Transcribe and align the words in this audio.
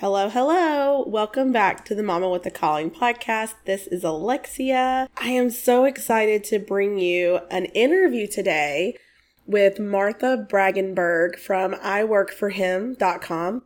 Hello, 0.00 0.28
hello. 0.28 1.04
Welcome 1.06 1.52
back 1.52 1.86
to 1.86 1.94
the 1.94 2.02
Mama 2.02 2.28
with 2.28 2.44
a 2.44 2.50
Calling 2.50 2.90
podcast. 2.90 3.54
This 3.64 3.86
is 3.86 4.04
Alexia. 4.04 5.08
I 5.16 5.28
am 5.30 5.48
so 5.48 5.86
excited 5.86 6.44
to 6.44 6.58
bring 6.58 6.98
you 6.98 7.40
an 7.50 7.64
interview 7.66 8.26
today 8.26 8.98
with 9.46 9.80
Martha 9.80 10.46
Brangenberg 10.50 11.38
from 11.38 11.72
iworkforhim.com. 11.76 13.62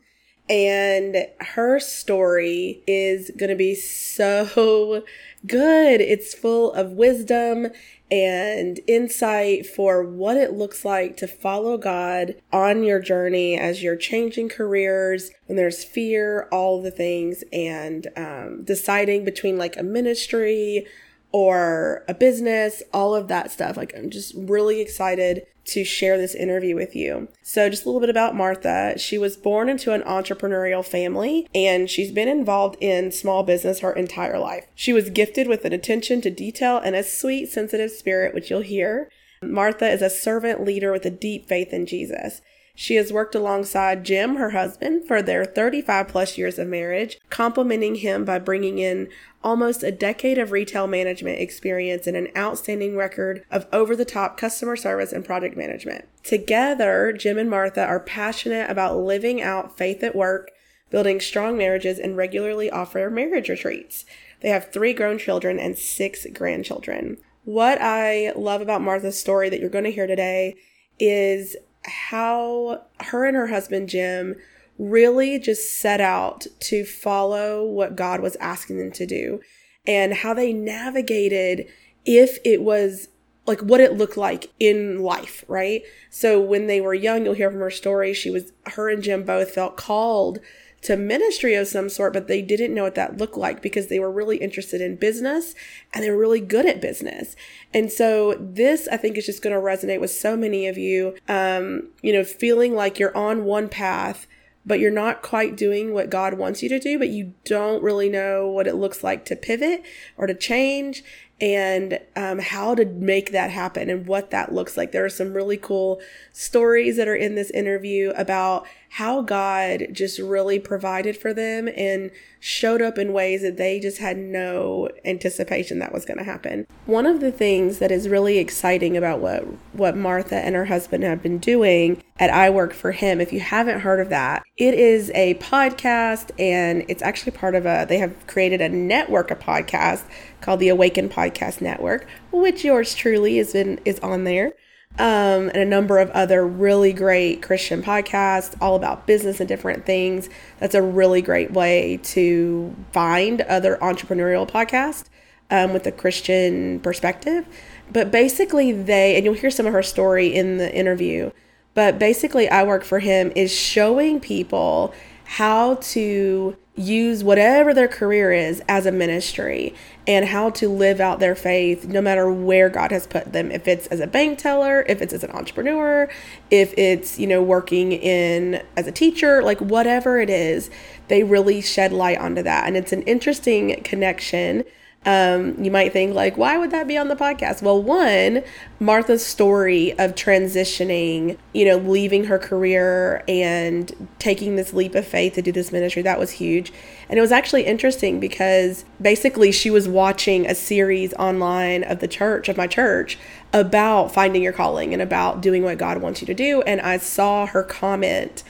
And 0.50 1.28
her 1.38 1.78
story 1.78 2.82
is 2.84 3.30
going 3.38 3.50
to 3.50 3.56
be 3.56 3.76
so 3.76 5.04
good. 5.46 6.00
It's 6.00 6.34
full 6.34 6.72
of 6.72 6.90
wisdom 6.90 7.68
and 8.10 8.80
insight 8.88 9.64
for 9.64 10.02
what 10.02 10.36
it 10.36 10.52
looks 10.52 10.84
like 10.84 11.16
to 11.18 11.28
follow 11.28 11.78
God 11.78 12.34
on 12.52 12.82
your 12.82 12.98
journey 12.98 13.56
as 13.56 13.80
you're 13.80 13.94
changing 13.94 14.48
careers, 14.48 15.30
when 15.46 15.56
there's 15.56 15.84
fear, 15.84 16.48
all 16.50 16.82
the 16.82 16.90
things, 16.90 17.44
and 17.52 18.08
um, 18.16 18.64
deciding 18.64 19.24
between 19.24 19.56
like 19.56 19.76
a 19.76 19.84
ministry 19.84 20.84
or 21.30 22.04
a 22.08 22.14
business, 22.14 22.82
all 22.92 23.14
of 23.14 23.28
that 23.28 23.52
stuff. 23.52 23.76
Like, 23.76 23.94
I'm 23.96 24.10
just 24.10 24.34
really 24.36 24.80
excited 24.80 25.46
to 25.70 25.84
share 25.84 26.18
this 26.18 26.34
interview 26.34 26.74
with 26.74 26.94
you. 26.94 27.28
So, 27.42 27.68
just 27.68 27.84
a 27.84 27.88
little 27.88 28.00
bit 28.00 28.10
about 28.10 28.36
Martha. 28.36 28.98
She 28.98 29.18
was 29.18 29.36
born 29.36 29.68
into 29.68 29.92
an 29.92 30.02
entrepreneurial 30.02 30.84
family 30.84 31.48
and 31.54 31.88
she's 31.88 32.12
been 32.12 32.28
involved 32.28 32.76
in 32.80 33.12
small 33.12 33.42
business 33.42 33.80
her 33.80 33.92
entire 33.92 34.38
life. 34.38 34.66
She 34.74 34.92
was 34.92 35.10
gifted 35.10 35.48
with 35.48 35.64
an 35.64 35.72
attention 35.72 36.20
to 36.22 36.30
detail 36.30 36.78
and 36.78 36.94
a 36.94 37.02
sweet, 37.02 37.46
sensitive 37.50 37.90
spirit, 37.90 38.34
which 38.34 38.50
you'll 38.50 38.60
hear. 38.62 39.10
Martha 39.42 39.88
is 39.88 40.02
a 40.02 40.10
servant 40.10 40.64
leader 40.64 40.92
with 40.92 41.06
a 41.06 41.10
deep 41.10 41.48
faith 41.48 41.72
in 41.72 41.86
Jesus. 41.86 42.42
She 42.74 42.94
has 42.96 43.12
worked 43.12 43.34
alongside 43.34 44.04
Jim, 44.04 44.36
her 44.36 44.50
husband, 44.50 45.06
for 45.06 45.22
their 45.22 45.44
35 45.44 46.08
plus 46.08 46.38
years 46.38 46.58
of 46.58 46.68
marriage, 46.68 47.18
complimenting 47.28 47.96
him 47.96 48.24
by 48.24 48.38
bringing 48.38 48.78
in 48.78 49.08
almost 49.42 49.82
a 49.82 49.90
decade 49.90 50.38
of 50.38 50.52
retail 50.52 50.86
management 50.86 51.40
experience 51.40 52.06
and 52.06 52.16
an 52.16 52.28
outstanding 52.36 52.96
record 52.96 53.44
of 53.50 53.66
over 53.72 53.96
the 53.96 54.04
top 54.04 54.36
customer 54.36 54.76
service 54.76 55.12
and 55.12 55.24
project 55.24 55.56
management. 55.56 56.06
Together, 56.22 57.12
Jim 57.12 57.38
and 57.38 57.50
Martha 57.50 57.84
are 57.84 58.00
passionate 58.00 58.70
about 58.70 58.98
living 58.98 59.40
out 59.42 59.76
faith 59.76 60.02
at 60.02 60.16
work, 60.16 60.50
building 60.90 61.20
strong 61.20 61.56
marriages, 61.56 61.98
and 61.98 62.16
regularly 62.16 62.70
offer 62.70 63.10
marriage 63.10 63.48
retreats. 63.48 64.04
They 64.40 64.50
have 64.50 64.72
three 64.72 64.92
grown 64.92 65.18
children 65.18 65.58
and 65.58 65.78
six 65.78 66.26
grandchildren. 66.32 67.18
What 67.44 67.80
I 67.80 68.32
love 68.36 68.60
about 68.60 68.82
Martha's 68.82 69.18
story 69.18 69.48
that 69.48 69.60
you're 69.60 69.70
going 69.70 69.84
to 69.84 69.90
hear 69.90 70.06
today 70.06 70.56
is 70.98 71.56
how 71.84 72.82
her 73.00 73.24
and 73.24 73.36
her 73.36 73.48
husband 73.48 73.88
Jim 73.88 74.36
really 74.78 75.38
just 75.38 75.78
set 75.78 76.00
out 76.00 76.46
to 76.58 76.84
follow 76.84 77.64
what 77.64 77.96
God 77.96 78.20
was 78.20 78.36
asking 78.36 78.78
them 78.78 78.90
to 78.92 79.06
do 79.06 79.40
and 79.86 80.14
how 80.14 80.34
they 80.34 80.52
navigated 80.52 81.66
if 82.04 82.38
it 82.44 82.62
was 82.62 83.08
like 83.46 83.60
what 83.60 83.80
it 83.80 83.94
looked 83.94 84.16
like 84.16 84.50
in 84.58 85.00
life, 85.00 85.44
right? 85.48 85.82
So 86.08 86.40
when 86.40 86.66
they 86.66 86.80
were 86.80 86.94
young, 86.94 87.24
you'll 87.24 87.34
hear 87.34 87.50
from 87.50 87.60
her 87.60 87.70
story, 87.70 88.14
she 88.14 88.30
was 88.30 88.52
her 88.66 88.88
and 88.88 89.02
Jim 89.02 89.24
both 89.24 89.50
felt 89.50 89.76
called 89.76 90.38
to 90.82 90.96
ministry 90.96 91.54
of 91.54 91.66
some 91.66 91.88
sort, 91.88 92.12
but 92.12 92.26
they 92.26 92.40
didn't 92.40 92.74
know 92.74 92.84
what 92.84 92.94
that 92.94 93.18
looked 93.18 93.36
like 93.36 93.60
because 93.60 93.88
they 93.88 93.98
were 93.98 94.10
really 94.10 94.38
interested 94.38 94.80
in 94.80 94.96
business 94.96 95.54
and 95.92 96.02
they 96.02 96.10
were 96.10 96.18
really 96.18 96.40
good 96.40 96.66
at 96.66 96.80
business. 96.80 97.36
And 97.74 97.92
so 97.92 98.34
this, 98.40 98.88
I 98.90 98.96
think, 98.96 99.18
is 99.18 99.26
just 99.26 99.42
going 99.42 99.54
to 99.54 99.60
resonate 99.60 100.00
with 100.00 100.10
so 100.10 100.36
many 100.36 100.66
of 100.66 100.78
you, 100.78 101.16
um, 101.28 101.88
you 102.02 102.12
know, 102.12 102.24
feeling 102.24 102.74
like 102.74 102.98
you're 102.98 103.16
on 103.16 103.44
one 103.44 103.68
path 103.68 104.26
but 104.66 104.78
you're 104.78 104.90
not 104.90 105.22
quite 105.22 105.56
doing 105.56 105.94
what 105.94 106.10
God 106.10 106.34
wants 106.34 106.62
you 106.62 106.68
to 106.68 106.78
do, 106.78 106.98
but 106.98 107.08
you 107.08 107.32
don't 107.44 107.82
really 107.82 108.10
know 108.10 108.48
what 108.48 108.66
it 108.66 108.74
looks 108.74 109.02
like 109.02 109.24
to 109.24 109.34
pivot 109.36 109.82
or 110.18 110.26
to 110.26 110.34
change 110.34 111.02
and 111.40 111.98
um, 112.14 112.38
how 112.38 112.74
to 112.74 112.84
make 112.84 113.32
that 113.32 113.50
happen 113.50 113.88
and 113.88 114.06
what 114.06 114.30
that 114.30 114.52
looks 114.52 114.76
like. 114.76 114.92
There 114.92 115.04
are 115.04 115.10
some 115.10 115.32
really 115.32 115.56
cool 115.56 116.00
stories 116.32 116.96
that 116.98 117.08
are 117.08 117.16
in 117.16 117.34
this 117.34 117.50
interview 117.50 118.10
about 118.10 118.66
how 118.94 119.22
God 119.22 119.86
just 119.92 120.18
really 120.18 120.58
provided 120.58 121.16
for 121.16 121.32
them 121.32 121.68
and 121.76 122.10
showed 122.40 122.82
up 122.82 122.98
in 122.98 123.12
ways 123.12 123.42
that 123.42 123.56
they 123.56 123.78
just 123.78 123.98
had 123.98 124.18
no 124.18 124.88
anticipation 125.04 125.78
that 125.78 125.92
was 125.92 126.04
going 126.04 126.18
to 126.18 126.24
happen. 126.24 126.66
One 126.86 127.06
of 127.06 127.20
the 127.20 127.30
things 127.30 127.78
that 127.78 127.92
is 127.92 128.08
really 128.08 128.38
exciting 128.38 128.96
about 128.96 129.20
what 129.20 129.44
what 129.74 129.96
Martha 129.96 130.34
and 130.34 130.56
her 130.56 130.64
husband 130.64 131.04
have 131.04 131.22
been 131.22 131.38
doing 131.38 132.02
at 132.18 132.30
I 132.30 132.50
Work 132.50 132.72
for 132.72 132.90
Him, 132.90 133.20
if 133.20 133.32
you 133.32 133.38
haven't 133.38 133.80
heard 133.80 134.00
of 134.00 134.08
that, 134.08 134.42
it 134.56 134.74
is 134.74 135.12
a 135.14 135.34
podcast 135.34 136.32
and 136.36 136.84
it's 136.88 137.02
actually 137.02 137.32
part 137.32 137.54
of 137.54 137.66
a 137.66 137.86
they 137.88 137.98
have 137.98 138.26
created 138.26 138.60
a 138.60 138.68
network 138.68 139.30
of 139.30 139.38
podcasts 139.38 140.02
called 140.40 140.58
the 140.58 140.68
Awaken 140.68 141.08
Podcast 141.08 141.60
Network, 141.60 142.08
which 142.32 142.64
yours 142.64 142.96
truly 142.96 143.38
is 143.38 143.54
in 143.54 143.78
is 143.84 144.00
on 144.00 144.24
there 144.24 144.52
um, 144.98 145.48
and 145.48 145.56
a 145.56 145.64
number 145.64 145.98
of 145.98 146.10
other 146.10 146.46
really 146.46 146.92
great 146.92 147.42
Christian 147.42 147.82
podcasts 147.82 148.56
all 148.60 148.76
about 148.76 149.06
business 149.06 149.40
and 149.40 149.48
different 149.48 149.86
things. 149.86 150.28
That's 150.58 150.74
a 150.74 150.82
really 150.82 151.22
great 151.22 151.52
way 151.52 152.00
to 152.04 152.74
find 152.92 153.40
other 153.42 153.76
entrepreneurial 153.76 154.48
podcasts 154.48 155.04
um, 155.50 155.72
with 155.72 155.86
a 155.86 155.92
Christian 155.92 156.80
perspective. 156.80 157.46
But 157.92 158.10
basically, 158.10 158.72
they, 158.72 159.16
and 159.16 159.24
you'll 159.24 159.34
hear 159.34 159.50
some 159.50 159.66
of 159.66 159.72
her 159.72 159.82
story 159.82 160.28
in 160.28 160.58
the 160.58 160.72
interview, 160.74 161.30
but 161.74 161.98
basically, 161.98 162.48
I 162.48 162.64
Work 162.64 162.84
for 162.84 162.98
Him 162.98 163.32
is 163.36 163.54
showing 163.54 164.20
people 164.20 164.92
how 165.34 165.76
to 165.76 166.56
use 166.74 167.22
whatever 167.22 167.72
their 167.72 167.86
career 167.86 168.32
is 168.32 168.60
as 168.68 168.84
a 168.84 168.90
ministry 168.90 169.72
and 170.04 170.26
how 170.26 170.50
to 170.50 170.68
live 170.68 170.98
out 170.98 171.20
their 171.20 171.36
faith 171.36 171.84
no 171.84 172.00
matter 172.00 172.32
where 172.32 172.68
God 172.68 172.90
has 172.90 173.06
put 173.06 173.32
them. 173.32 173.52
If 173.52 173.68
it's 173.68 173.86
as 173.88 174.00
a 174.00 174.08
bank 174.08 174.40
teller, 174.40 174.84
if 174.88 175.00
it's 175.00 175.12
as 175.12 175.22
an 175.22 175.30
entrepreneur, 175.30 176.10
if 176.50 176.76
it's, 176.76 177.16
you 177.16 177.28
know, 177.28 177.40
working 177.44 177.92
in 177.92 178.60
as 178.76 178.88
a 178.88 178.92
teacher, 178.92 179.40
like 179.40 179.60
whatever 179.60 180.18
it 180.18 180.30
is, 180.30 180.68
they 181.06 181.22
really 181.22 181.60
shed 181.60 181.92
light 181.92 182.18
onto 182.18 182.42
that. 182.42 182.66
And 182.66 182.76
it's 182.76 182.92
an 182.92 183.02
interesting 183.02 183.80
connection 183.84 184.64
um, 185.06 185.62
you 185.62 185.70
might 185.70 185.94
think 185.94 186.14
like, 186.14 186.36
why 186.36 186.58
would 186.58 186.70
that 186.72 186.86
be 186.86 186.98
on 186.98 187.08
the 187.08 187.16
podcast? 187.16 187.62
Well, 187.62 187.82
one, 187.82 188.42
Martha's 188.78 189.24
story 189.24 189.92
of 189.98 190.14
transitioning, 190.14 191.38
you 191.54 191.64
know, 191.64 191.78
leaving 191.78 192.24
her 192.24 192.38
career 192.38 193.24
and 193.26 194.08
taking 194.18 194.56
this 194.56 194.74
leap 194.74 194.94
of 194.94 195.06
faith 195.06 195.34
to 195.34 195.42
do 195.42 195.52
this 195.52 195.72
ministry, 195.72 196.02
that 196.02 196.18
was 196.18 196.32
huge. 196.32 196.70
And 197.08 197.18
it 197.18 197.22
was 197.22 197.32
actually 197.32 197.64
interesting 197.64 198.20
because 198.20 198.84
basically 199.00 199.52
she 199.52 199.70
was 199.70 199.88
watching 199.88 200.46
a 200.46 200.54
series 200.54 201.14
online 201.14 201.82
of 201.82 202.00
the 202.00 202.08
church, 202.08 202.50
of 202.50 202.58
my 202.58 202.66
church, 202.66 203.18
about 203.54 204.12
finding 204.12 204.42
your 204.42 204.52
calling 204.52 204.92
and 204.92 205.00
about 205.00 205.40
doing 205.40 205.62
what 205.62 205.78
God 205.78 206.02
wants 206.02 206.20
you 206.20 206.26
to 206.26 206.34
do. 206.34 206.60
And 206.62 206.78
I 206.82 206.98
saw 206.98 207.46
her 207.46 207.62
comment 207.62 208.44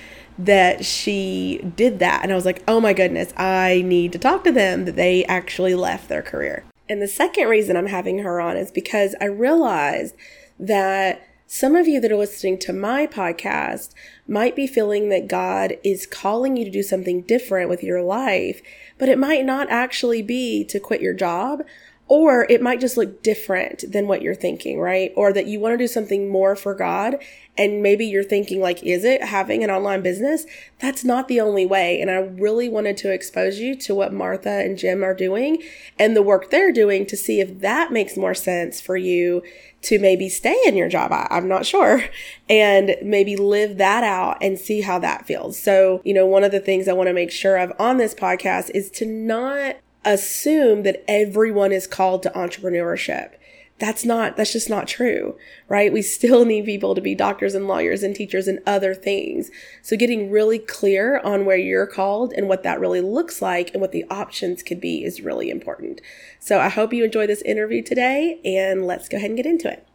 that 0.44 0.84
she 0.84 1.60
did 1.76 1.98
that. 1.98 2.22
And 2.22 2.32
I 2.32 2.34
was 2.34 2.44
like, 2.44 2.62
oh 2.66 2.80
my 2.80 2.92
goodness, 2.92 3.32
I 3.36 3.82
need 3.84 4.12
to 4.12 4.18
talk 4.18 4.44
to 4.44 4.52
them 4.52 4.84
that 4.86 4.96
they 4.96 5.24
actually 5.24 5.74
left 5.74 6.08
their 6.08 6.22
career. 6.22 6.64
And 6.88 7.00
the 7.00 7.08
second 7.08 7.48
reason 7.48 7.76
I'm 7.76 7.86
having 7.86 8.20
her 8.20 8.40
on 8.40 8.56
is 8.56 8.70
because 8.70 9.14
I 9.20 9.26
realized 9.26 10.14
that 10.58 11.26
some 11.46 11.74
of 11.74 11.88
you 11.88 12.00
that 12.00 12.12
are 12.12 12.16
listening 12.16 12.58
to 12.60 12.72
my 12.72 13.06
podcast 13.06 13.92
might 14.26 14.54
be 14.54 14.66
feeling 14.66 15.08
that 15.08 15.28
God 15.28 15.76
is 15.82 16.06
calling 16.06 16.56
you 16.56 16.64
to 16.64 16.70
do 16.70 16.82
something 16.82 17.22
different 17.22 17.68
with 17.68 17.82
your 17.82 18.02
life, 18.02 18.62
but 18.98 19.08
it 19.08 19.18
might 19.18 19.44
not 19.44 19.68
actually 19.68 20.22
be 20.22 20.64
to 20.64 20.80
quit 20.80 21.00
your 21.00 21.14
job 21.14 21.62
or 22.10 22.44
it 22.50 22.60
might 22.60 22.80
just 22.80 22.96
look 22.96 23.22
different 23.22 23.84
than 23.92 24.08
what 24.08 24.20
you're 24.20 24.34
thinking, 24.34 24.80
right? 24.80 25.12
Or 25.14 25.32
that 25.32 25.46
you 25.46 25.60
want 25.60 25.74
to 25.74 25.78
do 25.78 25.86
something 25.86 26.28
more 26.28 26.56
for 26.56 26.74
God. 26.74 27.16
And 27.60 27.82
maybe 27.82 28.06
you're 28.06 28.25
thinking, 28.25 28.62
like, 28.62 28.82
is 28.82 29.04
it 29.04 29.22
having 29.22 29.62
an 29.62 29.71
online 29.71 30.00
business? 30.00 30.47
That's 30.78 31.04
not 31.04 31.28
the 31.28 31.43
only 31.43 31.66
way. 31.66 32.00
And 32.00 32.10
I 32.10 32.15
really 32.15 32.71
wanted 32.71 32.97
to 32.97 33.12
expose 33.12 33.59
you 33.59 33.76
to 33.81 33.94
what 33.94 34.14
Martha 34.14 34.49
and 34.49 34.79
Jim 34.79 35.05
are 35.05 35.12
doing 35.12 35.62
and 35.99 36.17
the 36.17 36.23
work 36.23 36.49
they're 36.49 36.73
doing 36.73 37.05
to 37.05 37.19
see 37.19 37.38
if 37.38 37.61
that 37.61 37.93
makes 37.93 38.17
more 38.17 38.32
sense 38.32 38.81
for 38.81 38.96
you 38.96 39.43
to 39.82 39.99
maybe 39.99 40.31
stay 40.31 40.58
in 40.64 40.75
your 40.75 40.88
job. 40.88 41.12
I, 41.12 41.26
am 41.31 41.49
not 41.49 41.67
sure. 41.67 42.02
And 42.49 42.96
maybe 43.02 43.37
live 43.37 43.76
that 43.76 44.02
out 44.02 44.38
and 44.40 44.58
see 44.58 44.81
how 44.81 44.99
that 45.00 45.26
feels. 45.26 45.56
So, 45.56 46.00
you 46.05 46.14
know, 46.14 46.26
one 46.26 46.43
of 46.43 46.50
the 46.50 46.58
things 46.58 46.88
I 46.88 46.94
want 46.94 47.08
to 47.08 47.12
make 47.12 47.31
sure 47.31 47.58
of 47.58 47.73
on 47.79 47.99
this 47.99 48.14
podcast 48.14 48.70
is 48.75 48.90
to 48.93 49.06
not 49.06 49.76
assume 50.05 50.82
that 50.82 51.05
everyone 51.06 51.70
is 51.70 51.87
called 51.87 52.23
to 52.25 52.31
entrepreneurship. 52.31 53.34
That's 53.81 54.05
not, 54.05 54.37
that's 54.37 54.53
just 54.53 54.69
not 54.69 54.87
true, 54.87 55.37
right? 55.67 55.91
We 55.91 56.03
still 56.03 56.44
need 56.44 56.67
people 56.67 56.94
to 56.94 57.00
be 57.00 57.15
doctors 57.15 57.55
and 57.55 57.67
lawyers 57.67 58.03
and 58.03 58.15
teachers 58.15 58.47
and 58.47 58.61
other 58.67 58.94
things. 58.94 59.50
So 59.82 59.97
getting 59.97 60.31
really 60.31 60.59
clear 60.59 61.19
on 61.21 61.47
where 61.47 61.56
you're 61.56 61.87
called 61.87 62.35
and 62.35 62.47
what 62.47 62.62
that 62.62 62.79
really 62.79 63.00
looks 63.00 63.41
like 63.41 63.71
and 63.73 63.81
what 63.81 63.93
the 63.93 64.05
options 64.11 64.62
could 64.62 64.82
be 64.82 65.03
is 65.03 65.23
really 65.23 65.49
important. 65.49 66.03
So 66.38 66.61
I 66.61 66.69
hope 66.69 66.93
you 66.93 67.05
enjoy 67.05 67.27
this 67.27 67.43
interview 67.43 67.82
today 67.82 68.38
and 68.44 68.87
let's 68.87 69.09
go 69.09 69.17
ahead 69.17 69.31
and 69.31 69.37
get 69.37 69.47
into 69.47 69.73
it. 69.73 69.87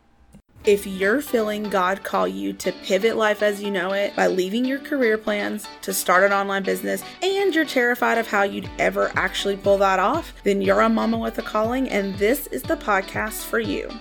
If 0.66 0.88
you're 0.88 1.22
feeling 1.22 1.70
God 1.70 2.02
call 2.02 2.28
you 2.28 2.52
to 2.54 2.72
pivot 2.72 3.16
life 3.16 3.44
as 3.44 3.62
you 3.62 3.70
know 3.70 3.92
it 3.92 4.16
by 4.16 4.26
leaving 4.26 4.66
your 4.66 4.80
career 4.80 5.16
plans 5.16 5.68
to 5.84 5.94
start 5.94 6.24
an 6.24 6.34
online 6.34 6.64
business 6.64 7.04
and 7.22 7.54
you're 7.54 7.66
terrified 7.66 8.18
of 8.18 8.26
how 8.26 8.42
you'd 8.42 8.68
ever 8.80 9.12
actually 9.14 9.58
pull 9.58 9.78
that 9.78 10.00
off, 10.00 10.34
then 10.44 10.64
you're 10.64 10.82
a 10.82 10.90
mama 10.90 11.20
with 11.20 11.38
a 11.38 11.44
calling 11.44 11.88
and 11.90 12.16
this 12.16 12.48
is 12.48 12.64
the 12.64 12.78
podcast 12.78 13.44
for 13.44 13.60
you. 13.60 13.92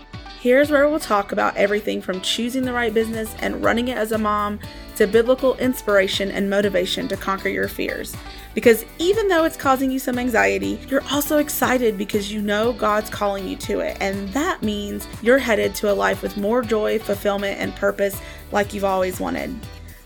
Here's 0.40 0.70
where 0.70 0.88
we'll 0.88 1.00
talk 1.00 1.32
about 1.32 1.54
everything 1.54 2.00
from 2.00 2.22
choosing 2.22 2.62
the 2.62 2.72
right 2.72 2.94
business 2.94 3.34
and 3.40 3.62
running 3.62 3.88
it 3.88 3.98
as 3.98 4.12
a 4.12 4.18
mom 4.18 4.58
to 4.96 5.06
biblical 5.06 5.56
inspiration 5.56 6.30
and 6.30 6.48
motivation 6.48 7.08
to 7.08 7.16
conquer 7.18 7.50
your 7.50 7.68
fears. 7.68 8.16
Because 8.54 8.84
even 8.98 9.28
though 9.28 9.44
it's 9.44 9.56
causing 9.56 9.90
you 9.90 9.98
some 9.98 10.18
anxiety, 10.18 10.78
you're 10.88 11.04
also 11.10 11.38
excited 11.38 11.98
because 11.98 12.32
you 12.32 12.40
know 12.40 12.72
God's 12.72 13.10
calling 13.10 13.48
you 13.48 13.56
to 13.56 13.80
it. 13.80 13.96
And 14.00 14.28
that 14.30 14.62
means 14.62 15.08
you're 15.22 15.38
headed 15.38 15.74
to 15.76 15.92
a 15.92 15.94
life 15.94 16.22
with 16.22 16.36
more 16.36 16.62
joy, 16.62 17.00
fulfillment, 17.00 17.60
and 17.60 17.74
purpose 17.74 18.20
like 18.52 18.72
you've 18.72 18.84
always 18.84 19.18
wanted. 19.18 19.54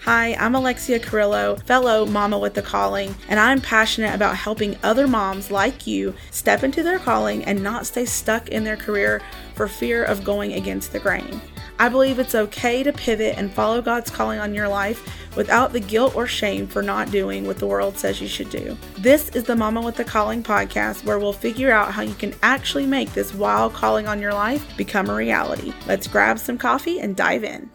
Hi, 0.02 0.34
I'm 0.36 0.54
Alexia 0.54 0.98
Carrillo, 0.98 1.56
fellow 1.66 2.06
Mama 2.06 2.38
with 2.38 2.54
the 2.54 2.62
Calling, 2.62 3.14
and 3.28 3.38
I'm 3.38 3.60
passionate 3.60 4.14
about 4.14 4.36
helping 4.36 4.78
other 4.82 5.06
moms 5.06 5.50
like 5.50 5.86
you 5.86 6.14
step 6.30 6.62
into 6.62 6.82
their 6.82 6.98
calling 6.98 7.44
and 7.44 7.62
not 7.62 7.84
stay 7.84 8.06
stuck 8.06 8.48
in 8.48 8.64
their 8.64 8.76
career 8.76 9.20
for 9.54 9.68
fear 9.68 10.04
of 10.04 10.24
going 10.24 10.54
against 10.54 10.92
the 10.92 10.98
grain. 10.98 11.42
I 11.80 11.88
believe 11.88 12.18
it's 12.18 12.34
okay 12.34 12.82
to 12.82 12.92
pivot 12.92 13.38
and 13.38 13.52
follow 13.52 13.80
God's 13.80 14.10
calling 14.10 14.40
on 14.40 14.52
your 14.52 14.66
life 14.66 15.36
without 15.36 15.72
the 15.72 15.78
guilt 15.78 16.16
or 16.16 16.26
shame 16.26 16.66
for 16.66 16.82
not 16.82 17.12
doing 17.12 17.46
what 17.46 17.58
the 17.58 17.68
world 17.68 17.96
says 17.96 18.20
you 18.20 18.26
should 18.26 18.50
do. 18.50 18.76
This 18.98 19.28
is 19.28 19.44
the 19.44 19.54
Mama 19.54 19.80
with 19.82 19.94
the 19.94 20.04
Calling 20.04 20.42
podcast 20.42 21.04
where 21.04 21.20
we'll 21.20 21.32
figure 21.32 21.70
out 21.70 21.92
how 21.92 22.02
you 22.02 22.14
can 22.14 22.34
actually 22.42 22.84
make 22.84 23.12
this 23.12 23.32
wild 23.32 23.74
calling 23.74 24.08
on 24.08 24.20
your 24.20 24.34
life 24.34 24.76
become 24.76 25.08
a 25.08 25.14
reality. 25.14 25.72
Let's 25.86 26.08
grab 26.08 26.40
some 26.40 26.58
coffee 26.58 26.98
and 26.98 27.14
dive 27.14 27.44
in. 27.44 27.70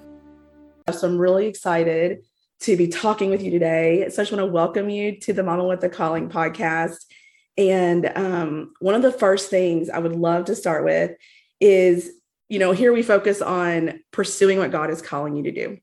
So 0.92 1.08
I'm 1.08 1.18
really 1.18 1.48
excited 1.48 2.26
to 2.60 2.76
be 2.76 2.90
talking 2.90 3.30
with 3.30 3.42
you 3.42 3.52
today. 3.52 4.10
So 4.10 4.22
I 4.22 4.26
just 4.26 4.34
want 4.34 4.46
to 4.46 4.52
welcome 4.52 4.90
you 4.90 5.18
to 5.22 5.32
the 5.32 5.44
Mama 5.44 5.64
with 5.64 5.80
the 5.80 5.88
Calling 5.88 6.28
podcast. 6.28 6.98
And 7.58 8.12
um, 8.16 8.74
one 8.82 8.96
of 8.96 9.02
the 9.02 9.14
first 9.14 9.50
things 9.50 9.90
I 9.90 10.00
would 10.00 10.16
love 10.18 10.44
to 10.46 10.56
start 10.58 10.84
with 10.84 11.12
is 11.62 12.12
you 12.54 12.60
know, 12.60 12.72
here 12.72 12.94
we 12.94 13.02
focus 13.02 13.42
on 13.42 14.00
pursuing 14.12 14.60
what 14.60 14.70
God 14.70 14.92
is 14.92 15.02
calling 15.02 15.36
you 15.36 15.42
to 15.46 15.52
do. 15.52 15.80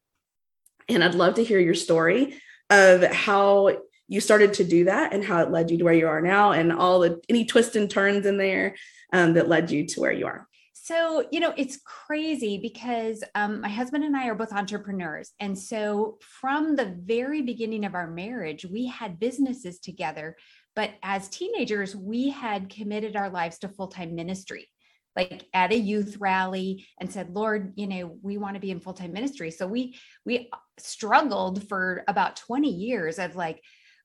And 0.88 1.02
I'd 1.02 1.16
love 1.16 1.34
to 1.34 1.42
hear 1.42 1.58
your 1.58 1.74
story 1.74 2.40
of 2.70 3.02
how 3.02 3.78
you 4.06 4.20
started 4.20 4.54
to 4.54 4.64
do 4.64 4.84
that 4.84 5.12
and 5.12 5.24
how 5.24 5.42
it 5.42 5.50
led 5.50 5.72
you 5.72 5.78
to 5.78 5.84
where 5.84 5.94
you 5.94 6.06
are 6.06 6.22
now 6.22 6.52
and 6.52 6.72
all 6.72 7.00
the 7.00 7.20
any 7.28 7.44
twists 7.44 7.74
and 7.74 7.90
turns 7.90 8.24
in 8.24 8.36
there 8.38 8.76
um, 9.12 9.34
that 9.34 9.48
led 9.48 9.72
you 9.72 9.84
to 9.84 10.00
where 10.00 10.12
you 10.12 10.28
are. 10.28 10.46
So, 10.72 11.26
you 11.32 11.40
know, 11.40 11.52
it's 11.56 11.80
crazy 11.84 12.58
because 12.58 13.24
um, 13.34 13.62
my 13.62 13.68
husband 13.68 14.04
and 14.04 14.16
I 14.16 14.28
are 14.28 14.36
both 14.36 14.52
entrepreneurs. 14.52 15.32
And 15.40 15.58
so, 15.58 16.18
from 16.20 16.76
the 16.76 16.96
very 17.02 17.42
beginning 17.42 17.84
of 17.84 17.96
our 17.96 18.08
marriage, 18.08 18.64
we 18.64 18.86
had 18.86 19.18
businesses 19.18 19.80
together. 19.80 20.36
But 20.76 20.92
as 21.02 21.28
teenagers, 21.28 21.96
we 21.96 22.30
had 22.30 22.68
committed 22.68 23.16
our 23.16 23.28
lives 23.28 23.58
to 23.58 23.68
full 23.68 23.88
time 23.88 24.14
ministry 24.14 24.68
like 25.16 25.46
at 25.52 25.72
a 25.72 25.76
youth 25.76 26.16
rally 26.20 26.86
and 27.00 27.12
said 27.12 27.34
lord 27.34 27.72
you 27.76 27.86
know 27.86 28.16
we 28.22 28.38
want 28.38 28.54
to 28.54 28.60
be 28.60 28.70
in 28.70 28.80
full-time 28.80 29.12
ministry. 29.12 29.50
So 29.50 29.66
we 29.66 29.96
we 30.24 30.50
struggled 30.78 31.68
for 31.68 32.04
about 32.08 32.36
20 32.36 32.68
years 32.68 33.18
of 33.18 33.36
like 33.36 33.62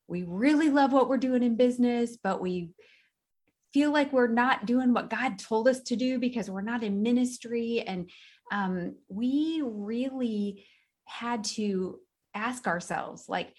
we 0.07 0.23
really 0.23 0.69
love 0.69 0.93
what 0.93 1.09
we're 1.09 1.17
doing 1.17 1.43
in 1.43 1.55
business 1.55 2.17
but 2.21 2.41
we 2.41 2.71
feel 3.75 3.91
like 3.91 4.13
we're 4.13 4.27
not 4.27 4.65
doing 4.65 4.93
what 4.93 5.09
god 5.09 5.37
told 5.37 5.67
us 5.67 5.81
to 5.81 5.97
do 5.97 6.17
because 6.17 6.49
we're 6.49 6.61
not 6.61 6.81
in 6.81 7.03
ministry. 7.03 7.83
And 7.85 8.09
um, 8.49 8.95
we 9.09 9.61
really 9.65 10.65
had 11.03 11.43
to 11.43 11.99
ask 12.33 12.67
ourselves 12.67 13.25
like 13.27 13.53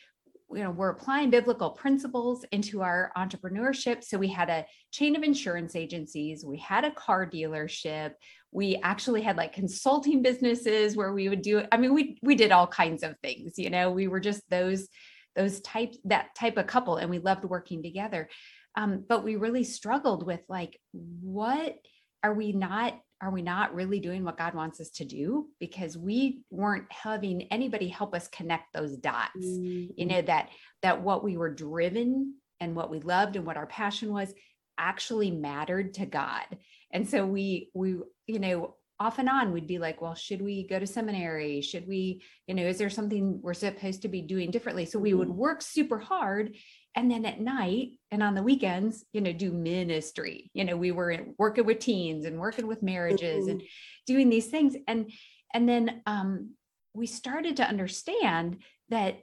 you 0.52 0.62
know 0.62 0.70
we're 0.70 0.90
applying 0.90 1.30
biblical 1.30 1.70
principles 1.70 2.44
into 2.52 2.82
our 2.82 3.10
entrepreneurship. 3.16 4.04
So 4.04 4.18
we 4.18 4.28
had 4.28 4.48
a 4.48 4.64
chain 4.92 5.16
of 5.16 5.22
insurance 5.22 5.76
agencies 5.76 6.44
we 6.44 6.58
had 6.58 6.84
a 6.84 6.90
car 6.90 7.28
dealership 7.28 8.12
we 8.52 8.76
actually 8.82 9.20
had 9.20 9.36
like 9.36 9.52
consulting 9.52 10.22
businesses 10.22 10.96
where 10.96 11.12
we 11.12 11.28
would 11.28 11.42
do 11.42 11.62
i 11.72 11.76
mean 11.76 11.92
we 11.92 12.16
we 12.22 12.34
did 12.34 12.52
all 12.52 12.66
kinds 12.66 13.02
of 13.02 13.14
things 13.22 13.58
you 13.58 13.68
know 13.68 13.90
we 13.90 14.08
were 14.08 14.20
just 14.20 14.40
those 14.48 14.88
those 15.36 15.60
types 15.60 15.98
that 16.04 16.34
type 16.34 16.56
of 16.56 16.66
couple 16.66 16.96
and 16.96 17.10
we 17.10 17.18
loved 17.18 17.44
working 17.44 17.82
together. 17.82 18.28
Um, 18.74 19.04
but 19.08 19.22
we 19.22 19.36
really 19.36 19.64
struggled 19.64 20.26
with 20.26 20.40
like 20.48 20.80
what 20.92 21.76
are 22.22 22.34
we 22.34 22.52
not 22.52 22.98
are 23.20 23.30
we 23.30 23.42
not 23.42 23.74
really 23.74 23.98
doing 24.00 24.24
what 24.24 24.36
God 24.36 24.54
wants 24.54 24.80
us 24.80 24.90
to 24.90 25.04
do? 25.04 25.48
Because 25.58 25.96
we 25.96 26.42
weren't 26.50 26.90
having 26.90 27.42
anybody 27.50 27.88
help 27.88 28.14
us 28.14 28.28
connect 28.28 28.72
those 28.72 28.96
dots. 28.96 29.30
Mm-hmm. 29.38 29.92
You 29.96 30.06
know, 30.06 30.22
that 30.22 30.50
that 30.82 31.02
what 31.02 31.24
we 31.24 31.36
were 31.36 31.52
driven 31.52 32.34
and 32.60 32.76
what 32.76 32.90
we 32.90 33.00
loved 33.00 33.36
and 33.36 33.46
what 33.46 33.56
our 33.56 33.66
passion 33.66 34.12
was 34.12 34.32
actually 34.78 35.30
mattered 35.30 35.94
to 35.94 36.06
God. 36.06 36.44
And 36.92 37.08
so 37.08 37.26
we 37.26 37.70
we, 37.74 37.96
you 38.26 38.38
know, 38.38 38.76
off 38.98 39.18
and 39.18 39.28
on 39.28 39.52
we'd 39.52 39.66
be 39.66 39.78
like, 39.78 40.00
well, 40.00 40.14
should 40.14 40.42
we 40.42 40.66
go 40.66 40.78
to 40.78 40.86
seminary? 40.86 41.60
Should 41.60 41.86
we, 41.86 42.22
you 42.46 42.54
know, 42.54 42.64
is 42.64 42.78
there 42.78 42.90
something 42.90 43.40
we're 43.42 43.54
supposed 43.54 44.02
to 44.02 44.08
be 44.08 44.22
doing 44.22 44.50
differently? 44.50 44.86
So 44.86 44.98
we 44.98 45.14
would 45.14 45.28
mm-hmm. 45.28 45.38
work 45.38 45.62
super 45.62 45.98
hard 45.98 46.54
and 46.96 47.10
then 47.10 47.24
at 47.26 47.40
night 47.40 47.90
and 48.10 48.22
on 48.22 48.34
the 48.34 48.42
weekends 48.42 49.04
you 49.12 49.20
know 49.20 49.32
do 49.32 49.52
ministry 49.52 50.50
you 50.54 50.64
know 50.64 50.76
we 50.76 50.90
were 50.90 51.18
working 51.38 51.64
with 51.64 51.78
teens 51.78 52.24
and 52.24 52.40
working 52.40 52.66
with 52.66 52.82
marriages 52.82 53.44
mm-hmm. 53.44 53.50
and 53.52 53.62
doing 54.06 54.28
these 54.28 54.46
things 54.46 54.74
and 54.88 55.10
and 55.54 55.68
then 55.68 56.02
um 56.06 56.50
we 56.94 57.06
started 57.06 57.58
to 57.58 57.68
understand 57.68 58.58
that 58.88 59.20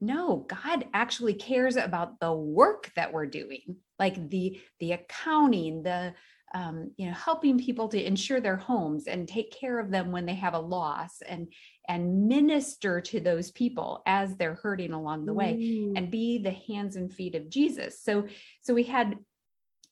no 0.00 0.46
god 0.48 0.86
actually 0.94 1.34
cares 1.34 1.76
about 1.76 2.18
the 2.20 2.32
work 2.32 2.90
that 2.96 3.12
we're 3.12 3.26
doing 3.26 3.76
like 3.98 4.30
the 4.30 4.60
the 4.78 4.92
accounting 4.92 5.82
the 5.82 6.14
um, 6.54 6.92
you 6.96 7.06
know 7.06 7.12
helping 7.12 7.58
people 7.58 7.88
to 7.88 8.02
insure 8.02 8.40
their 8.40 8.56
homes 8.56 9.08
and 9.08 9.28
take 9.28 9.50
care 9.50 9.78
of 9.78 9.90
them 9.90 10.12
when 10.12 10.26
they 10.26 10.34
have 10.34 10.54
a 10.54 10.58
loss 10.58 11.20
and 11.26 11.48
and 11.88 12.28
minister 12.28 13.00
to 13.00 13.20
those 13.20 13.50
people 13.50 14.02
as 14.06 14.36
they're 14.36 14.54
hurting 14.54 14.92
along 14.92 15.26
the 15.26 15.34
way 15.34 15.54
mm. 15.54 15.92
and 15.96 16.10
be 16.10 16.38
the 16.38 16.50
hands 16.50 16.96
and 16.96 17.12
feet 17.12 17.34
of 17.34 17.48
Jesus. 17.48 18.02
So 18.02 18.26
so 18.62 18.74
we 18.74 18.84
had 18.84 19.16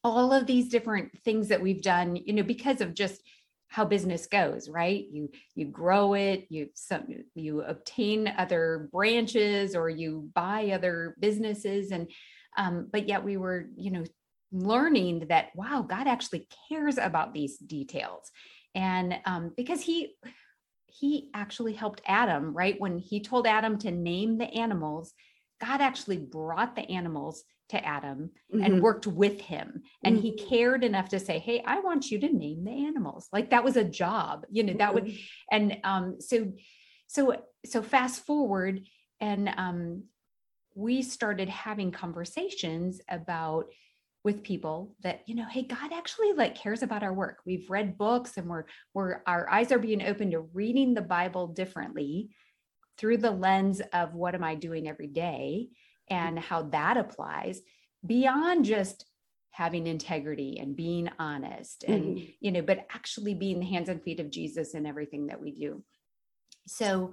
all 0.03 0.33
of 0.33 0.47
these 0.47 0.69
different 0.69 1.19
things 1.25 1.49
that 1.49 1.63
we've 1.63 1.83
done, 1.83 2.17
you 2.17 2.35
know, 2.35 2.43
because 2.43 2.81
of 2.81 2.95
just 2.95 3.23
how 3.69 3.85
business 3.85 4.27
goes, 4.27 4.69
right? 4.69 5.05
You 5.11 5.31
you 5.55 5.67
grow 5.67 6.15
it, 6.15 6.47
you 6.49 6.69
some 6.75 7.07
you 7.35 7.63
obtain 7.63 8.33
other 8.39 8.89
branches 8.93 9.75
or 9.75 9.89
you 9.89 10.31
buy 10.35 10.71
other 10.71 11.17
businesses 11.19 11.91
and 11.91 12.11
um, 12.57 12.89
but 12.93 13.09
yet 13.09 13.25
we 13.25 13.37
were, 13.37 13.67
you 13.77 13.91
know, 13.91 14.05
learning 14.53 15.27
that 15.29 15.49
wow, 15.57 15.85
God 15.89 16.07
actually 16.07 16.47
cares 16.69 16.99
about 16.99 17.35
these 17.35 17.59
details. 17.59 18.31
And 18.75 19.17
um, 19.25 19.53
because 19.57 19.81
he 19.81 20.15
he 20.99 21.31
actually 21.35 21.73
helped 21.73 22.03
Adam, 22.07 22.55
right? 22.55 22.81
When 22.81 22.99
he 22.99 23.21
told 23.21 23.47
Adam 23.47 23.79
to 23.79 23.91
name 23.91 24.39
the 24.39 24.47
animals, 24.47 25.13
God 25.61 25.81
actually 25.81 26.19
brought 26.19 26.77
the 26.77 26.89
animals 26.89 27.43
to 27.71 27.85
Adam 27.85 28.31
mm-hmm. 28.55 28.65
and 28.65 28.83
worked 28.83 29.07
with 29.07 29.41
him. 29.41 29.83
And 30.05 30.17
mm-hmm. 30.17 30.23
he 30.23 30.37
cared 30.49 30.85
enough 30.85 31.09
to 31.09 31.19
say, 31.19 31.39
Hey, 31.39 31.63
I 31.67 31.81
want 31.81 32.11
you 32.11 32.21
to 32.21 32.33
name 32.33 32.65
the 32.65 32.87
animals. 32.87 33.29
Like 33.33 33.51
that 33.51 33.65
was 33.65 33.77
a 33.77 33.85
job, 33.85 34.45
you 34.51 34.63
know, 34.63 34.75
that 34.75 34.95
mm-hmm. 34.95 35.07
would, 35.07 35.19
and 35.51 35.79
um, 35.83 36.17
so, 36.21 36.53
so, 37.07 37.43
so 37.65 37.83
fast 37.83 38.25
forward 38.25 38.83
and 39.21 39.49
um, 39.57 40.05
we 40.75 41.03
started 41.03 41.49
having 41.49 41.91
conversations 41.91 43.01
about 43.09 43.67
with 44.25 44.43
people 44.43 44.95
that 45.03 45.21
you 45.27 45.35
know 45.35 45.47
hey 45.49 45.63
god 45.63 45.93
actually 45.93 46.33
like 46.33 46.55
cares 46.55 46.83
about 46.83 47.03
our 47.03 47.13
work 47.13 47.39
we've 47.45 47.69
read 47.69 47.99
books 47.99 48.37
and 48.37 48.49
we're 48.49 48.65
we're 48.95 49.21
our 49.27 49.49
eyes 49.51 49.71
are 49.71 49.79
being 49.79 50.03
open 50.03 50.31
to 50.31 50.41
reading 50.41 50.95
the 50.95 51.03
bible 51.03 51.47
differently 51.47 52.31
through 52.97 53.19
the 53.19 53.31
lens 53.31 53.83
of 53.93 54.15
what 54.15 54.35
am 54.35 54.43
i 54.43 54.55
doing 54.55 54.89
every 54.89 55.07
day 55.07 55.69
and 56.09 56.39
how 56.39 56.63
that 56.63 56.97
applies 56.97 57.61
beyond 58.05 58.65
just 58.65 59.05
having 59.51 59.87
integrity 59.87 60.59
and 60.59 60.75
being 60.75 61.09
honest 61.19 61.85
and 61.85 62.17
mm-hmm. 62.17 62.25
you 62.41 62.51
know 62.51 62.63
but 62.63 62.87
actually 62.93 63.35
being 63.35 63.61
the 63.61 63.67
hands 63.67 63.89
and 63.89 64.03
feet 64.03 64.21
of 64.21 64.31
jesus 64.31 64.75
in 64.75 64.87
everything 64.87 65.27
that 65.27 65.41
we 65.41 65.53
do 65.53 65.83
so 66.67 67.13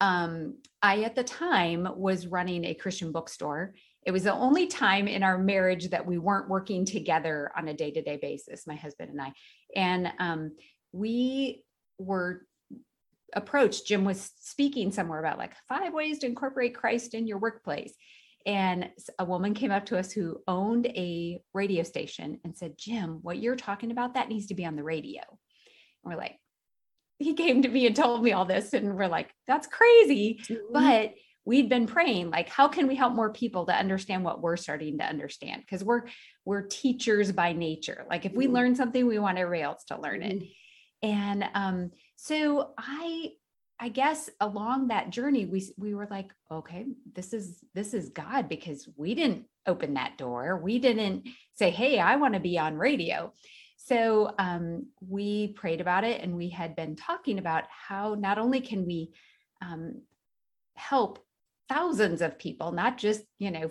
um 0.00 0.56
i 0.82 1.02
at 1.02 1.14
the 1.14 1.22
time 1.22 1.86
was 1.96 2.26
running 2.26 2.64
a 2.64 2.74
christian 2.74 3.12
bookstore 3.12 3.74
it 4.06 4.12
was 4.12 4.22
the 4.22 4.32
only 4.32 4.68
time 4.68 5.08
in 5.08 5.24
our 5.24 5.36
marriage 5.36 5.90
that 5.90 6.06
we 6.06 6.16
weren't 6.16 6.48
working 6.48 6.86
together 6.86 7.50
on 7.56 7.66
a 7.66 7.74
day-to-day 7.74 8.18
basis 8.22 8.66
my 8.66 8.76
husband 8.76 9.10
and 9.10 9.20
i. 9.20 9.32
And 9.74 10.12
um, 10.18 10.52
we 10.92 11.64
were 11.98 12.46
approached 13.32 13.86
jim 13.86 14.04
was 14.04 14.30
speaking 14.40 14.92
somewhere 14.92 15.18
about 15.18 15.38
like 15.38 15.52
five 15.68 15.92
ways 15.92 16.20
to 16.20 16.26
incorporate 16.26 16.76
christ 16.76 17.12
in 17.12 17.26
your 17.26 17.38
workplace. 17.38 17.92
And 18.46 18.90
a 19.18 19.24
woman 19.24 19.54
came 19.54 19.72
up 19.72 19.86
to 19.86 19.98
us 19.98 20.12
who 20.12 20.40
owned 20.46 20.86
a 20.86 21.42
radio 21.52 21.82
station 21.82 22.38
and 22.44 22.56
said 22.56 22.78
jim 22.78 23.18
what 23.22 23.38
you're 23.38 23.56
talking 23.56 23.90
about 23.90 24.14
that 24.14 24.28
needs 24.28 24.46
to 24.46 24.54
be 24.54 24.64
on 24.64 24.76
the 24.76 24.84
radio. 24.84 25.22
And 26.04 26.12
we're 26.12 26.16
like 26.16 26.38
he 27.18 27.34
came 27.34 27.62
to 27.62 27.68
me 27.68 27.86
and 27.86 27.96
told 27.96 28.22
me 28.22 28.32
all 28.32 28.44
this. 28.44 28.72
And 28.72 28.94
we're 28.94 29.08
like 29.08 29.30
that's 29.46 29.66
crazy. 29.66 30.40
Mm-hmm. 30.44 30.72
but 30.72 31.14
we'd 31.46 31.70
been 31.70 31.86
praying 31.86 32.28
like 32.28 32.48
how 32.50 32.68
can 32.68 32.86
we 32.86 32.96
help 32.96 33.14
more 33.14 33.32
people 33.32 33.64
to 33.64 33.72
understand 33.72 34.24
what 34.24 34.42
we're 34.42 34.56
starting 34.58 34.98
to 34.98 35.04
understand? 35.04 35.62
Because 35.62 35.82
we're 35.82 36.02
we're 36.44 36.62
teachers 36.62 37.32
by 37.32 37.54
nature. 37.54 38.04
Like 38.10 38.26
if 38.26 38.34
we 38.34 38.44
mm-hmm. 38.44 38.54
learn 38.54 38.74
something 38.74 39.06
we 39.06 39.18
want 39.18 39.38
everybody 39.38 39.62
else 39.62 39.84
to 39.84 40.00
learn 40.00 40.22
it. 40.22 40.42
Mm-hmm. 40.42 41.08
and 41.08 41.44
um 41.54 41.90
so 42.16 42.72
i 42.78 43.30
i 43.78 43.88
guess 43.88 44.28
along 44.40 44.88
that 44.88 45.10
journey 45.10 45.44
we 45.46 45.70
we 45.76 45.94
were 45.94 46.08
like 46.10 46.30
okay 46.50 46.86
this 47.14 47.32
is 47.32 47.62
this 47.74 47.92
is 47.94 48.08
god 48.08 48.48
because 48.48 48.88
we 48.96 49.14
didn't 49.14 49.46
open 49.66 49.94
that 49.94 50.16
door. 50.16 50.60
We 50.62 50.78
didn't 50.78 51.28
say 51.54 51.70
hey 51.70 51.98
i 51.98 52.16
want 52.16 52.34
to 52.34 52.40
be 52.40 52.58
on 52.58 52.76
radio. 52.76 53.32
So 53.78 54.34
um, 54.38 54.88
we 55.00 55.52
prayed 55.52 55.80
about 55.80 56.02
it 56.02 56.20
and 56.20 56.36
we 56.36 56.48
had 56.48 56.74
been 56.74 56.96
talking 56.96 57.38
about 57.38 57.64
how 57.70 58.16
not 58.18 58.36
only 58.36 58.60
can 58.60 58.84
we 58.84 59.12
um, 59.62 60.02
help 60.74 61.20
thousands 61.68 62.22
of 62.22 62.38
people, 62.38 62.72
not 62.72 62.98
just, 62.98 63.22
you 63.38 63.50
know, 63.50 63.70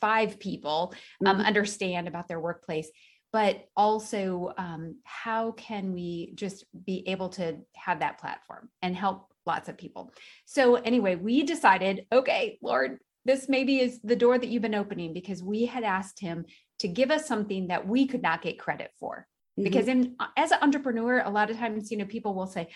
five 0.00 0.38
people 0.38 0.94
um, 1.24 1.36
mm-hmm. 1.36 1.46
understand 1.46 2.08
about 2.08 2.28
their 2.28 2.40
workplace, 2.40 2.90
but 3.32 3.64
also 3.76 4.52
um, 4.58 4.96
how 5.04 5.52
can 5.52 5.92
we 5.92 6.32
just 6.34 6.64
be 6.84 7.02
able 7.08 7.30
to 7.30 7.56
have 7.74 8.00
that 8.00 8.18
platform 8.18 8.68
and 8.82 8.94
help 8.94 9.28
lots 9.46 9.68
of 9.68 9.78
people. 9.78 10.12
So 10.44 10.76
anyway, 10.76 11.16
we 11.16 11.42
decided, 11.42 12.06
okay, 12.12 12.58
Lord, 12.62 12.98
this 13.24 13.48
maybe 13.48 13.80
is 13.80 14.00
the 14.02 14.16
door 14.16 14.38
that 14.38 14.48
you've 14.48 14.62
been 14.62 14.74
opening 14.74 15.12
because 15.12 15.42
we 15.42 15.66
had 15.66 15.84
asked 15.84 16.20
him 16.20 16.44
to 16.80 16.88
give 16.88 17.10
us 17.10 17.26
something 17.26 17.68
that 17.68 17.86
we 17.86 18.06
could 18.06 18.22
not 18.22 18.42
get 18.42 18.58
credit 18.58 18.90
for. 18.98 19.26
Mm-hmm. 19.58 19.64
Because 19.64 19.88
in 19.88 20.16
as 20.36 20.50
an 20.50 20.58
entrepreneur, 20.62 21.20
a 21.20 21.30
lot 21.30 21.50
of 21.50 21.56
times, 21.56 21.90
you 21.90 21.96
know, 21.98 22.04
people 22.04 22.34
will 22.34 22.46
say, 22.46 22.68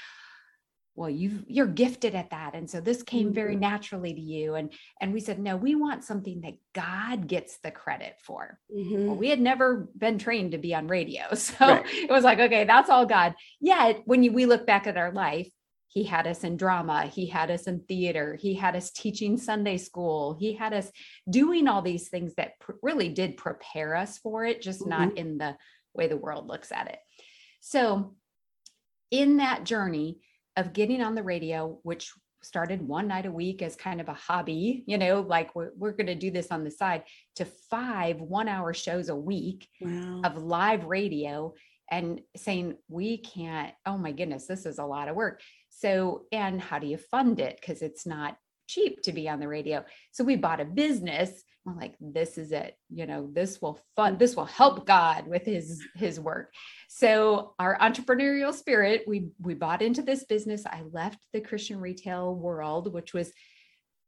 well 0.96 1.10
you 1.10 1.44
you're 1.46 1.66
gifted 1.66 2.14
at 2.14 2.30
that 2.30 2.54
and 2.54 2.68
so 2.68 2.80
this 2.80 3.02
came 3.02 3.32
very 3.32 3.52
mm-hmm. 3.52 3.60
naturally 3.60 4.14
to 4.14 4.20
you 4.20 4.54
and 4.54 4.72
and 5.00 5.12
we 5.12 5.20
said 5.20 5.38
no 5.38 5.56
we 5.56 5.74
want 5.74 6.04
something 6.04 6.40
that 6.40 6.54
god 6.74 7.26
gets 7.26 7.58
the 7.58 7.70
credit 7.70 8.14
for 8.22 8.58
mm-hmm. 8.74 9.06
well, 9.06 9.16
we 9.16 9.28
had 9.28 9.40
never 9.40 9.88
been 9.96 10.18
trained 10.18 10.52
to 10.52 10.58
be 10.58 10.74
on 10.74 10.88
radio 10.88 11.22
so 11.34 11.54
right. 11.60 11.86
it 11.86 12.10
was 12.10 12.24
like 12.24 12.38
okay 12.38 12.64
that's 12.64 12.90
all 12.90 13.06
god 13.06 13.34
yet 13.60 14.02
when 14.04 14.22
you, 14.22 14.32
we 14.32 14.46
look 14.46 14.66
back 14.66 14.86
at 14.86 14.96
our 14.96 15.12
life 15.12 15.48
he 15.88 16.02
had 16.02 16.26
us 16.26 16.44
in 16.44 16.56
drama 16.56 17.06
he 17.06 17.26
had 17.26 17.50
us 17.50 17.64
in 17.64 17.80
theater 17.80 18.36
he 18.40 18.54
had 18.54 18.76
us 18.76 18.90
teaching 18.90 19.36
sunday 19.36 19.76
school 19.76 20.36
he 20.38 20.52
had 20.52 20.72
us 20.72 20.90
doing 21.30 21.68
all 21.68 21.82
these 21.82 22.08
things 22.08 22.34
that 22.34 22.58
pr- 22.60 22.72
really 22.82 23.08
did 23.08 23.36
prepare 23.36 23.94
us 23.94 24.18
for 24.18 24.44
it 24.44 24.60
just 24.60 24.80
mm-hmm. 24.80 24.90
not 24.90 25.18
in 25.18 25.38
the 25.38 25.56
way 25.96 26.06
the 26.06 26.16
world 26.16 26.46
looks 26.46 26.70
at 26.70 26.88
it. 26.88 26.98
So, 27.60 28.14
in 29.10 29.36
that 29.36 29.64
journey 29.64 30.18
of 30.56 30.72
getting 30.72 31.02
on 31.02 31.14
the 31.14 31.22
radio, 31.22 31.78
which 31.82 32.12
started 32.42 32.86
one 32.86 33.08
night 33.08 33.26
a 33.26 33.32
week 33.32 33.60
as 33.62 33.75
kind 33.76 34.00
of 34.00 34.08
a 34.08 34.14
hobby, 34.14 34.84
you 34.86 34.98
know, 34.98 35.20
like 35.20 35.54
we're, 35.54 35.72
we're 35.76 35.92
going 35.92 36.06
to 36.06 36.14
do 36.14 36.30
this 36.30 36.50
on 36.50 36.64
the 36.64 36.70
side, 36.70 37.02
to 37.34 37.44
five 37.70 38.20
one 38.20 38.48
hour 38.48 38.72
shows 38.72 39.08
a 39.08 39.16
week 39.16 39.68
wow. 39.80 40.20
of 40.25 40.36
live 40.36 40.84
radio 40.84 41.52
and 41.90 42.20
saying, 42.36 42.76
we 42.88 43.18
can't, 43.18 43.75
oh 43.84 43.96
my 43.98 44.12
goodness, 44.12 44.46
this 44.46 44.66
is 44.66 44.78
a 44.78 44.84
lot 44.84 45.08
of 45.08 45.16
work. 45.16 45.40
So, 45.70 46.25
and 46.32 46.60
how 46.60 46.78
do 46.78 46.86
you 46.86 46.98
fund 46.98 47.40
it? 47.40 47.58
Because 47.60 47.82
it's 47.82 48.06
not 48.06 48.36
cheap 48.66 49.02
to 49.02 49.12
be 49.12 49.28
on 49.28 49.40
the 49.40 49.48
radio. 49.48 49.84
So 50.12 50.25
we 50.25 50.36
bought 50.36 50.60
a 50.60 50.64
business 50.64 51.42
we're 51.66 51.75
like 51.75 51.96
this 52.00 52.38
is 52.38 52.52
it 52.52 52.78
you 52.88 53.06
know 53.06 53.28
this 53.32 53.61
will 53.61 53.80
fund 53.96 54.18
this 54.18 54.37
will 54.37 54.44
help 54.46 54.87
god 54.87 55.26
with 55.26 55.44
his 55.44 55.82
his 55.96 56.20
work. 56.20 56.54
So 56.88 57.54
our 57.58 57.76
entrepreneurial 57.78 58.54
spirit 58.54 59.02
we 59.06 59.30
we 59.40 59.54
bought 59.54 59.82
into 59.82 60.02
this 60.02 60.25
business. 60.25 60.64
I 60.64 60.82
left 60.92 61.18
the 61.32 61.40
christian 61.40 61.80
retail 61.80 62.35
world 62.35 62.92
which 62.94 63.12
was 63.12 63.32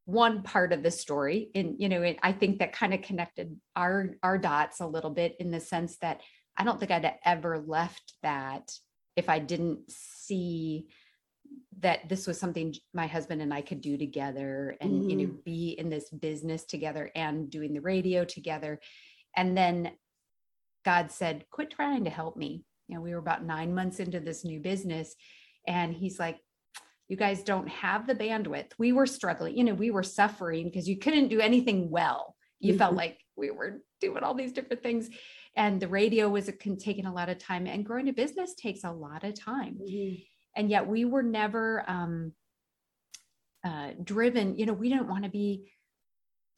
one 0.04 0.42
part 0.42 0.72
of 0.72 0.82
the 0.82 0.90
story. 0.90 1.50
And 1.54 1.74
you 1.78 1.88
know 1.88 2.02
it, 2.02 2.18
i 2.22 2.32
think 2.32 2.60
that 2.60 2.72
kind 2.72 2.94
of 2.94 3.02
connected 3.02 3.56
our 3.74 4.14
our 4.22 4.38
dots 4.38 4.80
a 4.80 4.86
little 4.86 5.10
bit 5.10 5.34
in 5.40 5.50
the 5.50 5.60
sense 5.60 5.98
that 5.98 6.20
i 6.56 6.64
don't 6.64 6.78
think 6.78 6.92
i'd 6.92 7.12
ever 7.24 7.58
left 7.58 8.14
that 8.22 8.70
if 9.16 9.28
i 9.28 9.38
didn't 9.38 9.90
see 9.90 10.86
that 11.80 12.08
this 12.08 12.26
was 12.26 12.38
something 12.38 12.74
my 12.92 13.06
husband 13.06 13.42
and 13.42 13.52
I 13.52 13.60
could 13.60 13.80
do 13.80 13.96
together 13.96 14.76
and 14.80 14.92
mm-hmm. 14.92 15.10
you 15.10 15.16
know 15.16 15.24
mm-hmm. 15.24 15.40
be 15.44 15.76
in 15.78 15.88
this 15.88 16.10
business 16.10 16.64
together 16.64 17.10
and 17.14 17.50
doing 17.50 17.72
the 17.72 17.80
radio 17.80 18.24
together 18.24 18.80
and 19.36 19.56
then 19.56 19.92
God 20.84 21.10
said 21.10 21.44
quit 21.50 21.70
trying 21.70 22.04
to 22.04 22.10
help 22.10 22.36
me 22.36 22.64
you 22.88 22.96
know 22.96 23.00
we 23.00 23.12
were 23.12 23.18
about 23.18 23.44
9 23.44 23.74
months 23.74 24.00
into 24.00 24.20
this 24.20 24.44
new 24.44 24.60
business 24.60 25.14
and 25.66 25.94
he's 25.94 26.18
like 26.18 26.38
you 27.08 27.16
guys 27.16 27.42
don't 27.42 27.68
have 27.68 28.06
the 28.06 28.14
bandwidth 28.14 28.72
we 28.78 28.92
were 28.92 29.06
struggling 29.06 29.56
you 29.56 29.64
know 29.64 29.74
we 29.74 29.90
were 29.90 30.02
suffering 30.02 30.64
because 30.64 30.88
you 30.88 30.98
couldn't 30.98 31.28
do 31.28 31.40
anything 31.40 31.90
well 31.90 32.34
you 32.60 32.72
mm-hmm. 32.72 32.78
felt 32.78 32.94
like 32.94 33.18
we 33.36 33.50
were 33.50 33.82
doing 34.00 34.22
all 34.24 34.34
these 34.34 34.52
different 34.52 34.82
things 34.82 35.08
and 35.54 35.80
the 35.80 35.88
radio 35.88 36.28
was 36.28 36.50
taking 36.78 37.06
a 37.06 37.12
lot 37.12 37.28
of 37.28 37.38
time 37.38 37.66
and 37.66 37.84
growing 37.84 38.08
a 38.08 38.12
business 38.12 38.54
takes 38.54 38.84
a 38.84 38.90
lot 38.90 39.22
of 39.22 39.38
time 39.38 39.78
mm-hmm 39.80 40.22
and 40.58 40.70
yet 40.70 40.86
we 40.86 41.06
were 41.06 41.22
never 41.22 41.82
um, 41.88 42.32
uh, 43.64 43.92
driven 44.04 44.56
you 44.56 44.66
know 44.66 44.74
we 44.74 44.90
didn't 44.90 45.08
want 45.08 45.24
to 45.24 45.30
be 45.30 45.72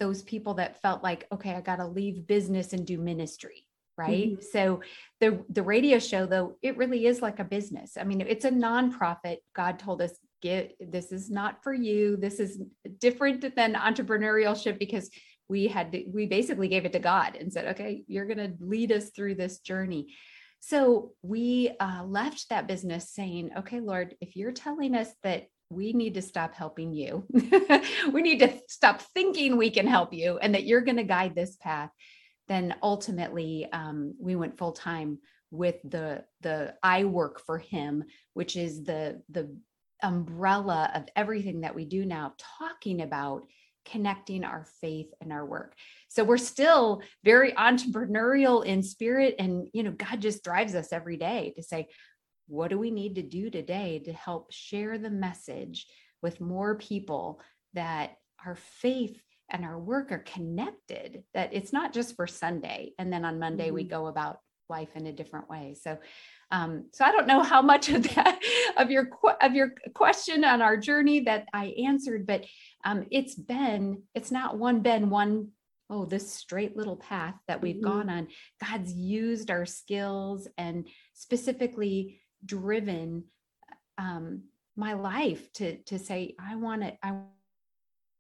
those 0.01 0.23
people 0.23 0.55
that 0.55 0.81
felt 0.83 1.03
like 1.03 1.27
okay 1.31 1.55
i 1.55 1.61
got 1.61 1.77
to 1.77 1.87
leave 1.87 2.27
business 2.27 2.73
and 2.73 2.87
do 2.87 2.99
ministry 2.99 3.67
right? 3.99 4.33
Mm-hmm. 4.33 4.43
so 4.53 4.81
the 5.21 5.45
the 5.51 5.63
radio 5.63 5.99
show 5.99 6.25
though 6.25 6.57
it 6.63 6.79
really 6.79 7.05
is 7.07 7.21
like 7.21 7.39
a 7.39 7.45
business. 7.45 7.99
I 8.01 8.05
mean 8.05 8.23
it's 8.23 8.47
a 8.47 8.51
nonprofit. 8.51 9.39
God 9.55 9.79
told 9.79 10.01
us 10.01 10.13
get 10.41 10.75
this 10.81 11.13
is 11.13 11.29
not 11.29 11.63
for 11.63 11.75
you. 11.75 12.17
This 12.17 12.41
is 12.41 12.63
different 12.99 13.55
than 13.55 13.75
entrepreneurship 13.75 14.79
because 14.79 15.11
we 15.51 15.67
had 15.67 15.93
to, 15.93 16.05
we 16.07 16.27
basically 16.27 16.69
gave 16.69 16.85
it 16.87 16.93
to 16.93 16.99
god 17.01 17.37
and 17.37 17.53
said 17.53 17.67
okay 17.67 18.05
you're 18.07 18.27
going 18.27 18.39
to 18.39 18.55
lead 18.61 18.93
us 18.93 19.11
through 19.11 19.35
this 19.35 19.59
journey 19.59 20.07
so 20.61 21.13
we 21.23 21.75
uh, 21.81 22.05
left 22.05 22.51
that 22.51 22.69
business 22.69 23.11
saying, 23.11 23.51
okay, 23.59 23.81
Lord, 23.81 24.15
if 24.21 24.37
you're 24.37 24.53
telling 24.53 24.95
us 24.95 25.09
that 25.23 25.47
we 25.71 25.93
need 25.93 26.15
to 26.15 26.23
stop 26.23 26.55
helping 26.55 26.93
you, 26.93 27.25
we 28.13 28.23
need 28.23 28.41
to 28.41 28.53
stop 28.69 29.01
thinking 29.01 29.57
we 29.57 29.71
can 29.71 29.87
help 29.87 30.13
you 30.13 30.39
and 30.39 30.55
that 30.55 30.65
you're 30.65 30.83
going 30.83 30.99
to 30.99 31.05
guide 31.05 31.35
this 31.35 31.57
path, 31.57 31.91
then 32.49 32.75
ultimately 32.83 33.69
um, 33.73 34.15
we 34.21 34.37
went 34.37 34.59
full 34.59 34.73
time 34.73 35.19
with 35.51 35.77
the 35.83 36.25
the 36.43 36.75
I 36.83 37.05
work 37.05 37.41
for 37.41 37.59
him, 37.59 38.05
which 38.35 38.57
is 38.57 38.85
the 38.85 39.23
the 39.31 39.57
umbrella 40.03 40.91
of 40.95 41.05
everything 41.17 41.63
that 41.63 41.75
we 41.75 41.85
do 41.85 42.05
now, 42.05 42.35
talking 42.59 43.03
about 43.03 43.43
connecting 43.85 44.45
our 44.45 44.67
faith 44.81 45.09
and 45.21 45.33
our 45.33 45.45
work. 45.45 45.75
So 46.09 46.25
we're 46.25 46.39
still 46.39 47.03
very 47.25 47.53
entrepreneurial 47.53 48.65
in 48.65 48.83
spirit 48.83 49.37
and 49.39 49.69
you 49.73 49.83
know 49.83 49.93
God 49.93 50.21
just 50.21 50.45
drives 50.45 50.75
us 50.75 50.93
every 50.93 51.17
day 51.17 51.53
to 51.57 51.63
say 51.63 51.89
what 52.47 52.69
do 52.69 52.79
we 52.79 52.91
need 52.91 53.15
to 53.15 53.23
do 53.23 53.49
today 53.49 54.01
to 54.05 54.13
help 54.13 54.53
share 54.53 54.99
the 54.99 55.11
message 55.11 55.87
with 56.21 56.41
more 56.41 56.77
people 56.77 57.41
that 57.75 58.17
our 58.45 58.57
faith 58.57 59.21
and 59.49 59.65
our 59.65 59.79
work 59.79 60.13
are 60.13 60.19
connected 60.19 61.23
that 61.35 61.51
it's 61.53 61.73
not 61.73 61.93
just 61.93 62.17
for 62.17 62.27
Sunday 62.27 62.93
and 62.99 63.13
then 63.13 63.25
on 63.25 63.39
Monday 63.39 63.67
mm-hmm. 63.67 63.77
we 63.77 63.85
go 63.85 64.07
about 64.07 64.39
life 64.71 64.95
in 64.95 65.07
a 65.07 65.13
different 65.13 65.51
way. 65.51 65.77
So 65.81 65.99
um, 66.53 66.87
so 66.93 67.05
I 67.05 67.13
don't 67.13 67.27
know 67.27 67.43
how 67.43 67.63
much 67.63 67.89
of 67.91 68.03
that 68.15 68.41
of 68.77 68.91
your 68.91 69.11
of 69.41 69.55
your 69.55 69.75
question 69.95 70.45
on 70.45 70.63
our 70.63 70.77
journey 70.77 71.21
that 71.21 71.47
I 71.53 71.75
answered, 71.85 72.27
but 72.27 72.45
um, 72.85 73.07
it's 73.11 73.35
been 73.35 74.03
it's 74.15 74.31
not 74.31 74.59
one 74.59 74.81
been 74.81 75.11
one 75.11 75.49
oh 75.89 76.05
this 76.05 76.33
straight 76.33 76.77
little 76.77 76.97
path 76.97 77.35
that 77.49 77.61
we've 77.61 77.77
mm-hmm. 77.77 77.85
gone 77.85 78.11
on. 78.11 78.29
God's 78.65 78.93
used 78.93 79.51
our 79.51 79.67
skills 79.67 80.49
and 80.57 80.87
specifically 81.15 82.21
driven 82.45 83.25
um, 83.99 84.45
my 84.77 84.95
life 84.95 85.53
to 85.55 85.77
to 85.85 85.99
say 85.99 86.35
I 86.39 86.57
want 86.57 86.83
to 86.83 86.95
I 87.03 87.21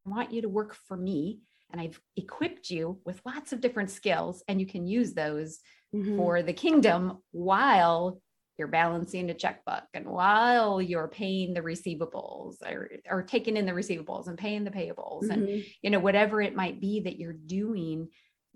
want 0.04 0.32
you 0.32 0.42
to 0.42 0.48
work 0.48 0.74
for 0.74 0.96
me 0.96 1.40
and 1.72 1.80
I've 1.80 2.00
equipped 2.16 2.70
you 2.70 3.00
with 3.04 3.20
lots 3.24 3.52
of 3.52 3.60
different 3.60 3.90
skills 3.90 4.42
and 4.48 4.60
you 4.60 4.66
can 4.66 4.86
use 4.86 5.14
those 5.14 5.60
mm-hmm. 5.94 6.16
for 6.16 6.42
the 6.42 6.52
kingdom 6.52 7.18
while 7.30 8.20
you're 8.60 8.68
balancing 8.68 9.30
a 9.30 9.34
checkbook 9.34 9.84
and 9.94 10.04
while 10.04 10.82
you're 10.82 11.08
paying 11.08 11.54
the 11.54 11.62
receivables 11.62 12.56
or, 12.60 12.90
or 13.10 13.22
taking 13.22 13.56
in 13.56 13.64
the 13.64 13.72
receivables 13.72 14.28
and 14.28 14.36
paying 14.36 14.64
the 14.64 14.70
payables 14.70 15.22
mm-hmm. 15.22 15.32
and 15.32 15.64
you 15.80 15.88
know 15.88 15.98
whatever 15.98 16.42
it 16.42 16.54
might 16.54 16.78
be 16.78 17.00
that 17.00 17.18
you're 17.18 17.32
doing 17.32 18.06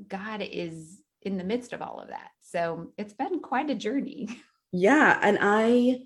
god 0.06 0.42
is 0.42 1.00
in 1.22 1.38
the 1.38 1.42
midst 1.42 1.72
of 1.72 1.80
all 1.80 2.00
of 2.00 2.08
that 2.08 2.28
so 2.42 2.92
it's 2.98 3.14
been 3.14 3.40
quite 3.40 3.70
a 3.70 3.74
journey 3.74 4.28
yeah 4.72 5.18
and 5.22 5.38
i 5.40 5.98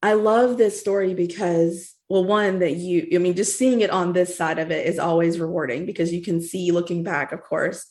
i 0.00 0.12
love 0.12 0.56
this 0.56 0.78
story 0.78 1.12
because 1.12 1.92
well 2.08 2.24
one 2.24 2.60
that 2.60 2.76
you 2.76 3.08
i 3.16 3.18
mean 3.18 3.34
just 3.34 3.58
seeing 3.58 3.80
it 3.80 3.90
on 3.90 4.12
this 4.12 4.38
side 4.38 4.60
of 4.60 4.70
it 4.70 4.86
is 4.86 5.00
always 5.00 5.40
rewarding 5.40 5.84
because 5.86 6.12
you 6.12 6.22
can 6.22 6.40
see 6.40 6.70
looking 6.70 7.02
back 7.02 7.32
of 7.32 7.42
course 7.42 7.84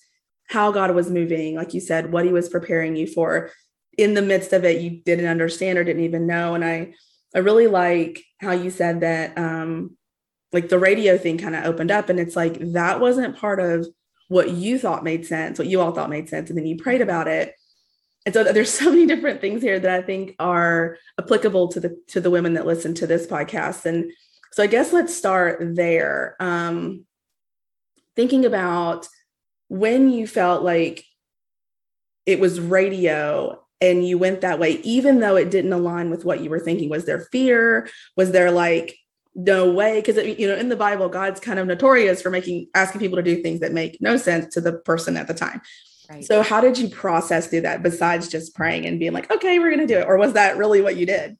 how 0.47 0.71
God 0.71 0.93
was 0.93 1.09
moving, 1.09 1.55
like 1.55 1.73
you 1.73 1.79
said, 1.79 2.11
what 2.11 2.25
he 2.25 2.31
was 2.31 2.49
preparing 2.49 2.95
you 2.95 3.07
for. 3.07 3.49
In 3.97 4.13
the 4.13 4.21
midst 4.21 4.53
of 4.53 4.65
it, 4.65 4.81
you 4.81 4.89
didn't 4.89 5.27
understand 5.27 5.77
or 5.77 5.83
didn't 5.83 6.03
even 6.03 6.27
know. 6.27 6.55
And 6.55 6.65
I 6.65 6.93
I 7.35 7.39
really 7.39 7.67
like 7.67 8.23
how 8.39 8.51
you 8.51 8.69
said 8.69 9.01
that 9.01 9.37
um 9.37 9.97
like 10.51 10.69
the 10.69 10.79
radio 10.79 11.17
thing 11.17 11.37
kind 11.37 11.55
of 11.55 11.65
opened 11.65 11.91
up 11.91 12.09
and 12.09 12.19
it's 12.19 12.35
like 12.35 12.59
that 12.73 12.99
wasn't 12.99 13.37
part 13.37 13.59
of 13.59 13.87
what 14.27 14.51
you 14.51 14.77
thought 14.79 15.03
made 15.03 15.25
sense, 15.25 15.59
what 15.59 15.67
you 15.67 15.81
all 15.81 15.91
thought 15.91 16.09
made 16.09 16.29
sense 16.29 16.49
and 16.49 16.57
then 16.57 16.65
you 16.65 16.77
prayed 16.77 17.01
about 17.01 17.27
it. 17.27 17.55
And 18.25 18.33
so 18.33 18.43
there's 18.43 18.69
so 18.73 18.89
many 18.89 19.05
different 19.05 19.41
things 19.41 19.61
here 19.61 19.79
that 19.79 19.91
I 19.91 20.01
think 20.01 20.35
are 20.39 20.97
applicable 21.19 21.69
to 21.69 21.79
the 21.79 21.97
to 22.09 22.21
the 22.21 22.31
women 22.31 22.53
that 22.53 22.67
listen 22.67 22.93
to 22.95 23.07
this 23.07 23.27
podcast 23.27 23.85
and 23.85 24.11
so 24.51 24.61
I 24.61 24.67
guess 24.67 24.93
let's 24.93 25.15
start 25.15 25.59
there. 25.75 26.35
Um 26.39 27.05
thinking 28.15 28.45
about 28.45 29.07
when 29.67 30.09
you 30.09 30.27
felt 30.27 30.61
like 30.61 31.03
it 32.27 32.39
was 32.39 32.59
radio 32.59 33.62
and 33.83 34.07
you 34.07 34.17
went 34.17 34.41
that 34.41 34.59
way, 34.59 34.79
even 34.83 35.19
though 35.19 35.35
it 35.35 35.51
didn't 35.51 35.73
align 35.73 36.09
with 36.09 36.23
what 36.23 36.41
you 36.41 36.49
were 36.49 36.59
thinking? 36.59 36.89
Was 36.89 37.05
there 37.05 37.19
fear? 37.19 37.89
Was 38.15 38.31
there 38.31 38.49
like, 38.49 38.97
no 39.35 39.71
way? 39.71 39.99
Because, 39.99 40.17
you 40.37 40.47
know, 40.47 40.55
in 40.55 40.69
the 40.69 40.75
Bible, 40.75 41.09
God's 41.09 41.39
kind 41.39 41.59
of 41.59 41.67
notorious 41.67 42.21
for 42.21 42.29
making, 42.29 42.67
asking 42.75 43.01
people 43.01 43.17
to 43.17 43.23
do 43.23 43.41
things 43.41 43.59
that 43.61 43.73
make 43.73 43.97
no 43.99 44.15
sense 44.15 44.53
to 44.53 44.61
the 44.61 44.73
person 44.73 45.17
at 45.17 45.27
the 45.27 45.33
time. 45.33 45.61
Right. 46.09 46.23
So, 46.23 46.43
how 46.43 46.61
did 46.61 46.77
you 46.77 46.89
process 46.89 47.47
through 47.47 47.61
that 47.61 47.81
besides 47.81 48.27
just 48.27 48.55
praying 48.55 48.85
and 48.85 48.99
being 48.99 49.13
like, 49.13 49.31
okay, 49.31 49.57
we're 49.59 49.73
going 49.73 49.87
to 49.87 49.93
do 49.93 49.99
it? 49.99 50.07
Or 50.07 50.17
was 50.17 50.33
that 50.33 50.57
really 50.57 50.81
what 50.81 50.97
you 50.97 51.05
did? 51.05 51.37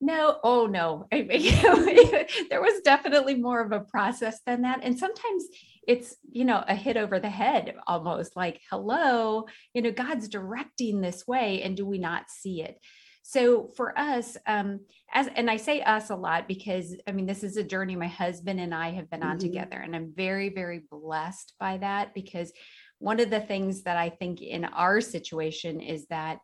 No, 0.00 0.38
oh 0.42 0.66
no. 0.66 1.06
there 1.10 2.60
was 2.60 2.80
definitely 2.82 3.34
more 3.34 3.60
of 3.60 3.72
a 3.72 3.80
process 3.80 4.38
than 4.46 4.62
that. 4.62 4.80
And 4.82 4.98
sometimes 4.98 5.44
it's 5.86 6.16
you 6.30 6.44
know 6.44 6.62
a 6.66 6.74
hit 6.74 6.96
over 6.96 7.18
the 7.18 7.30
head 7.30 7.74
almost 7.86 8.36
like 8.36 8.60
hello 8.70 9.46
you 9.72 9.82
know 9.82 9.90
god's 9.90 10.28
directing 10.28 11.00
this 11.00 11.26
way 11.26 11.62
and 11.62 11.76
do 11.76 11.86
we 11.86 11.98
not 11.98 12.30
see 12.30 12.62
it 12.62 12.78
so 13.22 13.68
for 13.76 13.98
us 13.98 14.36
um 14.46 14.80
as 15.12 15.28
and 15.34 15.50
i 15.50 15.56
say 15.56 15.80
us 15.82 16.10
a 16.10 16.16
lot 16.16 16.48
because 16.48 16.96
i 17.06 17.12
mean 17.12 17.26
this 17.26 17.42
is 17.42 17.56
a 17.56 17.64
journey 17.64 17.96
my 17.96 18.06
husband 18.06 18.60
and 18.60 18.74
i 18.74 18.90
have 18.90 19.10
been 19.10 19.22
on 19.22 19.38
mm-hmm. 19.38 19.46
together 19.46 19.78
and 19.78 19.94
i'm 19.94 20.12
very 20.14 20.48
very 20.48 20.82
blessed 20.90 21.54
by 21.58 21.76
that 21.78 22.14
because 22.14 22.52
one 22.98 23.20
of 23.20 23.30
the 23.30 23.40
things 23.40 23.82
that 23.82 23.96
i 23.96 24.08
think 24.08 24.42
in 24.42 24.64
our 24.64 25.00
situation 25.00 25.80
is 25.80 26.06
that 26.06 26.38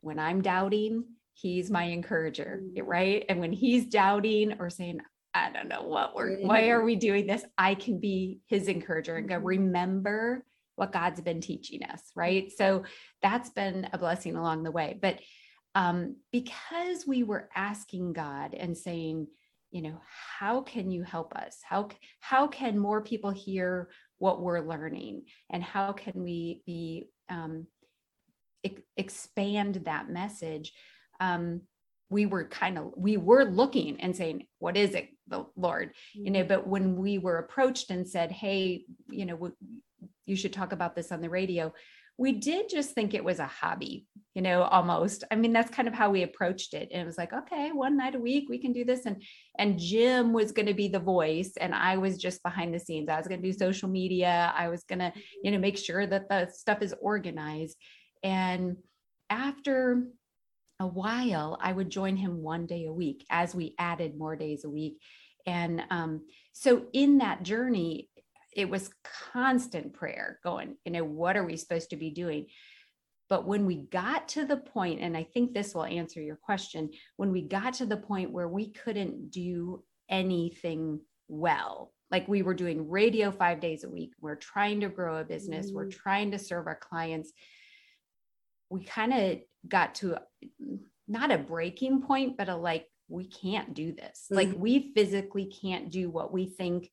when 0.00 0.18
i'm 0.18 0.42
doubting 0.42 1.04
he's 1.34 1.70
my 1.70 1.84
encourager 1.84 2.60
mm-hmm. 2.62 2.86
right 2.86 3.24
and 3.28 3.40
when 3.40 3.52
he's 3.52 3.86
doubting 3.86 4.54
or 4.58 4.70
saying 4.70 5.00
I 5.34 5.50
don't 5.50 5.68
know 5.68 5.82
what 5.82 6.14
we're, 6.14 6.38
why 6.40 6.68
are 6.68 6.84
we 6.84 6.96
doing 6.96 7.26
this? 7.26 7.44
I 7.56 7.74
can 7.74 7.98
be 7.98 8.40
his 8.46 8.68
encourager 8.68 9.16
and 9.16 9.28
go, 9.28 9.36
mm-hmm. 9.36 9.46
remember 9.46 10.44
what 10.76 10.92
God's 10.92 11.20
been 11.20 11.40
teaching 11.40 11.82
us, 11.84 12.02
right? 12.14 12.50
So 12.56 12.84
that's 13.22 13.50
been 13.50 13.88
a 13.92 13.98
blessing 13.98 14.36
along 14.36 14.62
the 14.62 14.70
way. 14.70 14.98
But 15.00 15.20
um, 15.74 16.16
because 16.32 17.06
we 17.06 17.22
were 17.22 17.48
asking 17.54 18.12
God 18.12 18.54
and 18.54 18.76
saying, 18.76 19.26
you 19.70 19.80
know, 19.80 20.00
how 20.38 20.60
can 20.60 20.90
you 20.90 21.02
help 21.02 21.34
us? 21.34 21.58
How 21.62 21.88
how 22.20 22.46
can 22.46 22.78
more 22.78 23.00
people 23.00 23.30
hear 23.30 23.88
what 24.18 24.42
we're 24.42 24.60
learning, 24.60 25.22
and 25.50 25.62
how 25.62 25.92
can 25.92 26.22
we 26.22 26.62
be 26.66 27.08
um, 27.30 27.66
e- 28.62 28.84
expand 28.98 29.76
that 29.86 30.10
message? 30.10 30.74
Um, 31.20 31.62
we 32.12 32.26
were 32.26 32.44
kind 32.44 32.78
of 32.78 32.92
we 32.96 33.16
were 33.16 33.44
looking 33.44 34.00
and 34.00 34.14
saying 34.14 34.46
what 34.58 34.76
is 34.76 34.94
it 34.94 35.08
the 35.28 35.46
lord? 35.56 35.92
You 36.14 36.30
know 36.30 36.40
mm-hmm. 36.40 36.48
but 36.48 36.66
when 36.66 36.96
we 36.96 37.18
were 37.18 37.38
approached 37.38 37.90
and 37.90 38.08
said 38.08 38.30
hey 38.30 38.84
you 39.08 39.26
know 39.26 39.52
you 40.26 40.36
should 40.36 40.52
talk 40.52 40.72
about 40.72 40.94
this 40.94 41.10
on 41.10 41.20
the 41.20 41.30
radio 41.30 41.72
we 42.18 42.32
did 42.32 42.68
just 42.68 42.94
think 42.94 43.14
it 43.14 43.24
was 43.24 43.38
a 43.38 43.46
hobby 43.46 44.06
you 44.34 44.42
know 44.42 44.62
almost. 44.62 45.24
I 45.30 45.36
mean 45.36 45.52
that's 45.52 45.74
kind 45.74 45.88
of 45.88 45.94
how 45.94 46.10
we 46.10 46.22
approached 46.22 46.74
it. 46.74 46.88
And 46.92 47.02
it 47.02 47.06
was 47.06 47.18
like 47.18 47.32
okay 47.32 47.70
one 47.72 47.96
night 47.96 48.14
a 48.14 48.18
week 48.18 48.48
we 48.48 48.58
can 48.58 48.72
do 48.72 48.84
this. 48.84 49.06
And 49.06 49.22
and 49.58 49.78
jim 49.78 50.32
was 50.32 50.52
going 50.52 50.66
to 50.66 50.74
be 50.74 50.88
the 50.88 50.98
voice 50.98 51.52
and 51.60 51.74
i 51.74 51.96
was 51.96 52.16
just 52.18 52.42
behind 52.42 52.74
the 52.74 52.80
scenes. 52.80 53.08
I 53.08 53.18
was 53.18 53.28
going 53.28 53.42
to 53.42 53.50
do 53.50 53.56
social 53.56 53.88
media. 53.88 54.52
I 54.56 54.68
was 54.68 54.84
going 54.84 55.00
to 55.00 55.12
you 55.42 55.50
know 55.50 55.58
make 55.58 55.78
sure 55.78 56.06
that 56.06 56.28
the 56.28 56.48
stuff 56.52 56.82
is 56.82 56.94
organized. 57.00 57.76
And 58.22 58.76
after 59.28 60.04
a 60.80 60.86
while, 60.86 61.58
I 61.60 61.72
would 61.72 61.90
join 61.90 62.16
him 62.16 62.42
one 62.42 62.66
day 62.66 62.86
a 62.86 62.92
week 62.92 63.24
as 63.30 63.54
we 63.54 63.74
added 63.78 64.18
more 64.18 64.36
days 64.36 64.64
a 64.64 64.70
week. 64.70 64.98
And 65.46 65.82
um, 65.90 66.22
so 66.52 66.86
in 66.92 67.18
that 67.18 67.42
journey, 67.42 68.08
it 68.54 68.68
was 68.68 68.90
constant 69.32 69.94
prayer 69.94 70.38
going, 70.44 70.76
you 70.84 70.92
know, 70.92 71.04
what 71.04 71.36
are 71.36 71.44
we 71.44 71.56
supposed 71.56 71.90
to 71.90 71.96
be 71.96 72.10
doing? 72.10 72.46
But 73.28 73.46
when 73.46 73.64
we 73.64 73.76
got 73.76 74.28
to 74.30 74.44
the 74.44 74.58
point, 74.58 75.00
and 75.00 75.16
I 75.16 75.24
think 75.24 75.54
this 75.54 75.74
will 75.74 75.84
answer 75.84 76.20
your 76.20 76.36
question, 76.36 76.90
when 77.16 77.32
we 77.32 77.42
got 77.42 77.74
to 77.74 77.86
the 77.86 77.96
point 77.96 78.30
where 78.30 78.48
we 78.48 78.70
couldn't 78.72 79.30
do 79.30 79.82
anything 80.10 81.00
well, 81.28 81.92
like 82.10 82.28
we 82.28 82.42
were 82.42 82.52
doing 82.52 82.90
radio 82.90 83.30
five 83.30 83.58
days 83.58 83.84
a 83.84 83.88
week, 83.88 84.12
we're 84.20 84.36
trying 84.36 84.80
to 84.80 84.90
grow 84.90 85.16
a 85.16 85.24
business, 85.24 85.68
mm-hmm. 85.68 85.76
we're 85.76 85.90
trying 85.90 86.32
to 86.32 86.38
serve 86.38 86.66
our 86.66 86.76
clients, 86.76 87.32
we 88.68 88.84
kind 88.84 89.14
of 89.14 89.38
got 89.68 89.94
to 89.96 90.18
not 91.08 91.30
a 91.30 91.38
breaking 91.38 92.02
point, 92.02 92.36
but 92.36 92.48
a 92.48 92.56
like, 92.56 92.86
we 93.08 93.26
can't 93.26 93.74
do 93.74 93.92
this. 93.92 94.26
Mm-hmm. 94.26 94.34
Like, 94.34 94.52
we 94.56 94.92
physically 94.94 95.46
can't 95.46 95.90
do 95.90 96.10
what 96.10 96.32
we 96.32 96.46
think 96.46 96.90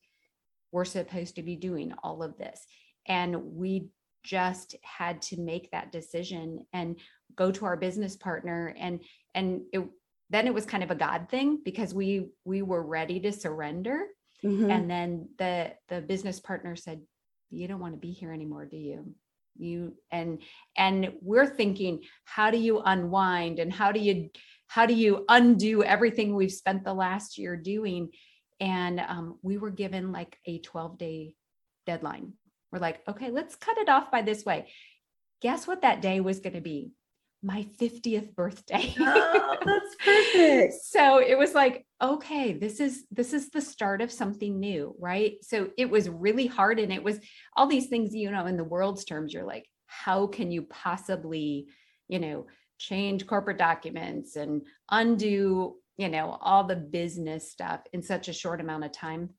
we're 0.71 0.85
supposed 0.85 1.35
to 1.35 1.43
be 1.43 1.55
doing, 1.55 1.93
all 2.03 2.21
of 2.21 2.37
this. 2.37 2.65
And 3.07 3.55
we 3.55 3.89
just 4.23 4.75
had 4.83 5.21
to 5.21 5.39
make 5.39 5.71
that 5.71 5.91
decision 5.91 6.65
and 6.73 6.99
go 7.35 7.51
to 7.51 7.65
our 7.65 7.77
business 7.77 8.15
partner 8.15 8.75
and 8.77 9.01
and 9.33 9.61
it, 9.71 9.81
then 10.29 10.45
it 10.45 10.53
was 10.53 10.65
kind 10.65 10.83
of 10.83 10.91
a 10.91 10.95
god 10.95 11.29
thing 11.29 11.59
because 11.63 11.93
we 11.93 12.27
we 12.43 12.61
were 12.61 12.83
ready 12.83 13.19
to 13.19 13.31
surrender 13.31 14.03
mm-hmm. 14.43 14.69
and 14.69 14.89
then 14.89 15.29
the 15.37 15.71
the 15.87 16.01
business 16.01 16.39
partner 16.39 16.75
said 16.75 16.99
you 17.49 17.67
don't 17.67 17.79
want 17.79 17.93
to 17.93 17.99
be 17.99 18.11
here 18.11 18.33
anymore 18.33 18.65
do 18.65 18.77
you 18.77 19.13
you 19.59 19.95
and 20.11 20.41
and 20.77 21.13
we're 21.21 21.45
thinking 21.47 22.01
how 22.25 22.51
do 22.51 22.57
you 22.57 22.79
unwind 22.79 23.59
and 23.59 23.71
how 23.71 23.91
do 23.91 23.99
you 23.99 24.29
how 24.67 24.85
do 24.85 24.93
you 24.93 25.25
undo 25.29 25.83
everything 25.83 26.35
we've 26.35 26.51
spent 26.51 26.83
the 26.83 26.93
last 26.93 27.37
year 27.37 27.55
doing? 27.55 28.09
And 28.59 28.99
um, 28.99 29.39
we 29.41 29.57
were 29.57 29.71
given 29.71 30.11
like 30.11 30.37
a 30.45 30.59
12 30.59 30.97
day 30.97 31.35
deadline. 31.85 32.33
We're 32.71 32.79
like 32.79 33.01
okay 33.07 33.31
let's 33.31 33.55
cut 33.55 33.77
it 33.77 33.89
off 33.89 34.11
by 34.11 34.21
this 34.21 34.45
way. 34.45 34.69
Guess 35.41 35.67
what 35.67 35.81
that 35.81 36.01
day 36.01 36.19
was 36.19 36.39
going 36.39 36.53
to 36.53 36.61
be 36.61 36.91
my 37.41 37.65
50th 37.79 38.35
birthday. 38.35 38.93
oh, 38.99 39.55
that's 39.65 39.95
perfect. 40.03 40.73
so 40.83 41.19
it 41.19 41.37
was 41.37 41.53
like, 41.53 41.85
okay, 42.01 42.53
this 42.53 42.79
is 42.79 43.05
this 43.11 43.33
is 43.33 43.49
the 43.49 43.61
start 43.61 44.01
of 44.01 44.11
something 44.11 44.59
new, 44.59 44.95
right? 44.99 45.35
So 45.41 45.69
it 45.77 45.89
was 45.89 46.09
really 46.09 46.47
hard 46.47 46.79
and 46.79 46.91
it 46.91 47.03
was 47.03 47.19
all 47.55 47.67
these 47.67 47.87
things, 47.87 48.13
you 48.13 48.29
know, 48.31 48.45
in 48.45 48.57
the 48.57 48.63
world's 48.63 49.05
terms, 49.05 49.33
you're 49.33 49.45
like, 49.45 49.67
how 49.85 50.27
can 50.27 50.51
you 50.51 50.63
possibly, 50.63 51.67
you 52.07 52.19
know, 52.19 52.47
change 52.77 53.25
corporate 53.25 53.57
documents 53.57 54.35
and 54.35 54.61
undo, 54.89 55.75
you 55.97 56.09
know, 56.09 56.37
all 56.41 56.63
the 56.63 56.75
business 56.75 57.49
stuff 57.51 57.81
in 57.93 58.01
such 58.01 58.27
a 58.27 58.33
short 58.33 58.59
amount 58.59 58.83
of 58.83 58.91
time? 58.91 59.29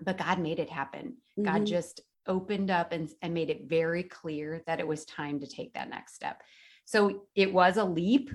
But 0.00 0.18
God 0.18 0.38
made 0.38 0.58
it 0.58 0.70
happen. 0.70 1.16
Mm-hmm. 1.38 1.44
God 1.44 1.66
just 1.66 2.00
opened 2.26 2.70
up 2.70 2.92
and, 2.92 3.10
and 3.20 3.34
made 3.34 3.50
it 3.50 3.68
very 3.68 4.04
clear 4.04 4.62
that 4.66 4.80
it 4.80 4.86
was 4.86 5.04
time 5.04 5.40
to 5.40 5.46
take 5.46 5.74
that 5.74 5.90
next 5.90 6.14
step. 6.14 6.40
So 6.92 7.22
it 7.34 7.54
was 7.54 7.78
a 7.78 7.84
leap. 7.84 8.30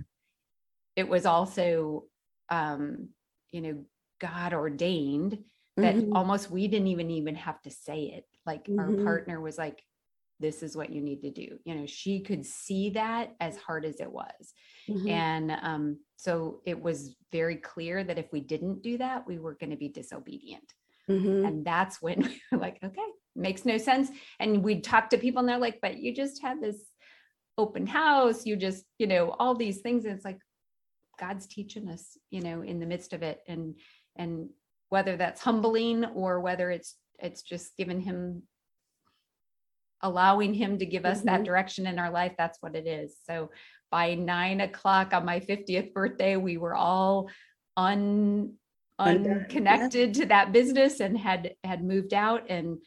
It 0.95 1.07
was 1.07 1.27
also, 1.27 2.05
um, 2.49 3.09
you 3.51 3.61
know, 3.61 3.85
God 4.19 4.55
ordained 4.55 5.37
that 5.77 5.95
mm-hmm. 5.95 6.15
almost 6.15 6.49
we 6.49 6.67
didn't 6.67 6.87
even 6.87 7.11
even 7.11 7.35
have 7.35 7.61
to 7.61 7.69
say 7.69 8.13
it. 8.15 8.25
Like 8.47 8.65
mm-hmm. 8.65 8.79
our 8.79 9.03
partner 9.03 9.39
was 9.39 9.59
like, 9.59 9.83
this 10.39 10.63
is 10.63 10.75
what 10.75 10.89
you 10.89 11.01
need 11.01 11.21
to 11.21 11.29
do. 11.29 11.59
You 11.65 11.75
know, 11.75 11.85
she 11.85 12.21
could 12.21 12.47
see 12.47 12.89
that 12.91 13.35
as 13.39 13.57
hard 13.57 13.85
as 13.85 13.99
it 13.99 14.11
was. 14.11 14.53
Mm-hmm. 14.89 15.07
And 15.07 15.51
um, 15.61 15.99
so 16.15 16.61
it 16.65 16.81
was 16.81 17.15
very 17.31 17.57
clear 17.57 18.03
that 18.03 18.17
if 18.17 18.31
we 18.31 18.39
didn't 18.39 18.81
do 18.81 18.97
that, 18.97 19.27
we 19.27 19.37
were 19.37 19.53
going 19.53 19.69
to 19.69 19.77
be 19.77 19.89
disobedient. 19.89 20.73
Mm-hmm. 21.07 21.45
And 21.45 21.63
that's 21.65 22.01
when 22.01 22.21
we 22.23 22.41
were 22.51 22.57
like, 22.57 22.79
okay, 22.83 23.05
makes 23.35 23.65
no 23.65 23.77
sense. 23.77 24.09
And 24.39 24.63
we'd 24.63 24.83
talk 24.83 25.11
to 25.11 25.19
people 25.19 25.41
and 25.41 25.49
they're 25.49 25.59
like, 25.59 25.77
but 25.79 25.99
you 25.99 26.11
just 26.11 26.41
had 26.41 26.59
this 26.59 26.77
open 27.57 27.87
house 27.87 28.45
you 28.45 28.55
just 28.55 28.85
you 28.99 29.07
know 29.07 29.35
all 29.39 29.55
these 29.55 29.79
things 29.79 30.05
and 30.05 30.15
it's 30.15 30.25
like 30.25 30.39
god's 31.19 31.47
teaching 31.47 31.89
us 31.89 32.17
you 32.29 32.41
know 32.41 32.61
in 32.61 32.79
the 32.79 32.85
midst 32.85 33.13
of 33.13 33.23
it 33.23 33.39
and 33.47 33.75
and 34.15 34.49
whether 34.89 35.17
that's 35.17 35.41
humbling 35.41 36.05
or 36.05 36.39
whether 36.39 36.69
it's 36.69 36.95
it's 37.19 37.41
just 37.41 37.75
giving 37.77 37.99
him 37.99 38.43
allowing 40.01 40.53
him 40.53 40.77
to 40.77 40.85
give 40.85 41.05
us 41.05 41.19
mm-hmm. 41.19 41.27
that 41.27 41.43
direction 41.43 41.87
in 41.87 41.97
our 41.97 42.11
life 42.11 42.33
that's 42.37 42.59
what 42.61 42.75
it 42.75 42.85
is 42.85 43.15
so 43.25 43.49
by 43.91 44.13
nine 44.13 44.61
o'clock 44.61 45.13
on 45.13 45.25
my 45.25 45.39
50th 45.39 45.93
birthday 45.93 46.35
we 46.35 46.57
were 46.57 46.75
all 46.75 47.29
un 47.75 48.53
unconnected 48.99 50.15
yeah. 50.15 50.21
to 50.21 50.27
that 50.29 50.51
business 50.51 50.99
and 50.99 51.17
had 51.17 51.53
had 51.63 51.83
moved 51.83 52.13
out 52.13 52.49
and 52.49 52.77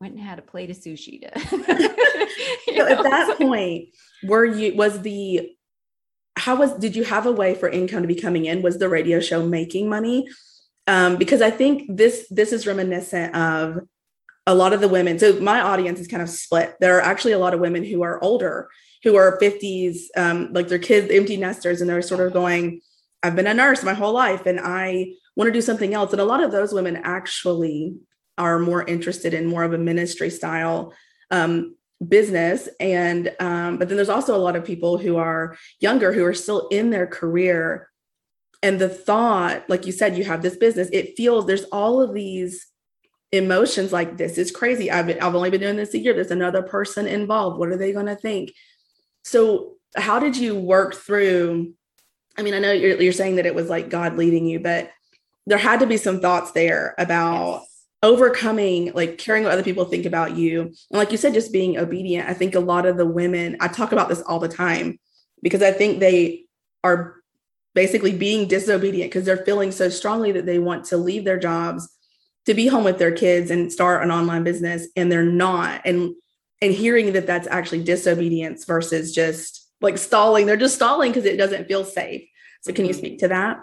went 0.00 0.14
and 0.14 0.22
had 0.22 0.38
a 0.38 0.42
plate 0.42 0.70
of 0.70 0.76
sushi 0.76 1.20
to 1.20 1.40
so 2.76 2.86
at 2.86 3.02
that 3.02 3.36
point 3.38 3.88
were 4.22 4.44
you 4.44 4.74
was 4.74 5.00
the 5.02 5.54
how 6.40 6.56
was 6.56 6.72
did 6.74 6.96
you 6.96 7.04
have 7.04 7.26
a 7.26 7.32
way 7.32 7.54
for 7.54 7.68
income 7.68 8.02
to 8.02 8.08
be 8.08 8.14
coming 8.14 8.46
in? 8.46 8.62
Was 8.62 8.78
the 8.78 8.88
radio 8.88 9.20
show 9.20 9.44
making 9.44 9.88
money? 9.88 10.26
Um, 10.86 11.16
because 11.16 11.42
I 11.42 11.50
think 11.50 11.96
this 11.96 12.26
this 12.30 12.52
is 12.52 12.66
reminiscent 12.66 13.34
of 13.34 13.80
a 14.46 14.54
lot 14.54 14.72
of 14.72 14.80
the 14.80 14.88
women. 14.88 15.18
So 15.18 15.38
my 15.40 15.60
audience 15.60 16.00
is 16.00 16.08
kind 16.08 16.22
of 16.22 16.30
split. 16.30 16.76
There 16.80 16.96
are 16.96 17.02
actually 17.02 17.32
a 17.32 17.38
lot 17.38 17.52
of 17.52 17.60
women 17.60 17.84
who 17.84 18.02
are 18.02 18.22
older, 18.24 18.68
who 19.04 19.16
are 19.16 19.38
50s, 19.38 20.04
um, 20.16 20.52
like 20.52 20.68
their 20.68 20.78
kids, 20.78 21.10
empty 21.10 21.36
nesters, 21.36 21.80
and 21.80 21.90
they're 21.90 22.02
sort 22.02 22.26
of 22.26 22.32
going, 22.32 22.80
I've 23.22 23.36
been 23.36 23.46
a 23.46 23.54
nurse 23.54 23.84
my 23.84 23.94
whole 23.94 24.14
life 24.14 24.46
and 24.46 24.58
I 24.58 25.12
want 25.36 25.48
to 25.48 25.52
do 25.52 25.60
something 25.60 25.92
else. 25.92 26.12
And 26.12 26.22
a 26.22 26.24
lot 26.24 26.42
of 26.42 26.52
those 26.52 26.72
women 26.72 26.96
actually 27.04 27.96
are 28.40 28.58
more 28.58 28.82
interested 28.82 29.34
in 29.34 29.46
more 29.46 29.62
of 29.62 29.74
a 29.74 29.78
ministry 29.78 30.30
style 30.30 30.94
um, 31.30 31.76
business. 32.06 32.68
And, 32.80 33.30
um, 33.38 33.76
but 33.76 33.88
then 33.88 33.96
there's 33.96 34.08
also 34.08 34.34
a 34.34 34.38
lot 34.38 34.56
of 34.56 34.64
people 34.64 34.96
who 34.96 35.18
are 35.18 35.56
younger 35.78 36.12
who 36.12 36.24
are 36.24 36.34
still 36.34 36.66
in 36.68 36.90
their 36.90 37.06
career. 37.06 37.88
And 38.62 38.78
the 38.78 38.88
thought, 38.88 39.68
like 39.68 39.86
you 39.86 39.92
said, 39.92 40.16
you 40.16 40.24
have 40.24 40.42
this 40.42 40.56
business, 40.56 40.88
it 40.92 41.16
feels 41.16 41.46
there's 41.46 41.64
all 41.64 42.00
of 42.00 42.14
these 42.14 42.66
emotions 43.32 43.92
like 43.92 44.16
this 44.16 44.38
is 44.38 44.50
crazy. 44.50 44.90
I've 44.90 45.06
been, 45.06 45.20
I've 45.20 45.34
only 45.34 45.50
been 45.50 45.60
doing 45.60 45.76
this 45.76 45.94
a 45.94 45.98
year. 45.98 46.14
There's 46.14 46.30
another 46.30 46.62
person 46.62 47.06
involved. 47.06 47.58
What 47.58 47.68
are 47.68 47.76
they 47.76 47.92
going 47.92 48.06
to 48.06 48.16
think? 48.16 48.52
So, 49.22 49.74
how 49.96 50.18
did 50.18 50.36
you 50.36 50.54
work 50.54 50.94
through? 50.94 51.74
I 52.38 52.42
mean, 52.42 52.54
I 52.54 52.58
know 52.58 52.72
you're, 52.72 53.00
you're 53.00 53.12
saying 53.12 53.36
that 53.36 53.46
it 53.46 53.54
was 53.54 53.68
like 53.68 53.90
God 53.90 54.16
leading 54.16 54.46
you, 54.46 54.60
but 54.60 54.90
there 55.46 55.58
had 55.58 55.80
to 55.80 55.86
be 55.86 55.96
some 55.96 56.20
thoughts 56.20 56.52
there 56.52 56.94
about. 56.98 57.64
Overcoming, 58.02 58.92
like 58.94 59.18
caring 59.18 59.44
what 59.44 59.52
other 59.52 59.62
people 59.62 59.84
think 59.84 60.06
about 60.06 60.36
you. 60.36 60.62
And 60.62 60.74
like 60.90 61.12
you 61.12 61.18
said, 61.18 61.34
just 61.34 61.52
being 61.52 61.78
obedient. 61.78 62.28
I 62.28 62.34
think 62.34 62.54
a 62.54 62.60
lot 62.60 62.86
of 62.86 62.96
the 62.96 63.06
women, 63.06 63.56
I 63.60 63.68
talk 63.68 63.92
about 63.92 64.08
this 64.08 64.22
all 64.22 64.38
the 64.38 64.48
time 64.48 64.98
because 65.42 65.62
I 65.62 65.72
think 65.72 66.00
they 66.00 66.44
are 66.82 67.16
basically 67.74 68.16
being 68.16 68.48
disobedient 68.48 69.10
because 69.10 69.26
they're 69.26 69.44
feeling 69.44 69.70
so 69.70 69.88
strongly 69.88 70.32
that 70.32 70.46
they 70.46 70.58
want 70.58 70.86
to 70.86 70.96
leave 70.96 71.24
their 71.24 71.38
jobs 71.38 71.88
to 72.46 72.54
be 72.54 72.66
home 72.66 72.84
with 72.84 72.98
their 72.98 73.12
kids 73.12 73.50
and 73.50 73.70
start 73.70 74.02
an 74.02 74.10
online 74.10 74.44
business 74.44 74.88
and 74.96 75.12
they're 75.12 75.22
not. 75.22 75.82
And 75.84 76.14
and 76.62 76.72
hearing 76.72 77.14
that 77.14 77.26
that's 77.26 77.48
actually 77.48 77.82
disobedience 77.84 78.66
versus 78.66 79.14
just 79.14 79.70
like 79.80 79.96
stalling. 79.96 80.44
They're 80.44 80.56
just 80.58 80.74
stalling 80.74 81.10
because 81.10 81.24
it 81.24 81.38
doesn't 81.38 81.68
feel 81.68 81.84
safe. 81.84 82.28
So 82.62 82.72
can 82.72 82.84
you 82.84 82.90
mm-hmm. 82.90 82.98
speak 82.98 83.18
to 83.20 83.28
that 83.28 83.60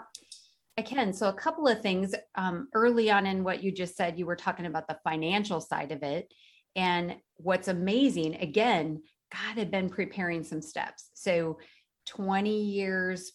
i 0.78 0.82
can. 0.82 1.12
So 1.12 1.28
a 1.28 1.32
couple 1.32 1.66
of 1.66 1.82
things 1.82 2.14
um, 2.36 2.68
early 2.72 3.10
on 3.10 3.26
in 3.26 3.42
what 3.42 3.64
you 3.64 3.72
just 3.72 3.96
said 3.96 4.16
you 4.16 4.26
were 4.26 4.36
talking 4.36 4.64
about 4.64 4.86
the 4.86 4.98
financial 5.02 5.60
side 5.60 5.90
of 5.90 6.04
it. 6.04 6.32
And 6.76 7.16
what's 7.36 7.68
amazing 7.68 8.36
again 8.36 9.02
god 9.32 9.58
had 9.58 9.70
been 9.70 9.90
preparing 9.90 10.44
some 10.44 10.62
steps. 10.62 11.10
So 11.14 11.58
20 12.06 12.62
years 12.62 13.32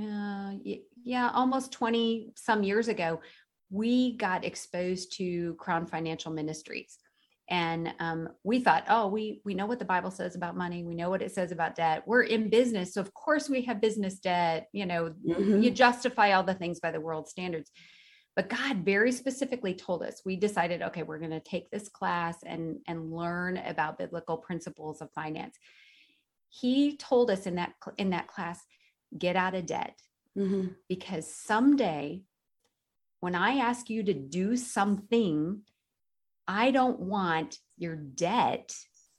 uh, 0.00 0.52
yeah 1.04 1.30
almost 1.34 1.72
20 1.72 2.32
some 2.36 2.62
years 2.62 2.88
ago 2.88 3.20
we 3.70 4.16
got 4.16 4.44
exposed 4.44 5.16
to 5.16 5.54
Crown 5.54 5.86
Financial 5.86 6.30
Ministries. 6.32 6.96
And 7.48 7.92
um, 7.98 8.28
we 8.42 8.60
thought, 8.60 8.84
oh, 8.88 9.08
we 9.08 9.42
we 9.44 9.54
know 9.54 9.66
what 9.66 9.78
the 9.78 9.84
Bible 9.84 10.10
says 10.10 10.34
about 10.34 10.56
money. 10.56 10.82
We 10.82 10.94
know 10.94 11.10
what 11.10 11.22
it 11.22 11.32
says 11.32 11.52
about 11.52 11.74
debt. 11.74 12.02
We're 12.06 12.22
in 12.22 12.48
business, 12.48 12.94
so 12.94 13.00
of 13.02 13.12
course 13.12 13.50
we 13.50 13.62
have 13.62 13.82
business 13.82 14.18
debt. 14.18 14.68
You 14.72 14.86
know, 14.86 15.14
mm-hmm. 15.26 15.60
you 15.60 15.70
justify 15.70 16.32
all 16.32 16.42
the 16.42 16.54
things 16.54 16.80
by 16.80 16.90
the 16.90 17.00
world 17.00 17.28
standards. 17.28 17.70
But 18.34 18.48
God 18.48 18.78
very 18.78 19.12
specifically 19.12 19.74
told 19.74 20.02
us. 20.02 20.22
We 20.24 20.36
decided, 20.36 20.82
okay, 20.82 21.02
we're 21.04 21.20
going 21.20 21.30
to 21.30 21.40
take 21.40 21.70
this 21.70 21.88
class 21.88 22.36
and 22.46 22.78
and 22.86 23.12
learn 23.12 23.58
about 23.58 23.98
biblical 23.98 24.38
principles 24.38 25.02
of 25.02 25.12
finance. 25.12 25.56
He 26.48 26.96
told 26.96 27.30
us 27.30 27.46
in 27.46 27.56
that 27.56 27.74
in 27.98 28.10
that 28.10 28.26
class, 28.26 28.58
get 29.18 29.36
out 29.36 29.54
of 29.54 29.66
debt, 29.66 30.00
mm-hmm. 30.36 30.68
because 30.88 31.30
someday 31.30 32.22
when 33.24 33.34
I 33.34 33.56
ask 33.56 33.88
you 33.88 34.02
to 34.02 34.12
do 34.12 34.54
something, 34.54 35.62
I 36.46 36.70
don't 36.70 37.00
want 37.00 37.58
your 37.76 37.96
debt, 37.96 38.74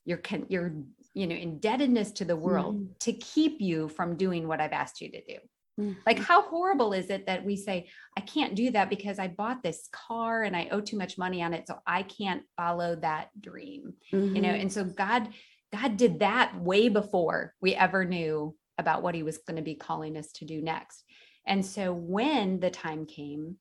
your 0.06 0.22
your 0.48 0.74
you 1.14 1.28
know 1.28 1.36
indebtedness 1.36 2.12
to 2.14 2.26
the 2.26 2.36
world 2.36 2.78
mm. 2.78 3.00
to 3.00 3.14
keep 3.14 3.62
you 3.62 3.88
from 3.90 4.18
doing 4.18 4.48
what 4.48 4.62
I've 4.62 4.74
asked 4.74 5.02
you 5.02 5.12
to 5.12 5.22
do. 5.22 5.38
Mm. 5.80 5.98
Like 6.06 6.20
how 6.20 6.44
horrible 6.44 6.94
is 6.94 7.10
it 7.10 7.26
that 7.28 7.44
we 7.44 7.58
say 7.58 7.90
I 8.18 8.22
can't 8.22 8.56
do 8.56 8.72
that 8.72 8.90
because 8.90 9.20
I 9.20 9.28
bought 9.28 9.64
this 9.64 9.90
car 9.92 10.44
and 10.44 10.56
I 10.56 10.70
owe 10.72 10.82
too 10.82 10.98
much 10.98 11.18
money 11.18 11.42
on 11.42 11.54
it 11.54 11.68
so 11.68 11.80
I 11.86 12.04
can't 12.04 12.44
follow 12.56 12.96
that 12.98 13.30
dream. 13.40 13.94
Mm-hmm. 14.14 14.36
You 14.36 14.42
know, 14.42 14.50
mm-hmm. 14.50 14.62
and 14.62 14.72
so 14.74 14.84
God 14.86 15.30
God 15.74 15.98
did 15.98 16.20
that 16.20 16.60
way 16.62 16.90
before 16.90 17.54
we 17.62 17.76
ever 17.76 18.06
knew 18.06 18.56
about 18.78 19.04
what 19.04 19.16
he 19.16 19.24
was 19.24 19.38
going 19.40 19.58
to 19.58 19.62
be 19.62 19.76
calling 19.76 20.18
us 20.18 20.32
to 20.34 20.46
do 20.46 20.62
next. 20.62 21.04
And 21.46 21.66
so 21.66 21.94
when 21.94 22.60
the 22.60 22.70
time 22.70 23.06
came, 23.06 23.58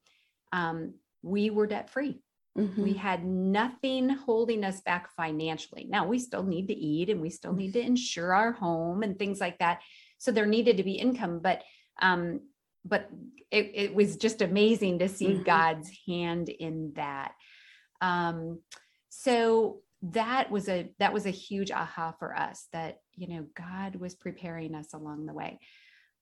um, 0.53 0.94
we 1.22 1.50
were 1.50 1.66
debt 1.66 1.90
free. 1.90 2.20
Mm-hmm. 2.56 2.82
We 2.82 2.92
had 2.92 3.24
nothing 3.24 4.08
holding 4.08 4.64
us 4.64 4.80
back 4.80 5.10
financially. 5.16 5.86
Now 5.88 6.06
we 6.06 6.18
still 6.18 6.44
need 6.44 6.68
to 6.68 6.74
eat 6.74 7.10
and 7.10 7.20
we 7.20 7.30
still 7.30 7.52
need 7.52 7.72
to 7.72 7.80
insure 7.80 8.32
our 8.32 8.52
home 8.52 9.02
and 9.02 9.18
things 9.18 9.40
like 9.40 9.58
that. 9.58 9.80
So 10.18 10.30
there 10.30 10.46
needed 10.46 10.76
to 10.76 10.84
be 10.84 10.92
income, 10.92 11.40
but 11.42 11.62
um, 12.00 12.40
but 12.84 13.08
it, 13.50 13.72
it 13.74 13.94
was 13.94 14.16
just 14.16 14.42
amazing 14.42 14.98
to 14.98 15.08
see 15.08 15.28
mm-hmm. 15.28 15.42
God's 15.42 15.90
hand 16.06 16.48
in 16.48 16.92
that. 16.96 17.32
Um, 18.00 18.60
so 19.08 19.80
that 20.02 20.50
was 20.50 20.68
a 20.68 20.90
that 20.98 21.12
was 21.12 21.26
a 21.26 21.30
huge 21.30 21.70
aha 21.70 22.14
for 22.18 22.36
us 22.36 22.68
that 22.72 22.98
you 23.14 23.28
know 23.28 23.46
God 23.56 23.96
was 23.96 24.14
preparing 24.14 24.74
us 24.74 24.92
along 24.92 25.26
the 25.26 25.32
way 25.32 25.58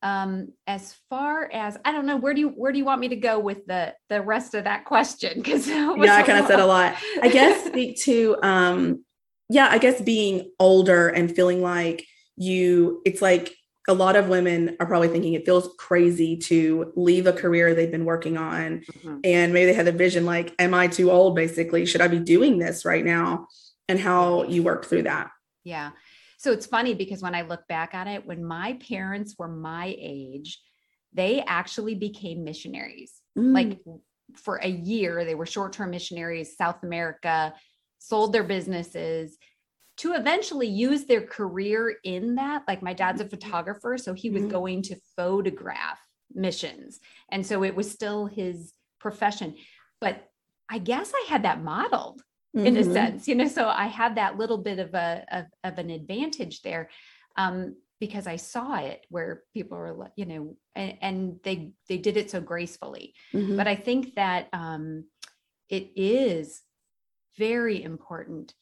um 0.03 0.49
as 0.67 0.95
far 1.09 1.51
as 1.53 1.77
i 1.85 1.93
don't 1.93 2.07
know 2.07 2.17
where 2.17 2.35
do 2.35 2.41
you 2.41 2.49
where 2.51 2.73
do 2.73 2.79
you 2.79 2.85
want 2.85 3.01
me 3.01 3.09
to 3.09 3.17
go 3.17 3.39
with 3.39 3.65
the 3.67 3.95
the 4.09 4.21
rest 4.21 4.55
of 4.55 4.65
that 4.65 4.85
question? 4.85 5.33
Because 5.43 5.69
yeah 5.69 5.95
i 6.17 6.23
kind 6.23 6.39
of 6.39 6.47
said 6.47 6.61
a 6.61 6.67
lot. 6.67 6.97
i 7.23 7.29
guess 7.29 7.65
speak 7.67 8.01
to 8.03 8.37
um 8.43 9.05
yeah 9.49 9.69
i 9.71 9.79
guess 9.79 10.01
being 10.01 10.51
older 10.59 11.09
and 11.09 11.35
feeling 11.35 11.63
like 11.63 12.07
you 12.37 13.03
it's 13.05 13.23
like 13.23 13.55
a 13.89 13.95
lot 13.95 14.15
of 14.15 14.29
women 14.29 14.77
are 14.79 14.87
probably 14.87 15.09
thinking 15.09 15.35
it 15.35 15.45
feels 15.45 15.75
crazy 15.79 16.37
to 16.37 16.93
leave 16.95 17.27
a 17.27 17.33
career 17.33 17.75
they've 17.75 17.91
been 17.91 18.05
working 18.05 18.37
on 18.37 18.81
mm-hmm. 18.81 19.19
and 19.25 19.53
maybe 19.53 19.67
they 19.67 19.73
had 19.73 19.89
a 19.89 19.93
vision 19.93 20.25
like 20.25 20.55
am 20.59 20.75
i 20.75 20.87
too 20.87 21.11
old 21.11 21.35
basically? 21.35 21.85
Should 21.87 22.01
i 22.01 22.09
be 22.09 22.21
doing 22.21 22.59
this 22.59 22.85
right 22.85 23.05
now? 23.05 23.47
and 23.89 24.01
how 24.01 24.45
you 24.45 24.63
work 24.63 24.87
through 24.87 25.03
that. 25.03 25.31
Yeah 25.65 25.91
so 26.43 26.51
it's 26.51 26.67
funny 26.67 26.93
because 26.93 27.23
when 27.23 27.37
I 27.37 27.43
look 27.43 27.69
back 27.69 27.95
at 27.95 28.09
it, 28.09 28.27
when 28.27 28.45
my 28.45 28.77
parents 28.89 29.37
were 29.39 29.47
my 29.47 29.95
age, 29.97 30.61
they 31.13 31.41
actually 31.47 31.95
became 31.95 32.43
missionaries. 32.43 33.13
Mm. 33.39 33.55
Like 33.55 33.79
for 34.35 34.57
a 34.57 34.69
year, 34.69 35.25
they 35.25 35.37
were 35.37 35.47
short 35.47 35.73
term 35.73 35.91
missionaries, 35.91 36.57
South 36.57 36.83
America, 36.83 37.55
sold 38.01 38.33
their 38.33 38.43
businesses 38.43 39.39
to 39.99 40.15
eventually 40.15 40.67
use 40.67 41.05
their 41.05 41.25
career 41.25 41.95
in 42.03 42.35
that. 42.35 42.65
Like 42.67 42.83
my 42.83 42.93
dad's 42.93 43.21
a 43.21 43.25
mm-hmm. 43.25 43.31
photographer, 43.31 43.97
so 43.97 44.13
he 44.13 44.29
was 44.29 44.43
mm-hmm. 44.43 44.51
going 44.51 44.83
to 44.83 44.97
photograph 45.17 46.01
missions. 46.35 46.99
And 47.31 47.47
so 47.47 47.63
it 47.63 47.77
was 47.77 47.89
still 47.89 48.27
his 48.27 48.73
profession. 48.99 49.55
But 50.01 50.27
I 50.69 50.79
guess 50.79 51.13
I 51.15 51.27
had 51.29 51.45
that 51.45 51.63
modeled 51.63 52.21
mm-hmm. 52.57 52.67
in 52.67 52.77
a 52.77 52.81
mm-hmm. 52.81 52.93
sense, 52.93 53.29
you 53.29 53.35
know, 53.35 53.49
so 53.49 53.69
I 53.69 53.87
had 53.87 54.17
that 54.17 54.39
little 54.39 54.59
bit 54.59 54.79
of 54.79 54.95
a 54.95 55.25
of, 55.31 55.47
of 55.65 55.79
an 55.79 55.91
advantage 55.91 56.63
there. 56.63 56.91
Um, 57.37 57.77
because 57.99 58.27
I 58.27 58.35
saw 58.35 58.81
it 58.81 59.07
where 59.11 59.45
people 59.55 59.79
were, 59.79 60.11
you 60.17 60.27
know, 60.27 60.57
and, 60.75 60.99
and 61.01 61.41
they 61.45 61.71
they 61.89 61.99
did 61.99 62.17
it 62.17 62.33
so 62.33 62.41
gracefully. 62.41 63.15
Mm-hmm. 63.33 63.57
But 63.57 63.69
I 63.69 63.77
think 63.77 64.17
that 64.17 64.49
um, 64.53 65.05
it 65.69 65.93
is 65.95 66.63
very 67.39 67.83
important 67.83 68.55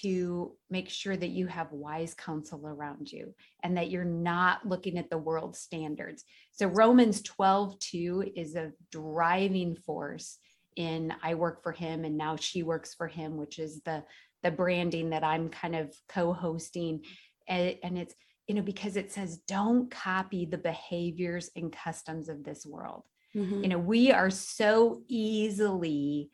to 0.00 0.56
make 0.70 0.88
sure 0.88 1.16
that 1.16 1.28
you 1.28 1.46
have 1.46 1.70
wise 1.72 2.14
counsel 2.14 2.66
around 2.66 3.12
you 3.12 3.34
and 3.62 3.76
that 3.76 3.90
you're 3.90 4.04
not 4.04 4.66
looking 4.66 4.98
at 4.98 5.10
the 5.10 5.18
world 5.18 5.56
standards. 5.56 6.24
So 6.52 6.66
Romans 6.66 7.22
12, 7.22 7.78
2 7.78 8.32
is 8.34 8.56
a 8.56 8.72
driving 8.90 9.76
force 9.76 10.38
in 10.76 11.12
I 11.22 11.34
work 11.34 11.62
for 11.62 11.72
him 11.72 12.04
and 12.04 12.16
now 12.16 12.36
she 12.36 12.62
works 12.62 12.94
for 12.94 13.08
him, 13.08 13.36
which 13.36 13.58
is 13.58 13.80
the 13.84 14.04
the 14.42 14.50
branding 14.50 15.10
that 15.10 15.24
I'm 15.24 15.48
kind 15.48 15.74
of 15.74 15.92
co-hosting. 16.08 17.02
And, 17.48 17.76
and 17.82 17.98
it's, 17.98 18.14
you 18.46 18.54
know, 18.54 18.62
because 18.62 18.96
it 18.96 19.10
says 19.10 19.38
don't 19.48 19.90
copy 19.90 20.44
the 20.44 20.58
behaviors 20.58 21.50
and 21.56 21.72
customs 21.72 22.28
of 22.28 22.44
this 22.44 22.64
world. 22.64 23.02
Mm-hmm. 23.34 23.62
You 23.62 23.68
know, 23.70 23.78
we 23.78 24.12
are 24.12 24.30
so 24.30 25.02
easily 25.08 26.30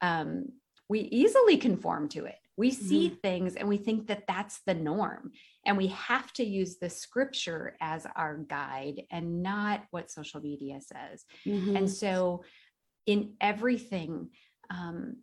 um 0.00 0.46
we 0.88 1.00
easily 1.00 1.56
conform 1.56 2.08
to 2.10 2.24
it. 2.24 2.36
We 2.56 2.70
see 2.70 3.06
mm-hmm. 3.06 3.20
things 3.22 3.54
and 3.54 3.68
we 3.68 3.76
think 3.76 4.08
that 4.08 4.24
that's 4.26 4.60
the 4.66 4.74
norm. 4.74 5.32
And 5.64 5.76
we 5.76 5.88
have 5.88 6.32
to 6.34 6.44
use 6.44 6.78
the 6.78 6.90
scripture 6.90 7.76
as 7.80 8.06
our 8.16 8.38
guide 8.38 9.02
and 9.10 9.42
not 9.42 9.84
what 9.90 10.10
social 10.10 10.40
media 10.40 10.80
says. 10.80 11.24
Mm-hmm. 11.46 11.76
And 11.76 11.90
so 11.90 12.44
in 13.06 13.34
everything 13.40 14.30
um, 14.70 15.16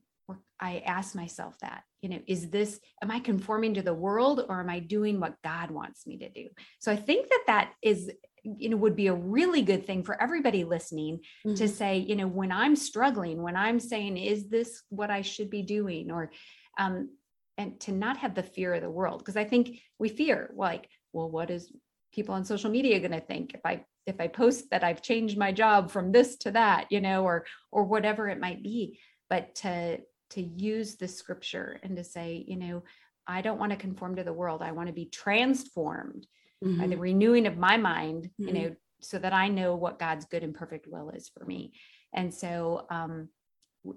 I 0.59 0.79
ask 0.85 1.15
myself 1.15 1.57
that, 1.61 1.83
you 2.01 2.09
know, 2.09 2.19
is 2.27 2.49
this, 2.49 2.79
am 3.01 3.11
I 3.11 3.19
conforming 3.19 3.75
to 3.75 3.81
the 3.81 3.93
world 3.93 4.43
or 4.49 4.59
am 4.59 4.69
I 4.69 4.79
doing 4.79 5.19
what 5.19 5.41
God 5.43 5.71
wants 5.71 6.07
me 6.07 6.17
to 6.17 6.29
do? 6.29 6.47
So 6.79 6.91
I 6.91 6.95
think 6.95 7.29
that 7.29 7.43
that 7.47 7.73
is, 7.83 8.11
you 8.43 8.69
know, 8.69 8.77
would 8.77 8.95
be 8.95 9.07
a 9.07 9.13
really 9.13 9.61
good 9.61 9.85
thing 9.85 10.03
for 10.03 10.21
everybody 10.21 10.63
listening 10.63 11.19
mm-hmm. 11.45 11.55
to 11.55 11.67
say, 11.67 11.97
you 11.99 12.15
know, 12.15 12.27
when 12.27 12.51
I'm 12.51 12.75
struggling, 12.75 13.41
when 13.41 13.55
I'm 13.55 13.79
saying, 13.79 14.17
is 14.17 14.49
this 14.49 14.81
what 14.89 15.11
I 15.11 15.21
should 15.21 15.49
be 15.49 15.61
doing? 15.61 16.11
Or, 16.11 16.31
um, 16.79 17.09
and 17.57 17.79
to 17.81 17.91
not 17.91 18.17
have 18.17 18.35
the 18.35 18.43
fear 18.43 18.73
of 18.73 18.81
the 18.81 18.89
world. 18.89 19.23
Cause 19.23 19.37
I 19.37 19.43
think 19.43 19.79
we 19.99 20.09
fear 20.09 20.51
like, 20.55 20.89
well, 21.13 21.29
what 21.29 21.49
is 21.49 21.71
people 22.13 22.35
on 22.35 22.45
social 22.45 22.71
media 22.71 22.99
going 22.99 23.11
to 23.11 23.19
think 23.19 23.53
if 23.53 23.61
I, 23.65 23.83
if 24.07 24.19
I 24.19 24.27
post 24.27 24.71
that 24.71 24.83
I've 24.83 25.01
changed 25.01 25.37
my 25.37 25.51
job 25.51 25.91
from 25.91 26.11
this 26.11 26.37
to 26.37 26.51
that, 26.51 26.87
you 26.89 27.01
know, 27.01 27.23
or, 27.23 27.45
or 27.71 27.83
whatever 27.83 28.27
it 28.29 28.39
might 28.39 28.63
be, 28.63 28.99
but 29.29 29.53
to, 29.55 29.99
to 30.31 30.41
use 30.41 30.95
the 30.95 31.07
scripture 31.07 31.79
and 31.83 31.95
to 31.97 32.03
say, 32.03 32.43
you 32.47 32.55
know, 32.55 32.83
I 33.27 33.41
don't 33.41 33.59
want 33.59 33.71
to 33.71 33.77
conform 33.77 34.15
to 34.15 34.23
the 34.23 34.33
world. 34.33 34.61
I 34.61 34.71
want 34.71 34.87
to 34.87 34.93
be 34.93 35.05
transformed 35.05 36.25
mm-hmm. 36.63 36.79
by 36.79 36.87
the 36.87 36.93
mm-hmm. 36.93 37.01
renewing 37.01 37.45
of 37.47 37.57
my 37.57 37.77
mind, 37.77 38.29
mm-hmm. 38.39 38.47
you 38.47 38.53
know, 38.53 38.75
so 39.01 39.19
that 39.19 39.33
I 39.33 39.47
know 39.49 39.75
what 39.75 39.99
God's 39.99 40.25
good 40.25 40.43
and 40.43 40.55
perfect 40.55 40.87
will 40.87 41.09
is 41.09 41.29
for 41.29 41.45
me. 41.45 41.73
And 42.13 42.33
so, 42.33 42.87
um, 42.89 43.29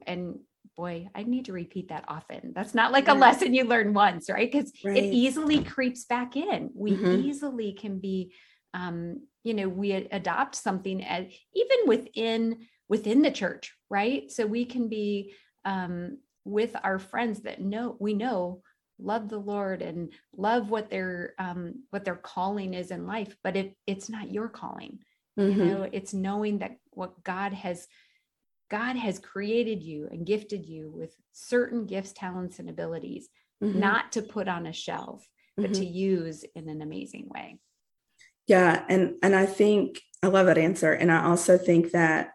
and 0.07 0.41
boy, 0.77 1.09
I 1.15 1.23
need 1.23 1.47
to 1.47 1.53
repeat 1.53 1.89
that 1.89 2.05
often. 2.09 2.53
That's 2.55 2.75
not 2.75 2.93
like 2.93 3.09
a 3.09 3.15
lesson 3.15 3.55
you 3.55 3.65
learn 3.65 3.95
once, 3.95 4.29
right? 4.29 4.51
Because 4.51 4.73
right. 4.85 4.97
it 4.97 5.15
easily 5.15 5.65
creeps 5.65 6.05
back 6.05 6.37
in. 6.37 6.71
We 6.75 6.93
mm-hmm. 6.93 7.29
easily 7.29 7.73
can 7.73 7.99
be, 7.99 8.33
um, 8.75 9.23
you 9.43 9.55
know, 9.55 9.69
we 9.69 9.93
adopt 9.93 10.55
something 10.55 11.03
as 11.05 11.27
even 11.55 11.79
within 11.87 12.67
within 12.89 13.23
the 13.23 13.31
church, 13.31 13.75
right? 13.89 14.31
So 14.31 14.47
we 14.47 14.65
can 14.65 14.89
be 14.89 15.35
um, 15.65 16.19
with 16.45 16.75
our 16.83 16.99
friends 16.99 17.43
that 17.43 17.61
know 17.61 17.97
we 18.01 18.15
know 18.15 18.63
love 18.99 19.29
the 19.29 19.39
Lord 19.39 19.83
and 19.83 20.13
love 20.37 20.71
what 20.71 20.91
their 20.91 21.35
um, 21.39 21.85
what 21.91 22.05
their 22.05 22.17
calling 22.17 22.75
is 22.75 22.91
in 22.91 23.07
life. 23.07 23.35
But 23.43 23.57
if 23.57 23.69
it's 23.87 24.11
not 24.11 24.33
your 24.33 24.49
calling, 24.49 24.99
mm-hmm. 25.39 25.59
you 25.59 25.65
know, 25.67 25.89
it's 25.91 26.13
knowing 26.13 26.59
that 26.59 26.77
what 26.91 27.23
God 27.23 27.53
has 27.53 27.87
God 28.71 28.97
has 28.97 29.19
created 29.19 29.83
you 29.83 30.09
and 30.11 30.27
gifted 30.27 30.67
you 30.67 30.93
with 30.95 31.15
certain 31.33 31.87
gifts, 31.87 32.13
talents, 32.13 32.59
and 32.59 32.69
abilities, 32.71 33.29
mm-hmm. 33.63 33.79
not 33.79 34.13
to 34.13 34.23
put 34.23 34.49
on 34.49 34.67
a 34.67 34.73
shelf, 34.73 35.27
but 35.57 35.73
mm-hmm. 35.73 35.81
to 35.81 35.85
use 35.87 36.45
in 36.55 36.69
an 36.69 36.83
amazing 36.83 37.29
way. 37.29 37.59
Yeah, 38.51 38.85
and 38.89 39.15
and 39.23 39.37
I 39.37 39.47
think 39.47 40.03
I 40.25 40.27
love 40.27 40.47
that 40.47 40.59
answer, 40.59 40.93
and 40.93 41.13
I 41.13 41.25
also 41.25 41.57
think 41.57 41.93
that 41.93 42.33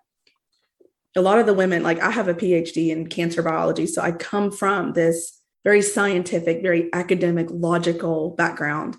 a 1.13 1.21
lot 1.21 1.39
of 1.39 1.45
the 1.45 1.53
women, 1.53 1.83
like 1.83 1.99
I 1.99 2.09
have 2.09 2.29
a 2.29 2.33
PhD 2.33 2.87
in 2.87 3.07
cancer 3.07 3.43
biology, 3.43 3.85
so 3.85 4.01
I 4.01 4.13
come 4.13 4.49
from 4.49 4.93
this 4.93 5.41
very 5.65 5.81
scientific, 5.81 6.61
very 6.61 6.89
academic, 6.93 7.47
logical 7.49 8.29
background. 8.29 8.95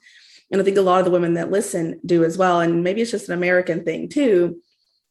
And 0.50 0.60
I 0.60 0.64
think 0.64 0.76
a 0.76 0.82
lot 0.82 0.98
of 0.98 1.06
the 1.06 1.10
women 1.10 1.32
that 1.34 1.50
listen 1.50 2.00
do 2.04 2.22
as 2.22 2.36
well. 2.36 2.60
And 2.60 2.84
maybe 2.84 3.00
it's 3.00 3.10
just 3.10 3.28
an 3.28 3.34
American 3.34 3.82
thing 3.82 4.10
too, 4.10 4.60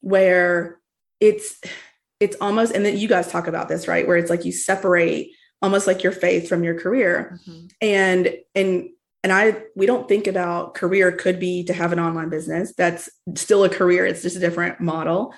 where 0.01 0.77
it's 1.19 1.59
it's 2.19 2.37
almost 2.39 2.71
and 2.75 2.85
then 2.85 2.99
you 2.99 3.07
guys 3.07 3.31
talk 3.31 3.47
about 3.47 3.67
this, 3.67 3.87
right? 3.87 4.07
Where 4.07 4.17
it's 4.17 4.29
like 4.29 4.45
you 4.45 4.51
separate 4.51 5.31
almost 5.59 5.87
like 5.87 6.03
your 6.03 6.11
faith 6.11 6.47
from 6.47 6.63
your 6.63 6.79
career. 6.79 7.39
Mm-hmm. 7.47 7.65
And 7.81 8.37
and 8.53 8.89
and 9.25 9.33
I 9.33 9.63
we 9.75 9.87
don't 9.87 10.07
think 10.07 10.27
about 10.27 10.75
career 10.75 11.11
could 11.11 11.39
be 11.39 11.63
to 11.63 11.73
have 11.73 11.91
an 11.91 11.99
online 11.99 12.29
business. 12.29 12.75
That's 12.77 13.09
still 13.33 13.63
a 13.63 13.69
career. 13.69 14.05
It's 14.05 14.21
just 14.21 14.35
a 14.35 14.39
different 14.39 14.79
model. 14.79 15.33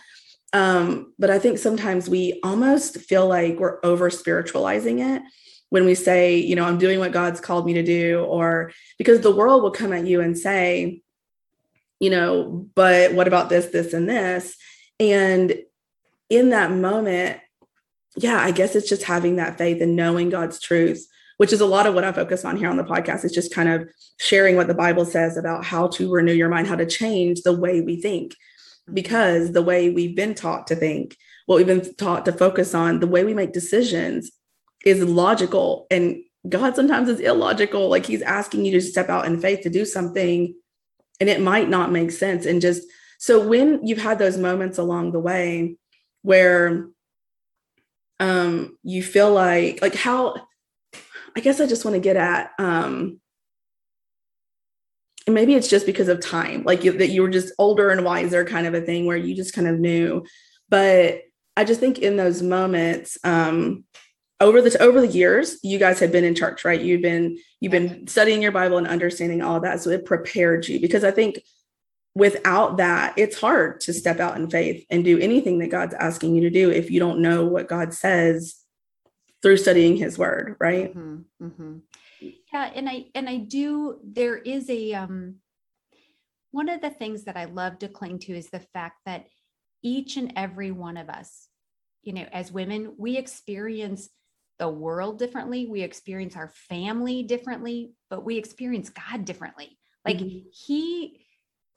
Um, 0.52 1.13
but 1.17 1.30
I 1.30 1.39
think 1.39 1.58
sometimes 1.58 2.10
we 2.10 2.41
almost 2.43 2.97
feel 2.97 3.30
like 3.30 3.58
we're 3.58 3.80
over 3.86 4.10
spiritualizing 4.10 5.00
it 5.00 5.21
when 5.69 5.86
we 5.86 5.95
say, 5.95 6.36
you 6.36 6.54
know, 6.54 6.65
I'm 6.65 6.78
doing 6.78 7.00
what 7.00 7.13
God's 7.13 7.39
called 7.39 7.65
me 7.65 7.76
to 7.76 7.84
do, 7.84 8.26
or 8.26 8.73
because 8.97 9.21
the 9.21 9.34
world 9.34 9.63
will 9.63 9.71
come 9.71 9.93
at 9.93 10.06
you 10.06 10.19
and 10.19 10.38
say, 10.38 11.02
you 12.02 12.10
know, 12.10 12.67
but 12.76 13.13
what 13.13 13.30
about 13.30 13.47
this, 13.47 13.67
this, 13.67 13.93
and 13.93 14.10
this? 14.10 14.58
And 15.00 15.58
in 16.30 16.50
that 16.50 16.71
moment, 16.71 17.39
yeah, 18.17 18.38
I 18.38 18.52
guess 18.52 18.76
it's 18.76 18.89
just 18.89 19.04
having 19.04 19.38
that 19.38 19.58
faith 19.58 19.82
and 19.82 19.95
knowing 19.95 20.30
God's 20.30 20.60
truth, 20.60 21.08
which 21.38 21.54
is 21.54 21.62
a 21.62 21.65
lot 21.65 21.88
of 21.88 21.93
what 21.93 22.04
I 22.04 22.12
focus 22.12 22.43
on 22.43 22.58
here 22.58 22.69
on 22.69 22.78
the 22.78 22.84
podcast. 22.84 23.23
It's 23.23 23.34
just 23.34 23.54
kind 23.54 23.69
of 23.69 23.88
sharing 24.19 24.56
what 24.56 24.67
the 24.67 24.73
Bible 24.73 25.06
says 25.06 25.38
about 25.38 25.63
how 25.63 25.88
to 25.89 26.12
renew 26.12 26.34
your 26.34 26.50
mind, 26.50 26.67
how 26.67 26.76
to 26.76 26.86
change 26.86 27.41
the 27.41 27.54
way 27.56 27.82
we 27.82 28.02
think 28.02 28.36
because 28.93 29.52
the 29.52 29.62
way 29.62 29.89
we've 29.89 30.15
been 30.15 30.34
taught 30.34 30.67
to 30.67 30.76
think, 30.76 31.17
what 31.45 31.58
we've 31.58 31.67
been 31.67 31.93
taught 31.95 32.26
to 32.26 32.32
focus 32.32 32.73
on, 32.73 33.00
the 33.00 33.08
way 33.08 33.23
we 33.23 33.34
make 33.34 33.54
decisions 33.54 34.32
is 34.86 35.04
logical. 35.04 35.88
And 35.91 36.23
God 36.47 36.76
sometimes 36.76 37.10
is 37.10 37.19
illogical. 37.19 37.89
Like 37.89 38.06
he's 38.06 38.21
asking 38.21 38.65
you 38.65 38.71
to 38.73 38.82
step 38.82 39.10
out 39.10 39.26
in 39.26 39.39
faith 39.39 39.62
to 39.62 39.69
do 39.69 39.86
something, 39.86 40.56
and 41.19 41.30
it 41.30 41.41
might 41.41 41.69
not 41.69 41.91
make 41.91 42.12
sense. 42.12 42.45
And 42.45 42.62
just 42.62 42.84
so 43.19 43.45
when 43.45 43.86
you've 43.86 44.02
had 44.02 44.19
those 44.19 44.38
moments 44.38 44.78
along 44.78 45.12
the 45.12 45.19
way 45.19 45.76
where 46.21 46.88
um 48.19 48.78
you 48.84 49.04
feel 49.04 49.32
like 49.32 49.80
like 49.82 49.93
how 49.93 50.36
I 51.38 51.39
guess 51.39 51.62
I 51.62 51.67
just 51.67 51.86
want 51.86 51.93
to 51.93 52.02
get 52.02 52.17
at 52.17 52.52
um 52.58 53.21
and 55.28 55.36
maybe 55.36 55.54
it's 55.54 55.67
just 55.67 55.86
because 55.86 56.08
of 56.08 56.19
time 56.19 56.63
like 56.63 56.84
you, 56.84 56.93
that 56.93 57.10
you 57.10 57.21
were 57.21 57.30
just 57.30 57.54
older 57.60 57.91
and 57.91 58.04
wiser 58.04 58.43
kind 58.43 58.65
of 58.65 58.73
a 58.73 58.82
thing 58.82 59.06
where 59.06 59.17
you 59.17 59.36
just 59.36 59.54
kind 59.54 59.67
of 59.67 59.80
knew. 59.80 60.26
But 60.67 61.21
i 61.56 61.63
just 61.63 61.80
think 61.80 61.97
in 61.97 62.17
those 62.17 62.43
moments 62.43 63.17
um 63.23 63.84
over 64.39 64.62
the 64.62 64.80
over 64.80 65.02
the 65.02 65.08
years 65.08 65.58
you 65.63 65.80
guys 65.80 66.00
had 66.00 66.12
been 66.12 66.23
in 66.23 66.36
church 66.36 66.65
right? 66.65 66.82
You've 66.82 67.02
been 67.04 67.38
you've 67.60 67.71
been 67.71 68.08
studying 68.08 68.41
your 68.41 68.52
bible 68.52 68.78
and 68.80 68.88
understanding 68.88 69.43
all 69.43 69.60
that 69.60 69.80
so 69.82 69.91
it 69.91 70.06
prepared 70.06 70.67
you. 70.67 70.80
Because 70.80 71.04
i 71.04 71.12
think 71.12 71.43
without 72.15 72.78
that 72.78 73.13
it's 73.15 73.39
hard 73.39 73.80
to 73.82 73.93
step 73.93 74.19
out 74.19 74.38
in 74.38 74.50
faith 74.50 74.84
and 74.89 75.06
do 75.06 75.19
anything 75.19 75.60
that 75.60 75.69
god's 75.69 75.93
asking 75.93 76.34
you 76.34 76.41
to 76.41 76.50
do 76.50 76.71
if 76.71 76.89
you 76.89 77.00
don't 77.00 77.19
know 77.19 77.45
what 77.45 77.67
god 77.67 77.93
says 77.93 78.56
through 79.47 79.57
studying 79.57 79.95
his 79.95 80.17
word 80.17 80.55
right? 80.60 80.95
Mm-hmm, 80.95 81.45
mm-hmm. 81.45 81.77
Yeah 82.21 82.71
and 82.73 82.89
i 82.89 83.05
and 83.15 83.29
i 83.29 83.38
do 83.38 83.99
there 84.03 84.36
is 84.38 84.69
a 84.69 84.93
um 84.93 85.36
one 86.51 86.69
of 86.69 86.81
the 86.81 86.89
things 86.89 87.25
that 87.25 87.38
i 87.38 87.45
love 87.45 87.79
to 87.79 87.88
cling 87.88 88.19
to 88.19 88.33
is 88.33 88.49
the 88.49 88.60
fact 88.60 88.97
that 89.05 89.27
each 89.83 90.17
and 90.17 90.33
every 90.36 90.71
one 90.71 90.97
of 90.97 91.10
us 91.10 91.47
you 92.03 92.13
know 92.13 92.25
as 92.31 92.51
women 92.51 92.93
we 92.97 93.17
experience 93.17 94.10
the 94.60 94.67
world 94.67 95.19
differently 95.19 95.67
we 95.67 95.81
experience 95.81 96.36
our 96.36 96.51
family 96.67 97.23
differently 97.23 97.91
but 98.10 98.25
we 98.25 98.38
experience 98.38 98.89
god 98.89 99.25
differently. 99.25 99.77
Like 100.05 100.17
mm-hmm. 100.17 100.47
he 100.51 101.25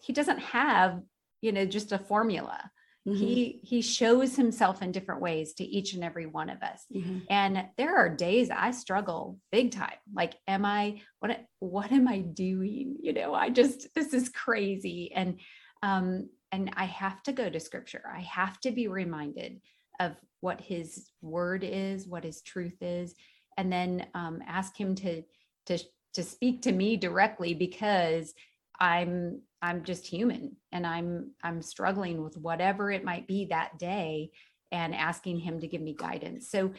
he 0.03 0.13
doesn't 0.13 0.39
have 0.39 1.01
you 1.41 1.53
know 1.53 1.65
just 1.65 1.93
a 1.93 1.99
formula 1.99 2.71
Mm-hmm. 3.09 3.19
He 3.19 3.61
he 3.63 3.81
shows 3.81 4.37
himself 4.37 4.83
in 4.83 4.93
different 4.93 5.23
ways 5.23 5.55
to 5.55 5.65
each 5.65 5.95
and 5.95 6.05
every 6.05 6.27
one 6.27 6.51
of 6.51 6.63
us. 6.63 6.85
Mm-hmm. 6.95 7.19
And 7.31 7.67
there 7.79 7.97
are 7.97 8.15
days 8.15 8.51
I 8.51 8.73
struggle 8.73 9.39
big 9.51 9.71
time. 9.71 9.97
Like 10.15 10.35
am 10.47 10.67
I 10.67 11.01
what 11.19 11.41
what 11.61 11.93
am 11.93 12.07
I 12.07 12.19
doing? 12.19 12.97
You 13.01 13.15
know, 13.15 13.35
I 13.35 13.49
just 13.49 13.89
this 13.95 14.13
is 14.13 14.29
crazy 14.29 15.13
and 15.15 15.41
um 15.83 16.29
and 16.53 16.71
I 16.77 16.85
have 16.85 17.23
to 17.23 17.33
go 17.33 17.49
to 17.49 17.59
scripture. 17.59 18.03
I 18.15 18.21
have 18.21 18.61
to 18.61 18.71
be 18.71 18.89
reminded 18.89 19.61
of 19.99 20.13
what 20.41 20.61
his 20.61 21.11
word 21.23 21.65
is, 21.65 22.07
what 22.07 22.25
his 22.25 22.43
truth 22.43 22.77
is, 22.83 23.15
and 23.57 23.73
then 23.73 24.07
um 24.15 24.43
ask 24.47 24.77
him 24.77 24.95
to 24.97 25.23
to 25.67 25.79
to 26.13 26.23
speak 26.23 26.61
to 26.63 26.73
me 26.73 26.99
directly 26.99 27.55
because 27.55 28.35
I'm 28.81 29.43
I'm 29.63 29.85
just 29.85 30.07
human 30.07 30.57
and 30.73 30.87
I'm 30.87 31.33
I'm 31.43 31.61
struggling 31.63 32.23
with 32.23 32.37
whatever 32.37 32.91
it 32.91 33.05
might 33.05 33.27
be 33.27 33.47
that 33.47 33.79
day 33.79 34.31
and 34.73 34.95
asking 34.95 35.39
him 35.39 35.61
to 35.61 35.69
give 35.69 35.83
me 35.83 35.95
guidance. 35.95 36.51
So 36.51 36.73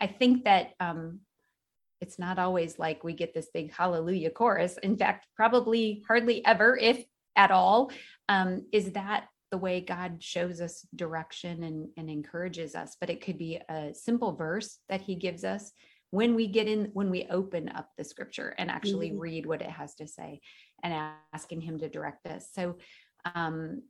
I 0.00 0.06
think 0.06 0.44
that 0.44 0.72
um 0.80 1.20
it's 2.00 2.18
not 2.18 2.38
always 2.38 2.78
like 2.78 3.04
we 3.04 3.14
get 3.14 3.32
this 3.32 3.48
big 3.52 3.72
hallelujah 3.72 4.30
chorus. 4.30 4.78
In 4.82 4.98
fact, 4.98 5.26
probably 5.34 6.02
hardly 6.06 6.44
ever, 6.44 6.76
if 6.76 7.04
at 7.36 7.50
all, 7.50 7.90
um, 8.28 8.66
is 8.70 8.92
that 8.92 9.28
the 9.50 9.58
way 9.58 9.80
God 9.80 10.22
shows 10.22 10.60
us 10.60 10.84
direction 10.94 11.62
and, 11.62 11.88
and 11.96 12.10
encourages 12.10 12.74
us. 12.74 12.96
But 13.00 13.08
it 13.08 13.22
could 13.22 13.38
be 13.38 13.60
a 13.68 13.94
simple 13.94 14.34
verse 14.34 14.78
that 14.88 15.00
He 15.00 15.14
gives 15.14 15.42
us 15.42 15.72
when 16.10 16.34
we 16.34 16.46
get 16.46 16.68
in 16.68 16.90
when 16.92 17.10
we 17.10 17.26
open 17.30 17.68
up 17.68 17.90
the 17.96 18.04
scripture 18.04 18.54
and 18.58 18.70
actually 18.70 19.10
mm-hmm. 19.10 19.18
read 19.18 19.46
what 19.46 19.62
it 19.62 19.70
has 19.70 19.94
to 19.96 20.06
say 20.06 20.40
and 20.82 20.94
asking 21.32 21.60
him 21.60 21.78
to 21.78 21.88
direct 21.88 22.26
us 22.26 22.48
so 22.52 22.76
um 23.34 23.82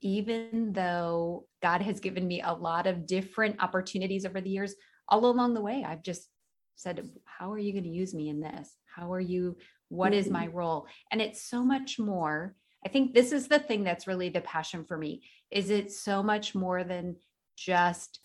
even 0.00 0.72
though 0.72 1.46
god 1.62 1.82
has 1.82 2.00
given 2.00 2.26
me 2.26 2.40
a 2.42 2.52
lot 2.52 2.86
of 2.86 3.06
different 3.06 3.62
opportunities 3.62 4.24
over 4.24 4.40
the 4.40 4.50
years 4.50 4.74
all 5.08 5.26
along 5.26 5.54
the 5.54 5.60
way 5.60 5.84
i've 5.86 6.02
just 6.02 6.28
said 6.76 7.08
how 7.24 7.52
are 7.52 7.58
you 7.58 7.72
going 7.72 7.84
to 7.84 7.90
use 7.90 8.14
me 8.14 8.28
in 8.28 8.40
this 8.40 8.76
how 8.94 9.12
are 9.12 9.20
you 9.20 9.56
What 9.88 10.10
mm-hmm. 10.10 10.20
is 10.20 10.30
my 10.30 10.46
role 10.48 10.86
and 11.10 11.20
it's 11.20 11.42
so 11.48 11.62
much 11.62 11.98
more 11.98 12.54
i 12.84 12.88
think 12.88 13.14
this 13.14 13.32
is 13.32 13.48
the 13.48 13.58
thing 13.58 13.84
that's 13.84 14.06
really 14.06 14.28
the 14.28 14.40
passion 14.40 14.84
for 14.84 14.96
me 14.96 15.22
is 15.50 15.70
it 15.70 15.92
so 15.92 16.22
much 16.22 16.54
more 16.54 16.82
than 16.84 17.16
just 17.56 18.20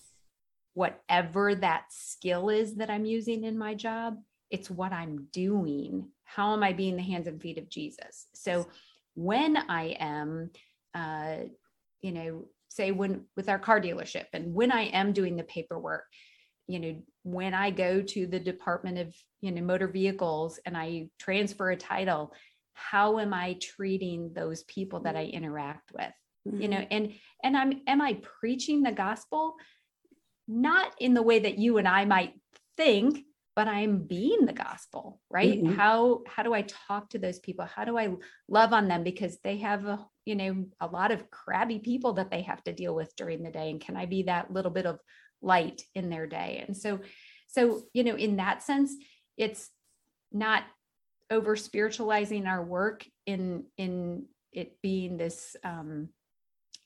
whatever 0.73 1.55
that 1.55 1.83
skill 1.89 2.49
is 2.49 2.75
that 2.75 2.89
I'm 2.89 3.05
using 3.05 3.43
in 3.43 3.57
my 3.57 3.73
job, 3.73 4.15
it's 4.49 4.69
what 4.69 4.93
I'm 4.93 5.27
doing. 5.33 6.07
How 6.35 6.53
am 6.53 6.61
I 6.61 6.73
being 6.73 6.95
the 6.95 7.01
hands 7.01 7.27
and 7.27 7.41
feet 7.41 7.57
of 7.57 7.69
Jesus? 7.69 8.27
So 8.33 8.67
when 9.15 9.57
I 9.57 9.97
am, 9.99 10.51
uh, 10.93 11.37
you 12.01 12.11
know, 12.11 12.45
say 12.67 12.91
when 12.91 13.25
with 13.35 13.49
our 13.49 13.57
car 13.57 13.81
dealership 13.81 14.25
and 14.33 14.53
when 14.53 14.71
I 14.71 14.83
am 14.83 15.11
doing 15.11 15.35
the 15.35 15.43
paperwork, 15.43 16.05
you 16.67 16.79
know, 16.79 17.01
when 17.23 17.55
I 17.55 17.71
go 17.71 18.03
to 18.03 18.27
the 18.27 18.39
Department 18.39 18.99
of, 18.99 19.15
you 19.41 19.51
know, 19.51 19.61
motor 19.61 19.87
vehicles 19.87 20.59
and 20.65 20.77
I 20.77 21.09
transfer 21.17 21.71
a 21.71 21.75
title, 21.75 22.31
how 22.73 23.17
am 23.17 23.33
I 23.33 23.57
treating 23.59 24.31
those 24.33 24.63
people 24.63 24.99
that 25.01 25.15
I 25.15 25.25
interact 25.25 25.91
with? 25.93 26.13
Mm-hmm. 26.47 26.61
You 26.61 26.67
know, 26.67 26.85
and 26.91 27.13
and 27.43 27.57
I'm 27.57 27.81
am 27.87 28.01
I 28.01 28.21
preaching 28.39 28.83
the 28.83 28.91
gospel? 28.91 29.55
Not 30.47 30.93
in 30.99 31.15
the 31.15 31.23
way 31.23 31.39
that 31.39 31.57
you 31.57 31.79
and 31.79 31.87
I 31.87 32.05
might 32.05 32.33
think, 32.77 33.25
but 33.59 33.67
I'm 33.67 34.03
being 34.03 34.45
the 34.45 34.53
gospel, 34.53 35.19
right? 35.29 35.61
Mm-hmm. 35.61 35.75
How 35.75 36.21
how 36.25 36.43
do 36.43 36.53
I 36.53 36.61
talk 36.61 37.09
to 37.09 37.19
those 37.19 37.39
people? 37.39 37.65
How 37.65 37.83
do 37.83 37.97
I 37.97 38.15
love 38.47 38.71
on 38.71 38.87
them 38.87 39.03
because 39.03 39.37
they 39.43 39.57
have 39.57 39.83
a 39.83 40.07
you 40.23 40.35
know 40.35 40.65
a 40.79 40.87
lot 40.87 41.11
of 41.11 41.29
crabby 41.29 41.79
people 41.79 42.13
that 42.13 42.31
they 42.31 42.43
have 42.43 42.63
to 42.63 42.71
deal 42.71 42.95
with 42.95 43.13
during 43.17 43.43
the 43.43 43.51
day 43.51 43.69
and 43.69 43.81
can 43.81 43.97
I 43.97 44.05
be 44.05 44.23
that 44.23 44.53
little 44.53 44.71
bit 44.71 44.85
of 44.85 45.01
light 45.41 45.81
in 45.93 46.09
their 46.09 46.25
day? 46.25 46.63
And 46.65 46.77
so 46.77 47.01
so 47.47 47.81
you 47.91 48.05
know 48.05 48.15
in 48.15 48.37
that 48.37 48.63
sense 48.63 48.93
it's 49.35 49.69
not 50.31 50.63
over 51.29 51.57
spiritualizing 51.57 52.47
our 52.47 52.63
work 52.63 53.05
in 53.25 53.65
in 53.75 54.23
it 54.53 54.81
being 54.81 55.17
this 55.17 55.57
um 55.65 56.07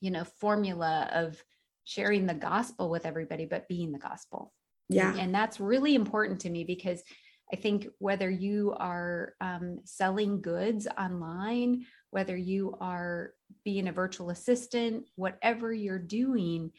you 0.01 0.09
know 0.09 0.23
formula 0.23 1.07
of 1.13 1.39
sharing 1.83 2.25
the 2.25 2.33
gospel 2.33 2.89
with 2.89 3.05
everybody 3.05 3.45
but 3.45 3.67
being 3.67 3.91
the 3.91 3.99
gospel 3.99 4.51
yeah. 4.89 5.15
And 5.17 5.33
that's 5.33 5.59
really 5.59 5.95
important 5.95 6.41
to 6.41 6.49
me 6.49 6.63
because 6.63 7.01
I 7.51 7.55
think 7.55 7.87
whether 7.99 8.29
you 8.29 8.73
are 8.77 9.33
um, 9.41 9.79
selling 9.85 10.41
goods 10.41 10.87
online, 10.97 11.85
whether 12.09 12.35
you 12.35 12.75
are 12.79 13.31
being 13.63 13.87
a 13.87 13.93
virtual 13.93 14.29
assistant, 14.29 15.05
whatever 15.15 15.71
you're 15.73 15.99
doing, 15.99 16.71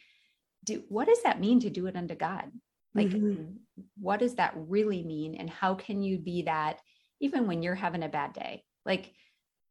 do 0.65 0.83
what 0.89 1.07
does 1.07 1.23
that 1.23 1.41
mean 1.41 1.61
to 1.61 1.71
do 1.71 1.87
it 1.87 1.97
unto 1.97 2.15
God? 2.15 2.51
Like, 2.95 3.09
mm-hmm. 3.09 3.57
what 4.01 4.21
does 4.21 4.37
that 4.37 4.55
really 4.57 5.03
mean? 5.03 5.35
And 5.35 5.51
how 5.51 5.75
can 5.75 6.03
you 6.03 6.19
be 6.19 6.43
that 6.43 6.79
even 7.21 7.47
when 7.47 7.63
you're 7.63 7.75
having 7.75 8.03
a 8.03 8.09
bad 8.09 8.33
day? 8.33 8.63
Like, 8.87 9.13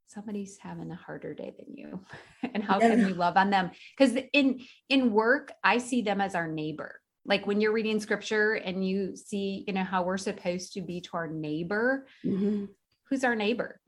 somebody's 0.08 0.58
having 0.58 0.92
a 0.92 0.96
harder 0.96 1.34
day 1.34 1.54
than 1.58 1.76
you 1.76 2.00
and 2.54 2.64
how 2.64 2.80
yeah. 2.80 2.90
can 2.90 3.08
you 3.08 3.14
love 3.14 3.36
on 3.36 3.50
them 3.50 3.72
because 3.98 4.16
in 4.32 4.60
in 4.90 5.12
work 5.12 5.52
i 5.64 5.78
see 5.78 6.02
them 6.02 6.22
as 6.22 6.36
our 6.36 6.48
neighbor 6.48 7.00
like 7.26 7.48
when 7.48 7.62
you're 7.62 7.72
reading 7.72 8.00
scripture 8.00 8.54
and 8.54 8.86
you 8.86 9.16
see 9.16 9.64
you 9.68 9.74
know 9.74 9.84
how 9.84 10.04
we're 10.04 10.18
supposed 10.18 10.74
to 10.74 10.82
be 10.82 11.02
to 11.02 11.10
our 11.14 11.28
neighbor 11.28 12.06
mm-hmm. 12.26 12.66
who's 13.10 13.24
our 13.24 13.36
neighbor 13.36 13.80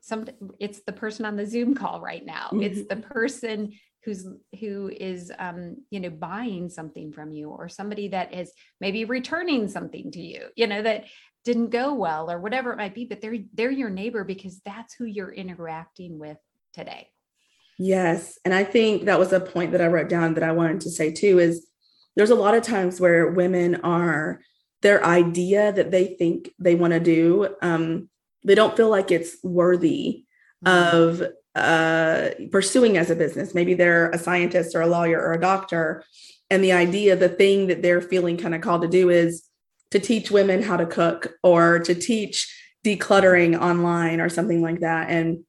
some 0.00 0.26
it's 0.58 0.80
the 0.80 0.92
person 0.92 1.24
on 1.24 1.36
the 1.36 1.46
zoom 1.46 1.74
call 1.74 2.00
right 2.00 2.24
now 2.24 2.46
mm-hmm. 2.46 2.62
it's 2.62 2.88
the 2.88 2.96
person 2.96 3.72
who's 4.04 4.26
who 4.60 4.90
is 4.94 5.30
um 5.38 5.76
you 5.90 6.00
know 6.00 6.10
buying 6.10 6.68
something 6.68 7.12
from 7.12 7.32
you 7.32 7.48
or 7.48 7.68
somebody 7.68 8.08
that 8.08 8.34
is 8.34 8.52
maybe 8.80 9.04
returning 9.04 9.68
something 9.68 10.10
to 10.10 10.20
you 10.20 10.46
you 10.56 10.66
know 10.66 10.82
that 10.82 11.04
didn't 11.44 11.70
go 11.70 11.94
well 11.94 12.30
or 12.30 12.40
whatever 12.40 12.72
it 12.72 12.76
might 12.78 12.94
be 12.94 13.04
but 13.04 13.20
they're 13.20 13.38
they're 13.54 13.70
your 13.70 13.90
neighbor 13.90 14.24
because 14.24 14.60
that's 14.64 14.94
who 14.94 15.04
you're 15.04 15.32
interacting 15.32 16.18
with 16.18 16.38
today 16.72 17.08
yes 17.78 18.38
and 18.44 18.52
i 18.52 18.64
think 18.64 19.04
that 19.04 19.18
was 19.18 19.32
a 19.32 19.40
point 19.40 19.72
that 19.72 19.80
i 19.80 19.86
wrote 19.86 20.08
down 20.08 20.34
that 20.34 20.44
i 20.44 20.52
wanted 20.52 20.80
to 20.80 20.90
say 20.90 21.12
too 21.12 21.38
is 21.38 21.66
there's 22.16 22.30
a 22.30 22.34
lot 22.34 22.54
of 22.54 22.62
times 22.62 23.00
where 23.00 23.30
women 23.30 23.76
are 23.76 24.40
their 24.82 25.04
idea 25.04 25.72
that 25.72 25.90
they 25.90 26.06
think 26.06 26.52
they 26.58 26.74
want 26.74 26.92
to 26.92 27.00
do 27.00 27.48
um, 27.62 28.08
they 28.44 28.54
don't 28.54 28.76
feel 28.76 28.88
like 28.88 29.10
it's 29.10 29.36
worthy 29.42 30.24
mm-hmm. 30.64 30.96
of 30.96 31.22
uh, 31.54 32.30
pursuing 32.50 32.96
as 32.96 33.10
a 33.10 33.16
business 33.16 33.54
maybe 33.54 33.74
they're 33.74 34.10
a 34.10 34.18
scientist 34.18 34.74
or 34.74 34.80
a 34.80 34.86
lawyer 34.86 35.20
or 35.20 35.32
a 35.32 35.40
doctor 35.40 36.04
and 36.50 36.62
the 36.62 36.72
idea 36.72 37.16
the 37.16 37.28
thing 37.28 37.68
that 37.68 37.82
they're 37.82 38.00
feeling 38.00 38.36
kind 38.36 38.54
of 38.54 38.60
called 38.60 38.82
to 38.82 38.88
do 38.88 39.10
is 39.10 39.44
to 39.90 39.98
teach 39.98 40.30
women 40.30 40.62
how 40.62 40.76
to 40.76 40.86
cook 40.86 41.34
or 41.42 41.78
to 41.78 41.94
teach 41.94 42.58
decluttering 42.84 43.58
online 43.58 44.20
or 44.20 44.28
something 44.28 44.62
like 44.62 44.80
that 44.80 45.10
and 45.10 45.44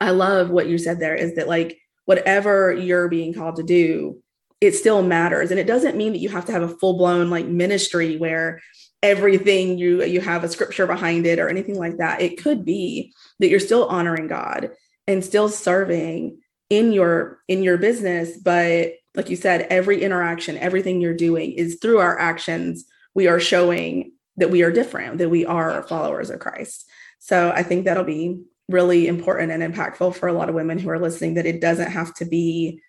i 0.00 0.10
love 0.10 0.50
what 0.50 0.66
you 0.66 0.78
said 0.78 0.98
there 0.98 1.14
is 1.14 1.36
that 1.36 1.46
like 1.46 1.78
whatever 2.06 2.72
you're 2.72 3.08
being 3.08 3.34
called 3.34 3.56
to 3.56 3.62
do 3.62 4.20
it 4.60 4.72
still 4.72 5.02
matters. 5.02 5.50
And 5.50 5.58
it 5.58 5.66
doesn't 5.66 5.96
mean 5.96 6.12
that 6.12 6.18
you 6.18 6.28
have 6.28 6.44
to 6.46 6.52
have 6.52 6.62
a 6.62 6.68
full 6.68 6.96
blown 6.98 7.30
like 7.30 7.46
ministry 7.46 8.16
where 8.16 8.60
everything 9.02 9.78
you 9.78 10.04
you 10.04 10.20
have 10.20 10.44
a 10.44 10.48
scripture 10.48 10.86
behind 10.86 11.26
it 11.26 11.38
or 11.38 11.48
anything 11.48 11.78
like 11.78 11.96
that. 11.96 12.20
It 12.20 12.42
could 12.42 12.64
be 12.64 13.12
that 13.38 13.48
you're 13.48 13.60
still 13.60 13.86
honoring 13.88 14.26
God 14.26 14.70
and 15.06 15.24
still 15.24 15.48
serving 15.48 16.38
in 16.68 16.92
your 16.92 17.40
in 17.48 17.62
your 17.62 17.78
business, 17.78 18.36
but 18.36 18.92
like 19.16 19.28
you 19.28 19.36
said, 19.36 19.66
every 19.70 20.02
interaction, 20.02 20.56
everything 20.58 21.00
you're 21.00 21.14
doing 21.14 21.52
is 21.52 21.78
through 21.82 21.98
our 21.98 22.18
actions, 22.18 22.84
we 23.14 23.26
are 23.26 23.40
showing 23.40 24.12
that 24.36 24.50
we 24.50 24.62
are 24.62 24.70
different, 24.70 25.18
that 25.18 25.30
we 25.30 25.44
are 25.44 25.82
followers 25.88 26.30
of 26.30 26.38
Christ. 26.38 26.88
So 27.18 27.50
I 27.50 27.64
think 27.64 27.84
that'll 27.84 28.04
be 28.04 28.40
really 28.68 29.08
important 29.08 29.50
and 29.50 29.62
impactful 29.74 30.14
for 30.14 30.28
a 30.28 30.32
lot 30.32 30.48
of 30.48 30.54
women 30.54 30.78
who 30.78 30.90
are 30.90 30.98
listening 30.98 31.34
that 31.34 31.46
it 31.46 31.60
doesn't 31.60 31.90
have 31.90 32.14
to 32.14 32.24
be 32.24 32.80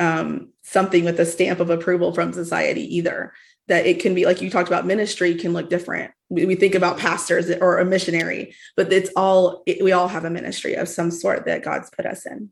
um, 0.00 0.50
something 0.62 1.04
with 1.04 1.20
a 1.20 1.26
stamp 1.26 1.60
of 1.60 1.70
approval 1.70 2.12
from 2.12 2.32
society 2.32 2.96
either. 2.96 3.32
That 3.68 3.86
it 3.86 4.00
can 4.00 4.14
be 4.14 4.26
like 4.26 4.42
you 4.42 4.50
talked 4.50 4.68
about 4.68 4.86
ministry 4.86 5.34
can 5.34 5.54
look 5.54 5.70
different. 5.70 6.12
We, 6.28 6.44
we 6.44 6.54
think 6.54 6.74
about 6.74 6.98
pastors 6.98 7.50
or 7.50 7.78
a 7.78 7.84
missionary, 7.84 8.54
but 8.76 8.92
it's 8.92 9.10
all 9.16 9.62
it, 9.66 9.82
we 9.82 9.92
all 9.92 10.08
have 10.08 10.26
a 10.26 10.30
ministry 10.30 10.74
of 10.74 10.86
some 10.86 11.10
sort 11.10 11.46
that 11.46 11.64
God's 11.64 11.88
put 11.90 12.04
us 12.04 12.26
in. 12.26 12.50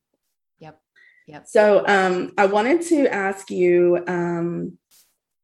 Yep. 0.60 0.80
Yep. 1.26 1.46
So 1.48 1.84
um, 1.86 2.32
I 2.38 2.46
wanted 2.46 2.80
to 2.82 3.12
ask 3.12 3.50
you 3.50 4.02
um, 4.06 4.78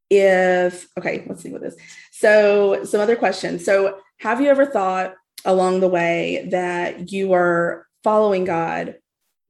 if 0.08 0.88
okay, 0.98 1.26
let's 1.28 1.42
see 1.42 1.52
what 1.52 1.60
this. 1.60 1.76
So 2.12 2.84
some 2.84 3.00
other 3.00 3.16
questions. 3.16 3.64
So 3.64 3.98
have 4.20 4.40
you 4.40 4.48
ever 4.48 4.64
thought 4.64 5.14
along 5.44 5.80
the 5.80 5.88
way 5.88 6.48
that 6.50 7.12
you 7.12 7.32
are 7.32 7.86
following 8.04 8.44
God, 8.44 8.96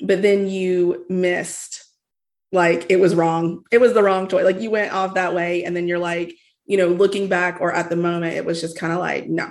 but 0.00 0.22
then 0.22 0.48
you 0.48 1.04
missed 1.08 1.84
like 2.52 2.87
it 2.88 2.96
was 2.96 3.14
wrong. 3.14 3.64
It 3.70 3.80
was 3.80 3.94
the 3.94 4.02
wrong 4.02 4.28
choice. 4.28 4.44
Like 4.44 4.61
you 4.61 4.70
went 4.70 4.92
off 4.92 5.14
that 5.14 5.34
way. 5.34 5.64
And 5.64 5.76
then 5.76 5.88
you're 5.88 5.98
like, 5.98 6.34
you 6.66 6.76
know, 6.76 6.88
looking 6.88 7.28
back 7.28 7.61
or 7.61 7.72
at 7.72 7.90
the 7.90 7.96
moment, 7.96 8.37
it 8.37 8.44
was 8.44 8.61
just 8.61 8.78
kind 8.78 8.92
of 8.92 8.98
like, 8.98 9.28
no. 9.28 9.50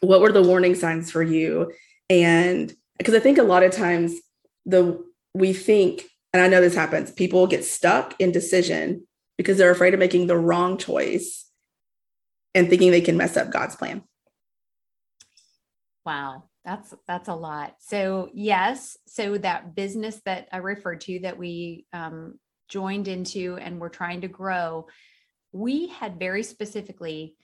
What 0.00 0.20
were 0.20 0.32
the 0.32 0.42
warning 0.42 0.74
signs 0.74 1.10
for 1.10 1.22
you? 1.22 1.72
And 2.10 2.74
because 2.98 3.14
I 3.14 3.20
think 3.20 3.38
a 3.38 3.42
lot 3.42 3.62
of 3.62 3.72
times 3.72 4.14
the 4.66 5.02
we 5.32 5.52
think, 5.52 6.04
and 6.32 6.42
I 6.42 6.48
know 6.48 6.60
this 6.60 6.74
happens, 6.74 7.10
people 7.10 7.46
get 7.46 7.64
stuck 7.64 8.14
in 8.20 8.32
decision 8.32 9.06
because 9.38 9.56
they're 9.56 9.70
afraid 9.70 9.94
of 9.94 10.00
making 10.00 10.26
the 10.26 10.36
wrong 10.36 10.76
choice 10.76 11.48
and 12.54 12.68
thinking 12.68 12.90
they 12.90 13.00
can 13.00 13.16
mess 13.16 13.36
up 13.36 13.50
God's 13.50 13.76
plan. 13.76 14.02
Wow 16.04 16.44
that's 16.64 16.94
that's 17.06 17.28
a 17.28 17.34
lot. 17.34 17.76
So 17.78 18.30
yes 18.32 18.96
so 19.06 19.38
that 19.38 19.74
business 19.74 20.20
that 20.24 20.48
i 20.52 20.56
referred 20.56 21.00
to 21.02 21.20
that 21.20 21.38
we 21.38 21.86
um, 21.92 22.38
joined 22.68 23.08
into 23.08 23.56
and 23.60 23.80
we're 23.80 23.88
trying 23.88 24.22
to 24.22 24.28
grow 24.28 24.86
we 25.52 25.86
had 25.86 26.18
very 26.18 26.42
specifically 26.42 27.36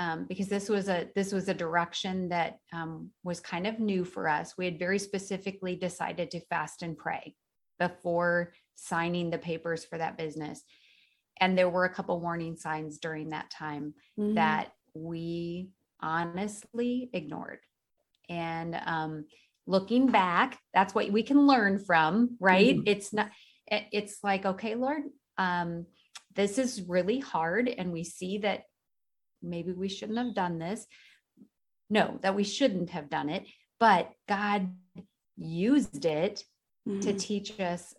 um, 0.00 0.24
because 0.24 0.48
this 0.48 0.70
was 0.70 0.88
a 0.88 1.08
this 1.14 1.30
was 1.30 1.48
a 1.48 1.54
direction 1.54 2.30
that 2.30 2.58
um, 2.72 3.10
was 3.22 3.38
kind 3.38 3.66
of 3.66 3.78
new 3.78 4.02
for 4.02 4.28
us. 4.28 4.54
We 4.56 4.64
had 4.64 4.78
very 4.78 4.98
specifically 4.98 5.76
decided 5.76 6.30
to 6.30 6.40
fast 6.46 6.82
and 6.82 6.96
pray 6.96 7.34
before 7.78 8.54
signing 8.76 9.28
the 9.28 9.36
papers 9.36 9.84
for 9.84 9.98
that 9.98 10.16
business. 10.16 10.62
And 11.38 11.56
there 11.56 11.68
were 11.68 11.84
a 11.84 11.94
couple 11.94 12.18
warning 12.18 12.56
signs 12.56 12.98
during 12.98 13.28
that 13.30 13.50
time 13.50 13.92
mm-hmm. 14.18 14.34
that 14.34 14.72
we 14.94 15.68
honestly 16.00 17.10
ignored 17.12 17.60
and 18.30 18.80
um, 18.86 19.24
looking 19.66 20.06
back 20.06 20.58
that's 20.72 20.94
what 20.94 21.10
we 21.10 21.22
can 21.22 21.46
learn 21.46 21.78
from 21.78 22.36
right 22.40 22.76
mm-hmm. 22.76 22.86
it's 22.86 23.12
not 23.12 23.30
it's 23.68 24.18
like 24.24 24.46
okay 24.46 24.74
lord 24.74 25.02
um, 25.36 25.84
this 26.34 26.58
is 26.58 26.82
really 26.82 27.18
hard 27.18 27.68
and 27.68 27.92
we 27.92 28.04
see 28.04 28.38
that 28.38 28.62
maybe 29.42 29.72
we 29.72 29.88
shouldn't 29.88 30.18
have 30.18 30.34
done 30.34 30.58
this 30.58 30.86
no 31.90 32.18
that 32.22 32.34
we 32.34 32.44
shouldn't 32.44 32.90
have 32.90 33.10
done 33.10 33.28
it 33.28 33.44
but 33.78 34.10
god 34.28 34.72
used 35.36 36.04
it 36.04 36.44
mm-hmm. 36.88 37.00
to 37.00 37.12
teach 37.12 37.58
us 37.60 37.94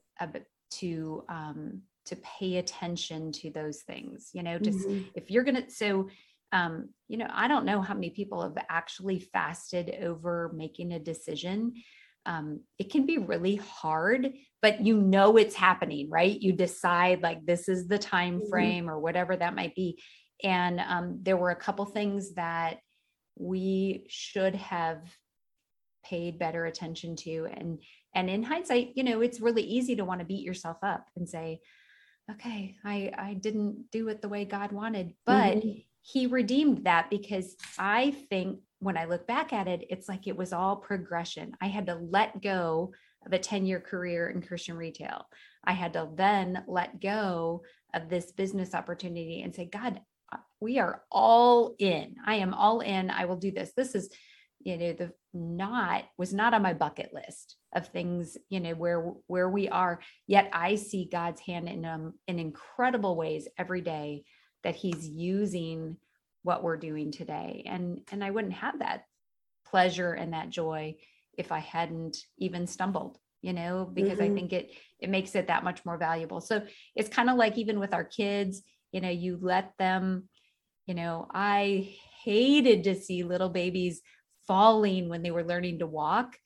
to 0.71 1.23
um, 1.29 1.81
to 2.05 2.15
pay 2.17 2.57
attention 2.57 3.31
to 3.31 3.51
those 3.51 3.81
things 3.81 4.29
you 4.33 4.43
know 4.43 4.57
just 4.57 4.87
mm-hmm. 4.87 5.03
if 5.15 5.29
you're 5.29 5.43
gonna 5.43 5.69
so 5.69 6.07
um, 6.51 6.89
you 7.07 7.17
know, 7.17 7.27
I 7.31 7.47
don't 7.47 7.65
know 7.65 7.81
how 7.81 7.93
many 7.93 8.09
people 8.09 8.41
have 8.43 8.57
actually 8.69 9.19
fasted 9.19 9.95
over 10.01 10.51
making 10.55 10.91
a 10.93 10.99
decision, 10.99 11.73
um, 12.25 12.61
it 12.77 12.91
can 12.91 13.05
be 13.05 13.17
really 13.17 13.55
hard 13.55 14.33
but 14.61 14.85
you 14.85 14.95
know 14.95 15.37
it's 15.37 15.55
happening 15.55 16.07
right? 16.11 16.39
You 16.39 16.53
decide 16.53 17.21
like 17.23 17.45
this 17.45 17.67
is 17.67 17.87
the 17.87 17.97
time 17.97 18.41
Mhm. 18.41 18.49
frame 18.49 18.89
or 18.89 18.99
whatever 18.99 19.35
that 19.35 19.55
might 19.55 19.73
be. 19.73 19.99
And 20.43 20.79
um, 20.79 21.19
there 21.23 21.37
were 21.37 21.49
a 21.51 21.55
couple 21.55 21.85
things 21.85 22.35
that 22.35 22.77
we 23.37 24.05
should 24.07 24.55
have 24.55 25.01
paid 26.05 26.37
better 26.39 26.65
attention 26.65 27.15
to. 27.17 27.47
And 27.51 27.81
and 28.13 28.29
in 28.29 28.43
hindsight 28.43 28.91
you 28.95 29.03
know 29.03 29.21
it's 29.21 29.39
really 29.41 29.63
easy 29.63 29.95
to 29.95 30.05
want 30.05 30.19
to 30.19 30.25
beat 30.25 30.43
yourself 30.43 30.77
up 30.83 31.05
and 31.15 31.27
say 31.27 31.59
okay 32.29 32.75
i 32.85 33.11
i 33.17 33.33
didn't 33.33 33.89
do 33.91 34.07
it 34.09 34.21
the 34.21 34.29
way 34.29 34.45
god 34.45 34.71
wanted. 34.71 35.13
But 35.25 35.57
Mhm. 35.57 35.85
He 36.01 36.27
redeemed 36.27 36.85
that 36.85 37.09
because 37.09 37.55
i 37.77 38.11
think 38.29 38.59
when 38.79 38.97
i 38.97 39.05
look 39.05 39.27
back 39.27 39.53
at 39.53 39.67
it 39.67 39.85
it's 39.89 40.09
like 40.09 40.27
it 40.27 40.37
was 40.37 40.53
all 40.53 40.75
progression. 40.75 41.53
I 41.61 41.67
had 41.67 41.85
to 41.87 41.95
let 41.95 42.41
go 42.41 42.93
of 43.25 43.33
a 43.33 43.39
10 43.39 43.65
year 43.65 43.79
career 43.79 44.29
in 44.29 44.41
christian 44.41 44.77
retail. 44.77 45.25
I 45.63 45.73
had 45.73 45.93
to 45.93 46.09
then 46.15 46.63
let 46.67 46.99
go 46.99 47.61
of 47.93 48.09
this 48.09 48.31
business 48.31 48.73
opportunity 48.73 49.41
and 49.41 49.53
say 49.53 49.65
god 49.65 50.01
we 50.61 50.79
are 50.79 51.01
all 51.11 51.75
in. 51.79 52.15
I 52.25 52.35
am 52.35 52.53
all 52.53 52.79
in. 52.81 53.09
I 53.09 53.25
will 53.25 53.37
do 53.37 53.51
this. 53.51 53.71
This 53.75 53.95
is 53.95 54.09
you 54.63 54.77
know 54.77 54.93
the 54.93 55.11
not 55.33 56.03
was 56.19 56.35
not 56.35 56.53
on 56.53 56.61
my 56.61 56.73
bucket 56.73 57.11
list 57.11 57.55
of 57.73 57.87
things 57.87 58.37
you 58.47 58.59
know 58.59 58.75
where 58.75 59.01
where 59.25 59.49
we 59.49 59.67
are. 59.69 59.99
Yet 60.27 60.49
i 60.53 60.75
see 60.75 61.09
god's 61.11 61.41
hand 61.41 61.67
in 61.67 61.83
um 61.83 62.13
in 62.27 62.37
incredible 62.37 63.15
ways 63.15 63.47
every 63.57 63.81
day 63.81 64.23
that 64.63 64.75
he's 64.75 65.07
using 65.07 65.97
what 66.43 66.63
we're 66.63 66.77
doing 66.77 67.11
today 67.11 67.63
and 67.67 68.01
and 68.11 68.23
i 68.23 68.31
wouldn't 68.31 68.53
have 68.53 68.79
that 68.79 69.05
pleasure 69.65 70.13
and 70.13 70.33
that 70.33 70.49
joy 70.49 70.95
if 71.37 71.51
i 71.51 71.59
hadn't 71.59 72.25
even 72.37 72.67
stumbled 72.67 73.17
you 73.41 73.53
know 73.53 73.89
because 73.93 74.19
i 74.19 74.27
Mhm. 74.27 74.35
think 74.35 74.53
it 74.53 74.71
it 74.99 75.09
makes 75.09 75.35
it 75.35 75.47
that 75.47 75.63
much 75.63 75.85
more 75.85 75.97
valuable 75.97 76.41
so 76.41 76.61
it's 76.95 77.09
kind 77.09 77.29
of 77.29 77.37
like 77.37 77.57
even 77.57 77.79
with 77.79 77.93
our 77.93 78.03
kids 78.03 78.63
you 78.91 79.01
know 79.01 79.09
you 79.09 79.37
let 79.41 79.73
them 79.77 80.27
you 80.87 80.93
know 80.93 81.27
i 81.33 81.95
hated 82.23 82.83
to 82.83 82.95
see 82.95 83.23
little 83.23 83.49
babies 83.49 84.01
falling 84.47 85.09
when 85.09 85.21
they 85.21 85.31
were 85.31 85.43
learning 85.43 85.79
to 85.79 85.87
walk 85.87 86.37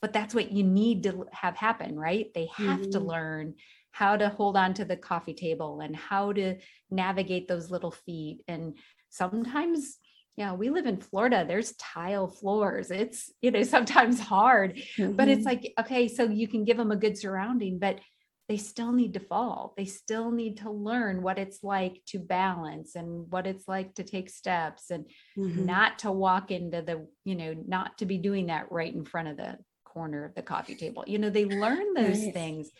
but 0.00 0.12
that's 0.12 0.34
what 0.34 0.50
you 0.50 0.64
need 0.64 1.02
to 1.04 1.26
have 1.30 1.56
happen 1.56 1.98
right 1.98 2.32
they 2.34 2.48
have 2.66 2.88
to 2.90 2.98
Mhm. 2.98 3.06
learn 3.06 3.54
how 3.92 4.16
to 4.16 4.28
hold 4.30 4.56
on 4.56 4.74
to 4.74 4.84
the 4.84 4.96
coffee 4.96 5.34
table 5.34 5.80
and 5.80 5.94
how 5.94 6.32
to 6.32 6.56
navigate 6.90 7.46
those 7.46 7.70
little 7.70 7.92
feet. 7.92 8.40
And 8.48 8.76
sometimes 9.10 9.98
yeah 10.36 10.54
we 10.54 10.70
live 10.70 10.86
in 10.86 10.96
florida 10.96 11.44
there's 11.46 11.76
tile 11.76 12.26
floors. 12.26 12.90
It's 12.90 13.30
you 13.42 13.50
know 13.50 13.62
sometimes 13.76 14.18
hard 14.18 14.80
but 14.98 15.28
it's 15.28 15.42
Mhm. 15.42 15.46
like 15.46 15.72
okay 15.78 16.08
so 16.08 16.24
you 16.24 16.48
can 16.48 16.64
give 16.64 16.78
them 16.78 16.90
a 16.90 16.96
good 16.96 17.16
surrounding 17.18 17.78
but 17.78 18.00
they 18.48 18.56
still 18.56 18.92
need 18.92 19.14
to 19.14 19.20
fall. 19.20 19.72
They 19.76 19.84
still 19.84 20.30
need 20.30 20.58
to 20.58 20.70
learn 20.70 21.22
what 21.22 21.38
it's 21.38 21.62
like 21.62 22.02
to 22.08 22.18
balance 22.18 22.96
and 22.96 23.30
what 23.30 23.46
it's 23.46 23.66
like 23.68 23.94
to 23.94 24.04
take 24.04 24.28
steps 24.28 24.90
and 24.90 25.06
Mhm. 25.38 25.64
not 25.66 26.00
to 26.00 26.10
walk 26.12 26.50
into 26.50 26.82
the 26.82 27.06
you 27.24 27.34
know 27.34 27.54
not 27.66 27.98
to 27.98 28.06
be 28.06 28.18
doing 28.18 28.46
that 28.46 28.70
right 28.72 28.92
in 28.92 29.04
front 29.04 29.28
of 29.28 29.36
the 29.36 29.58
corner 29.84 30.24
of 30.24 30.34
the 30.34 30.42
coffee 30.42 30.74
table. 30.74 31.04
You 31.06 31.18
know 31.18 31.30
they 31.30 31.44
learn 31.44 31.94
those 31.94 32.26
things 32.32 32.70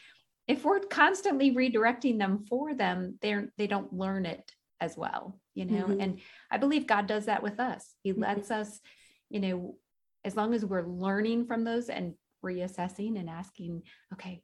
if 0.48 0.64
we're 0.64 0.80
constantly 0.80 1.54
redirecting 1.54 2.18
them 2.18 2.44
for 2.48 2.74
them 2.74 3.18
they're 3.22 3.52
they 3.58 3.66
don't 3.66 3.92
learn 3.92 4.26
it 4.26 4.50
as 4.80 4.96
well 4.96 5.38
you 5.54 5.64
know 5.64 5.86
Mhm. 5.86 6.02
and 6.02 6.20
i 6.50 6.58
believe 6.58 6.86
god 6.86 7.06
does 7.06 7.26
that 7.26 7.42
with 7.42 7.60
us 7.60 7.94
he 8.02 8.12
Mhm. 8.12 8.20
lets 8.20 8.50
us 8.50 8.80
you 9.30 9.40
know 9.40 9.76
as 10.24 10.36
long 10.36 10.54
as 10.54 10.64
we're 10.64 10.86
learning 10.86 11.46
from 11.46 11.64
those 11.64 11.88
and 11.88 12.14
reassessing 12.44 13.18
and 13.18 13.30
asking 13.30 13.82
okay 14.12 14.42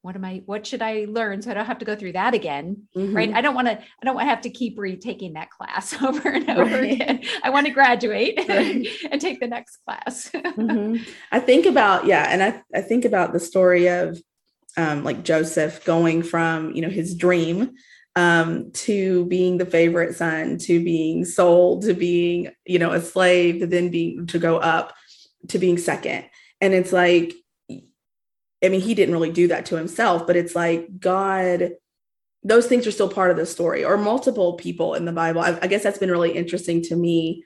what 0.00 0.16
am 0.16 0.24
i 0.24 0.42
what 0.46 0.66
should 0.66 0.80
i 0.82 1.04
learn 1.08 1.42
so 1.42 1.50
i 1.50 1.54
don't 1.54 1.66
have 1.66 1.78
to 1.78 1.84
go 1.84 1.94
through 1.96 2.12
that 2.12 2.32
again 2.34 2.88
right 2.96 3.30
Mhm. 3.30 3.34
i 3.34 3.40
don't 3.42 3.54
want 3.54 3.68
to 3.68 3.78
i 3.78 4.04
don't 4.04 4.14
want 4.14 4.24
to 4.26 4.30
have 4.30 4.40
to 4.42 4.50
keep 4.50 4.78
retaking 4.78 5.34
that 5.34 5.50
class 5.50 5.92
over 6.02 6.28
and 6.30 6.48
over 6.50 6.76
Right. 6.80 6.92
again 6.94 7.22
i 7.42 7.50
want 7.50 7.66
to 7.66 7.72
graduate 7.72 8.38
Right. 8.48 8.86
and 9.10 9.20
take 9.20 9.40
the 9.40 9.46
next 9.46 9.76
class 9.84 10.30
Mhm. 10.56 11.06
I 11.32 11.40
think 11.40 11.66
about 11.66 12.06
yeah, 12.06 12.28
and 12.30 12.42
I 12.42 12.62
I 12.74 12.80
think 12.80 13.04
about 13.04 13.32
the 13.34 13.40
story 13.40 13.88
of 13.88 14.18
um, 14.76 15.04
like 15.04 15.22
Joseph 15.24 15.84
going 15.84 16.22
from 16.22 16.72
you 16.74 16.82
know 16.82 16.88
his 16.88 17.14
dream 17.14 17.74
um, 18.16 18.70
to 18.72 19.24
being 19.26 19.58
the 19.58 19.66
favorite 19.66 20.14
son, 20.14 20.58
to 20.58 20.82
being 20.82 21.24
sold, 21.24 21.82
to 21.82 21.94
being 21.94 22.50
you 22.66 22.78
know 22.78 22.92
a 22.92 23.00
slave, 23.00 23.60
to 23.60 23.66
then 23.66 23.90
being 23.90 24.26
to 24.28 24.38
go 24.38 24.58
up 24.58 24.94
to 25.48 25.58
being 25.58 25.78
second, 25.78 26.24
and 26.60 26.74
it's 26.74 26.92
like, 26.92 27.34
I 27.70 28.68
mean, 28.68 28.80
he 28.80 28.94
didn't 28.94 29.14
really 29.14 29.32
do 29.32 29.48
that 29.48 29.66
to 29.66 29.76
himself, 29.76 30.26
but 30.26 30.36
it's 30.36 30.54
like 30.54 30.98
God. 30.98 31.72
Those 32.46 32.66
things 32.66 32.86
are 32.86 32.90
still 32.92 33.08
part 33.08 33.30
of 33.30 33.38
the 33.38 33.46
story, 33.46 33.84
or 33.84 33.96
multiple 33.96 34.54
people 34.54 34.94
in 34.94 35.06
the 35.06 35.12
Bible. 35.12 35.40
I, 35.40 35.58
I 35.62 35.66
guess 35.66 35.82
that's 35.82 35.98
been 35.98 36.10
really 36.10 36.32
interesting 36.32 36.82
to 36.82 36.96
me, 36.96 37.42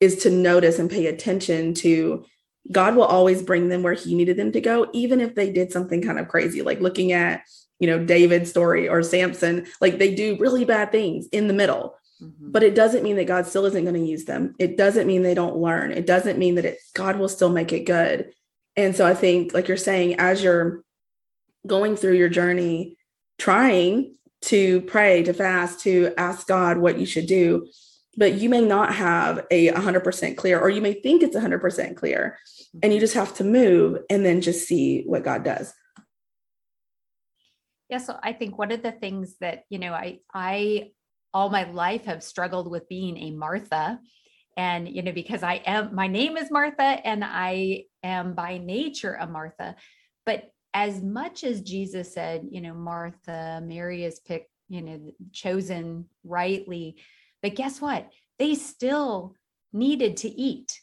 is 0.00 0.16
to 0.24 0.30
notice 0.30 0.78
and 0.78 0.90
pay 0.90 1.06
attention 1.06 1.72
to 1.74 2.26
God 2.72 2.96
will 2.96 3.04
always 3.04 3.42
bring 3.42 3.68
them 3.68 3.82
where 3.82 3.94
he 3.94 4.14
needed 4.14 4.36
them 4.36 4.52
to 4.52 4.60
go, 4.60 4.88
even 4.92 5.20
if 5.20 5.34
they 5.34 5.52
did 5.52 5.70
something 5.72 6.02
kind 6.02 6.18
of 6.18 6.28
crazy, 6.28 6.62
like 6.62 6.80
looking 6.80 7.12
at, 7.12 7.42
you 7.78 7.86
know, 7.86 8.02
David's 8.02 8.50
story 8.50 8.88
or 8.88 9.02
Samson, 9.02 9.66
like 9.80 9.98
they 9.98 10.14
do 10.14 10.36
really 10.38 10.64
bad 10.64 10.90
things 10.90 11.26
in 11.32 11.46
the 11.48 11.54
middle, 11.54 11.96
Mhm. 12.22 12.52
but 12.52 12.62
it 12.62 12.74
doesn't 12.74 13.02
mean 13.02 13.16
that 13.16 13.26
God 13.26 13.46
still 13.46 13.66
isn't 13.66 13.84
going 13.84 13.94
to 13.94 14.10
use 14.10 14.24
them. 14.24 14.54
It 14.58 14.76
doesn't 14.76 15.06
mean 15.06 15.22
they 15.22 15.34
don't 15.34 15.56
learn. 15.56 15.92
It 15.92 16.06
doesn't 16.06 16.38
mean 16.38 16.54
that 16.54 16.64
it, 16.64 16.78
God 16.94 17.18
will 17.18 17.28
still 17.28 17.50
make 17.50 17.72
it 17.72 17.84
good. 17.84 18.32
And 18.76 18.96
so 18.96 19.06
I 19.06 19.14
think, 19.14 19.52
like 19.52 19.68
you're 19.68 19.76
saying, 19.76 20.16
as 20.18 20.42
you're 20.42 20.82
going 21.66 21.96
through 21.96 22.14
your 22.14 22.28
journey, 22.28 22.96
trying 23.38 24.14
to 24.42 24.80
pray, 24.82 25.22
to 25.22 25.32
fast, 25.32 25.80
to 25.80 26.12
ask 26.16 26.46
God 26.46 26.78
what 26.78 26.98
you 26.98 27.06
should 27.06 27.26
do, 27.26 27.66
but 28.16 28.34
you 28.34 28.48
may 28.48 28.60
not 28.60 28.94
have 28.94 29.46
a 29.50 29.68
100% 29.68 30.36
clear, 30.36 30.60
or 30.60 30.70
you 30.70 30.80
may 30.80 30.94
think 30.94 31.22
it's 31.22 31.36
100% 31.36 31.96
clear 31.96 32.38
and 32.82 32.92
you 32.92 32.98
mm-hmm. 32.98 33.00
just 33.00 33.14
have 33.14 33.34
to 33.36 33.44
move 33.44 33.98
and 34.10 34.24
then 34.24 34.40
just 34.40 34.66
see 34.66 35.02
what 35.06 35.24
God 35.24 35.44
does. 35.44 35.72
yeah 37.90 37.98
so 37.98 38.16
i 38.22 38.32
think 38.32 38.58
one 38.58 38.72
of 38.72 38.82
the 38.82 38.92
things 38.92 39.36
that 39.40 39.64
you 39.68 39.78
know 39.78 39.92
i 39.92 40.18
i 40.32 40.90
all 41.32 41.50
my 41.50 41.64
life 41.70 42.04
have 42.04 42.22
struggled 42.22 42.70
with 42.70 42.88
being 42.88 43.16
a 43.18 43.30
martha 43.30 44.00
and 44.56 44.88
you 44.88 45.02
know 45.02 45.12
because 45.12 45.42
i 45.42 45.54
am 45.66 45.94
my 45.94 46.06
name 46.06 46.36
is 46.36 46.50
martha 46.50 46.82
and 46.82 47.24
i 47.24 47.84
am 48.02 48.34
by 48.34 48.58
nature 48.58 49.14
a 49.20 49.26
martha 49.26 49.76
but 50.26 50.50
as 50.72 51.00
much 51.02 51.44
as 51.44 51.60
jesus 51.60 52.12
said 52.12 52.42
you 52.50 52.60
know 52.60 52.74
martha 52.74 53.62
mary 53.64 54.04
is 54.04 54.20
picked 54.20 54.50
you 54.68 54.82
know 54.82 55.12
chosen 55.32 56.06
rightly 56.24 56.96
but 57.44 57.56
guess 57.56 57.78
what? 57.78 58.10
They 58.38 58.54
still 58.54 59.36
needed 59.70 60.16
to 60.18 60.28
eat. 60.28 60.80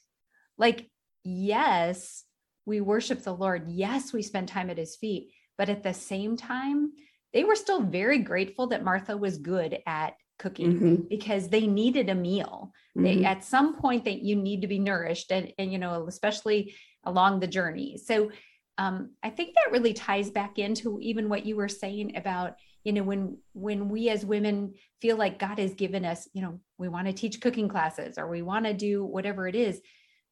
Like 0.59 0.91
yes 1.23 2.23
we 2.67 2.79
worship 2.79 3.23
the 3.23 3.33
lord. 3.33 3.65
Yes 3.67 4.13
we 4.13 4.21
spend 4.21 4.47
time 4.47 4.69
at 4.69 4.77
his 4.77 4.95
feet. 4.95 5.31
But 5.57 5.69
at 5.69 5.81
the 5.81 5.93
same 5.93 6.37
time 6.37 6.91
they 7.33 7.43
were 7.43 7.55
still 7.55 7.81
very 7.81 8.19
grateful 8.19 8.67
that 8.67 8.83
martha 8.83 9.17
was 9.17 9.39
good 9.39 9.79
at 9.87 10.13
cooking 10.37 10.79
Mhm, 10.79 11.09
because 11.09 11.49
they 11.49 11.65
needed 11.65 12.09
a 12.09 12.15
meal. 12.15 12.71
They, 12.95 13.17
mhm, 13.17 13.25
at 13.25 13.43
some 13.43 13.77
point 13.77 14.05
that 14.05 14.21
you 14.21 14.35
need 14.35 14.61
to 14.61 14.67
be 14.67 14.77
nourished 14.77 15.31
and, 15.31 15.51
and 15.57 15.71
you 15.73 15.79
know 15.79 16.05
especially 16.07 16.75
along 17.05 17.39
the 17.39 17.47
journey. 17.47 17.97
So 17.97 18.29
um, 18.77 19.11
i 19.23 19.31
think 19.31 19.55
that 19.55 19.71
really 19.71 19.93
ties 19.93 20.29
back 20.29 20.59
into 20.59 20.99
even 21.01 21.27
what 21.27 21.45
you 21.45 21.55
were 21.55 21.67
saying 21.67 22.15
about 22.15 22.53
you 22.83 22.93
know 22.93 23.03
when 23.03 23.37
when 23.53 23.89
we 23.89 24.09
as 24.09 24.25
women 24.25 24.73
feel 25.01 25.17
like 25.17 25.39
god 25.39 25.59
has 25.59 25.73
given 25.73 26.05
us 26.05 26.27
you 26.33 26.41
know 26.41 26.59
we 26.77 26.87
want 26.87 27.07
to 27.07 27.13
teach 27.13 27.41
cooking 27.41 27.67
classes 27.67 28.17
or 28.17 28.27
we 28.27 28.41
want 28.41 28.65
to 28.65 28.73
do 28.73 29.03
whatever 29.05 29.47
it 29.47 29.55
is 29.55 29.81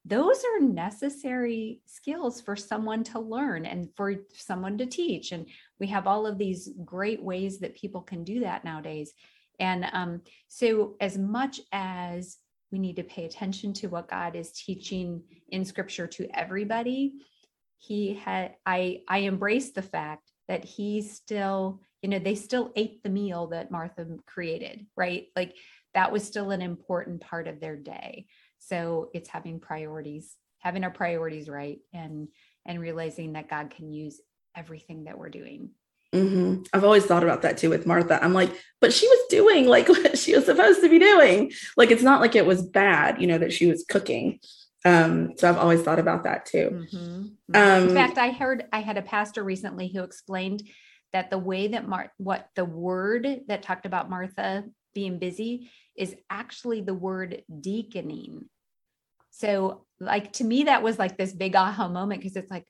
those 0.06 0.44
are 0.44 0.66
necessary 0.66 1.82
skills 1.86 2.42
for 2.42 2.56
someone 2.56 3.04
to 3.04 3.20
learn 3.20 3.66
and 3.66 3.90
for 3.96 4.16
someone 4.34 4.78
to 4.78 4.86
teach. 4.86 5.34
And 5.34 5.46
we 5.80 5.88
have 5.88 6.08
all 6.08 6.26
of 6.26 6.38
these 6.38 6.70
great 6.86 7.22
ways 7.22 7.60
that 7.60 7.76
people 7.76 8.02
can 8.02 8.24
do 8.24 8.40
that 8.40 8.64
nowadays. 8.64 9.14
And 9.60 9.86
um, 9.92 10.22
so 10.48 10.96
as 11.02 11.18
much 11.18 11.60
as 11.74 12.38
we 12.72 12.80
need 12.80 12.96
to 12.96 13.04
pay 13.04 13.26
attention 13.26 13.74
to 13.74 13.88
what 13.88 14.10
god 14.10 14.36
is 14.36 14.52
teaching 14.52 15.24
in 15.50 15.66
scripture 15.66 16.08
to 16.08 16.28
everybody 16.38 17.14
he 17.78 18.14
had 18.14 18.56
i 18.66 19.02
i 19.08 19.20
embrace 19.20 19.72
the 19.72 19.82
fact 19.82 20.32
that 20.48 20.64
he 20.64 21.02
still 21.02 21.82
you 22.02 22.10
know 22.10 22.20
they 22.20 22.36
still 22.36 22.72
ate 22.76 23.04
the 23.04 23.10
meal 23.10 23.48
that 23.48 23.72
martha 23.72 24.06
created 24.26 24.86
right 24.96 25.28
like 25.36 25.56
that 25.94 26.12
was 26.12 26.24
still 26.24 26.52
an 26.52 26.62
important 26.62 27.22
part 27.22 27.48
of 27.48 27.60
their 27.60 27.76
day 27.76 28.26
so 28.60 29.10
it's 29.14 29.30
having 29.30 29.60
priorities 29.60 30.36
having 30.60 30.84
our 30.84 30.92
priorities 30.92 31.50
right 31.50 31.80
and 31.94 32.28
and 32.66 32.80
realizing 32.80 33.34
that 33.34 33.50
god 33.50 33.70
can 33.70 33.92
use 33.92 34.20
everything 34.56 35.06
that 35.06 35.18
we're 35.18 35.30
doing 35.30 35.70
mhm. 36.14 36.68
I've 36.74 36.84
always 36.84 37.06
thought 37.06 37.24
about 37.24 37.44
that 37.44 37.58
too 37.58 37.70
with 37.70 37.86
Martha. 37.86 38.22
I'm 38.24 38.34
like, 38.34 38.52
but 38.82 38.92
she 38.92 39.08
was 39.08 39.20
doing 39.30 39.68
like 39.68 39.88
what 39.90 40.18
she 40.18 40.36
was 40.36 40.46
supposed 40.46 40.82
to 40.82 40.90
be 40.90 40.98
doing. 40.98 41.52
Like, 41.78 41.92
it's 41.92 42.02
not 42.02 42.20
like 42.20 42.36
it 42.36 42.48
was 42.48 42.64
bad, 42.64 43.22
you 43.22 43.28
know, 43.28 43.38
that 43.38 43.54
she 43.54 43.68
was 43.68 43.86
cooking. 43.88 44.40
Um, 44.86 45.34
so 45.38 45.50
I've 45.50 45.58
always 45.58 45.82
thought 45.82 46.00
about 46.00 46.24
that 46.24 46.46
too. 46.46 46.88
Mm-hmm. 46.92 47.56
Um, 47.56 47.90
In 47.90 47.94
fact, 47.94 48.18
I 48.18 48.32
heard 48.32 48.66
I 48.72 48.80
had 48.80 48.98
a 48.98 49.02
pastor 49.02 49.44
recently 49.44 49.90
who 49.90 50.04
explained 50.04 50.64
that 51.14 51.30
the 51.30 51.38
way 51.38 51.70
that 51.70 51.88
Mar- 51.88 52.14
what 52.18 52.50
the 52.56 52.66
word 52.66 53.42
that 53.48 53.64
talked 53.64 53.86
about 53.86 54.10
Martha 54.10 54.64
being 54.94 55.20
busy 55.20 55.72
is 55.96 56.16
actually 56.30 56.82
the 56.82 56.94
word 56.94 57.44
deaconing. 57.62 58.46
So, 59.32 59.86
like 60.00 60.34
to 60.34 60.44
me, 60.44 60.64
that 60.64 60.84
was 60.84 60.98
like 60.98 61.18
this 61.18 61.34
big 61.34 61.56
aha 61.56 61.88
moment 61.88 62.22
because 62.22 62.36
it's 62.36 62.52
like, 62.52 62.66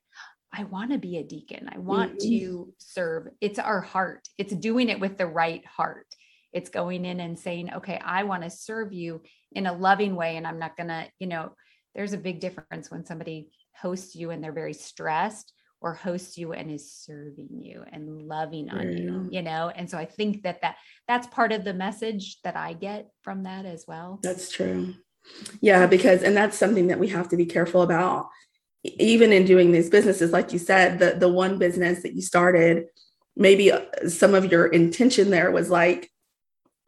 I 0.52 0.64
want 0.64 0.90
to 0.90 0.98
be 0.98 1.16
a 1.16 1.22
deacon. 1.22 1.70
I 1.72 1.78
want 1.78 2.18
mm-hmm. 2.18 2.28
to 2.28 2.74
serve. 2.78 3.28
It's 3.40 3.58
our 3.58 3.80
heart. 3.80 4.28
It's 4.36 4.54
doing 4.54 4.88
it 4.88 5.00
with 5.00 5.16
the 5.16 5.26
right 5.26 5.64
heart. 5.64 6.06
It's 6.52 6.70
going 6.70 7.04
in 7.04 7.20
and 7.20 7.38
saying, 7.38 7.72
okay, 7.74 8.00
I 8.04 8.24
want 8.24 8.42
to 8.42 8.50
serve 8.50 8.92
you 8.92 9.22
in 9.52 9.66
a 9.66 9.72
loving 9.72 10.16
way. 10.16 10.36
And 10.36 10.46
I'm 10.46 10.58
not 10.58 10.76
going 10.76 10.88
to, 10.88 11.06
you 11.20 11.28
know, 11.28 11.52
there's 11.94 12.12
a 12.12 12.18
big 12.18 12.40
difference 12.40 12.90
when 12.90 13.04
somebody 13.04 13.50
hosts 13.80 14.16
you 14.16 14.30
and 14.30 14.42
they're 14.42 14.52
very 14.52 14.72
stressed 14.72 15.52
or 15.80 15.94
hosts 15.94 16.36
you 16.36 16.52
and 16.52 16.70
is 16.70 16.92
serving 16.92 17.48
you 17.62 17.84
and 17.90 18.28
loving 18.28 18.68
on 18.70 18.96
you 18.96 19.28
you 19.30 19.42
know? 19.42 19.70
And 19.74 19.88
so 19.88 19.98
i 19.98 20.04
think 20.04 20.42
that 20.42 20.60
that 20.62 20.76
that's 21.08 21.26
part 21.28 21.52
of 21.52 21.64
the 21.64 21.74
message 21.74 22.40
that 22.42 22.56
i 22.56 22.72
get 22.72 23.10
from 23.22 23.44
that 23.44 23.66
as 23.66 23.84
well. 23.86 24.20
That's 24.22 24.50
true. 24.50 24.94
Yeah 25.60 25.86
because 25.86 26.22
and 26.22 26.36
that's 26.36 26.58
something 26.58 26.88
that 26.88 26.98
we 26.98 27.08
have 27.08 27.28
to 27.30 27.36
be 27.36 27.46
careful 27.46 27.82
about. 27.82 28.28
Even 28.82 29.32
in 29.32 29.44
doing 29.44 29.72
these 29.72 29.90
businesses 29.90 30.32
like 30.32 30.52
you 30.52 30.58
said 30.58 30.98
the 30.98 31.12
the 31.12 31.28
one 31.28 31.58
business 31.58 32.02
that 32.02 32.14
you 32.14 32.22
started 32.22 32.86
maybe 33.36 33.72
uh, 33.72 33.80
some 34.08 34.34
of 34.34 34.50
your 34.50 34.66
intention 34.66 35.30
there 35.30 35.50
was 35.50 35.70
like 35.70 36.10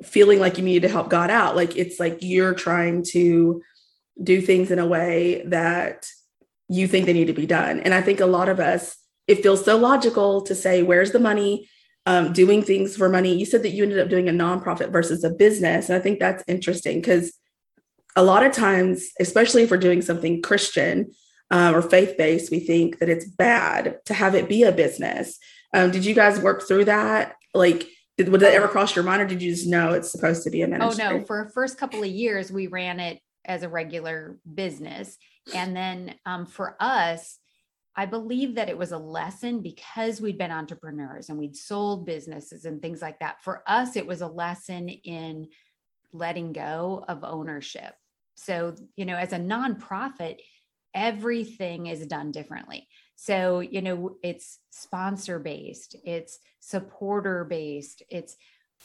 feeling 0.03 0.40
like 0.40 0.59
you 0.59 0.64
needed 0.64 0.86
to 0.86 0.93
help 0.93 1.09
god 1.09 1.30
out. 1.30 1.57
Like 1.57 1.76
it's 1.76 2.01
like 2.01 2.18
you're 2.20 2.55
trying 2.55 3.05
to 3.11 3.62
do 4.22 4.40
things 4.40 4.70
in 4.70 4.78
a 4.78 4.86
way 4.86 5.43
that 5.47 6.07
you 6.73 6.89
think 6.89 7.07
they 7.07 7.12
need 7.12 7.27
to 7.27 7.33
be 7.33 7.47
done. 7.47 7.81
And 7.81 7.93
I 7.93 8.01
think 8.01 8.20
a 8.20 8.27
lot 8.27 8.49
of 8.49 8.59
us, 8.59 8.97
it 9.27 9.43
feels 9.43 9.64
so 9.64 9.77
logical 9.77 10.43
to 10.43 10.55
say, 10.55 10.83
where's 10.83 11.12
the 11.12 11.18
money? 11.18 11.68
Um, 12.05 12.33
doing 12.33 12.62
things 12.62 12.97
for 12.97 13.09
money. 13.09 13.37
You 13.37 13.47
said 13.47 13.62
that 13.62 13.70
you 13.70 13.85
ended 13.85 14.01
up 14.01 14.09
doing 14.09 14.29
a 14.29 14.33
nonprofit 14.33 14.91
versus 14.91 15.23
a 15.23 15.31
business. 15.31 15.89
And 15.89 15.97
I 15.97 16.01
think 16.01 16.18
that's 16.18 16.43
interesting 16.49 17.01
because 17.01 17.33
a 18.16 18.25
lot 18.25 18.45
of 18.45 18.53
times, 18.53 19.09
especially 19.20 19.62
if 19.62 19.70
we're 19.70 19.77
doing 19.77 20.03
something 20.03 20.43
Christian 20.43 21.12
uh, 21.51 21.73
or 21.75 21.83
faith 21.83 22.16
based, 22.18 22.51
we 22.51 22.59
think 22.61 22.99
that 22.99 23.09
it's 23.09 23.27
bad 23.27 23.99
to 24.07 24.14
have 24.14 24.35
it 24.35 24.49
be 24.49 24.64
a 24.64 24.73
business. 24.73 25.39
Um, 25.75 25.91
did 25.91 26.05
you 26.05 26.14
guys 26.14 26.41
work 26.41 26.66
through 26.66 26.87
that? 26.87 27.37
Like, 27.55 27.87
did, 28.18 28.29
would 28.31 28.41
that 28.41 28.55
ever 28.55 28.68
cross 28.68 28.97
your 28.97 29.05
mind, 29.05 29.23
or 29.23 29.27
did 29.27 29.41
you 29.41 29.51
just 29.51 29.66
know 29.66 29.93
it's 29.93 30.11
supposed 30.11 30.43
to 30.45 30.51
be 30.51 30.62
a 30.62 30.68
ministry? 30.68 31.05
Oh 31.05 31.18
no! 31.18 31.25
For 31.25 31.51
first 31.55 31.79
couple 31.79 32.03
of 32.03 32.11
years, 32.11 32.53
we 32.53 32.66
ran 32.66 33.01
it 33.01 33.20
as 33.45 33.62
a 33.62 33.68
regular 33.68 34.39
business. 34.53 35.16
And 35.55 35.76
then 35.76 36.14
um, 36.24 36.47
for 36.47 36.76
us, 36.80 37.38
I 37.95 38.07
believe 38.07 38.55
that 38.55 38.70
it 38.70 38.78
was 38.78 38.93
a 38.93 38.99
lesson 38.99 39.61
because 39.61 40.20
we'd 40.20 40.38
been 40.38 40.51
entrepreneurs 40.51 41.28
and 41.28 41.38
we'd 41.38 41.57
sold 41.57 42.07
businesses 42.07 42.64
and 42.64 42.80
things 42.80 43.03
like 43.03 43.18
that. 43.20 43.43
For 43.43 43.62
us, 43.66 43.97
it 43.97 44.07
was 44.07 44.22
a 44.22 44.26
lesson 44.26 44.88
in 44.88 45.49
letting 46.12 46.53
go 46.53 47.05
of 47.07 47.22
ownership. 47.22 47.95
So, 48.34 48.74
you 48.97 49.05
know, 49.05 49.16
as 49.16 49.32
a 49.32 49.38
nonprofit, 49.38 50.38
everything 50.95 51.86
is 51.86 52.07
done 52.07 52.32
differently. 52.32 52.88
So, 53.16 53.61
you 53.61 53.82
know, 53.82 54.16
it's 54.22 54.59
sponsor 54.70 55.38
based, 55.38 55.97
it's 56.05 56.38
supporter 56.61 57.45
based, 57.45 58.03
it's 58.11 58.36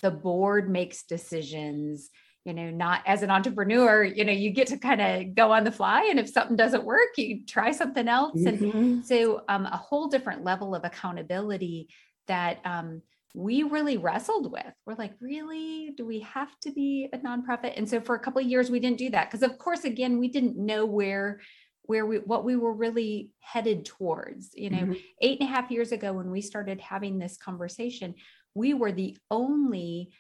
the 0.02 0.12
board 0.12 0.70
makes 0.70 1.04
decisions 1.04 2.10
you 2.48 2.54
know 2.54 2.72
not 2.72 3.02
as 3.06 3.22
an 3.24 3.30
entrepreneur 3.30 4.04
you 4.04 4.24
know 4.24 4.32
you 4.32 4.50
get 4.50 4.68
to 4.68 4.78
kind 4.78 5.02
of 5.02 5.36
go 5.36 5.52
on 5.52 5.66
the 5.66 5.72
fly 5.72 6.08
and 6.10 6.18
if 6.18 6.30
something 6.30 6.56
doesn't 6.56 6.86
work 6.86 7.10
you 7.18 7.46
try 7.46 7.72
something 7.72 8.08
else. 8.08 8.40
Mm-hmm. 8.40 8.78
and 8.78 9.06
so 9.06 9.44
um, 9.50 9.66
a 9.66 9.78
whole 9.78 10.08
different 10.08 10.44
level 10.44 10.74
of 10.74 10.86
accountability 10.86 11.90
that 12.28 12.60
um, 12.66 13.02
we 13.34 13.64
really 13.64 13.98
wrestled 13.98 14.52
with. 14.52 14.74
We're 14.86 14.96
like 14.96 15.14
really? 15.20 15.94
Do 15.96 16.06
we 16.06 16.22
have 16.22 16.50
to 16.62 16.72
be 16.72 17.10
a 17.14 17.18
nonprofit? 17.18 17.74
And 17.78 17.88
so 17.88 18.02
for 18.02 18.16
a 18.16 18.20
couple 18.20 18.42
of 18.42 18.48
years 18.48 18.72
we 18.72 18.80
didn't 18.80 18.98
do 18.98 19.10
that 19.12 19.30
because 19.30 19.44
of 19.44 19.58
course 19.58 19.84
again 19.84 20.18
we 20.18 20.30
didn't 20.30 20.58
know 20.58 20.86
where 20.86 21.42
where 21.84 22.06
we 22.06 22.18
what 22.18 22.46
we 22.46 22.56
were 22.56 22.74
really 22.74 23.32
headed 23.42 23.86
towards 23.86 24.52
you 24.54 24.70
know. 24.70 24.78
Mm-hmm. 24.78 24.94
eight 25.22 25.40
and 25.42 25.50
a 25.50 25.52
half 25.52 25.70
years 25.70 25.92
ago 25.92 26.14
when 26.14 26.32
we 26.32 26.42
started 26.42 26.80
having 26.82 27.18
this 27.18 27.38
conversation 27.38 28.16
we 28.56 28.74
were 28.74 28.92
the 28.92 29.16
only 29.30 30.12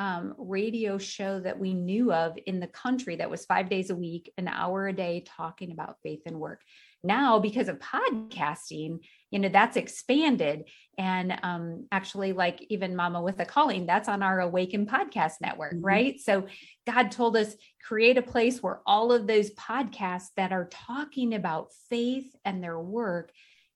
um, 0.00 0.34
radio 0.38 0.96
show 0.96 1.40
that 1.40 1.58
we 1.58 1.74
knew 1.74 2.10
of 2.10 2.36
in 2.46 2.58
the 2.58 2.66
country 2.66 3.16
that 3.16 3.30
was 3.30 3.44
five 3.44 3.68
days 3.68 3.90
a 3.90 3.94
week, 3.94 4.32
an 4.38 4.48
hour 4.48 4.88
a 4.88 4.94
day, 4.94 5.22
talking 5.26 5.72
about 5.72 5.98
faith 6.02 6.22
and 6.24 6.40
work. 6.40 6.62
Now, 7.04 7.38
because 7.38 7.68
of 7.68 7.78
podcasting, 7.80 9.00
you 9.30 9.38
know, 9.38 9.50
that's 9.50 9.76
expanded. 9.76 10.64
And 10.96 11.38
um, 11.42 11.86
actually, 11.92 12.32
like 12.32 12.64
even 12.70 12.96
Mama 12.96 13.20
with 13.20 13.40
a 13.40 13.44
Calling, 13.44 13.84
that's 13.84 14.08
on 14.08 14.22
our 14.22 14.40
Awaken 14.40 14.86
podcast 14.86 15.34
network, 15.42 15.74
mm-hmm. 15.74 15.84
right? 15.84 16.18
So 16.18 16.46
God 16.86 17.10
told 17.10 17.36
us 17.36 17.54
create 17.86 18.16
a 18.16 18.22
place 18.22 18.62
where 18.62 18.80
all 18.86 19.12
of 19.12 19.26
those 19.26 19.50
podcasts 19.50 20.28
that 20.38 20.50
are 20.50 20.70
talking 20.70 21.34
about 21.34 21.72
faith 21.90 22.34
and 22.46 22.64
their 22.64 22.80
work 22.80 23.32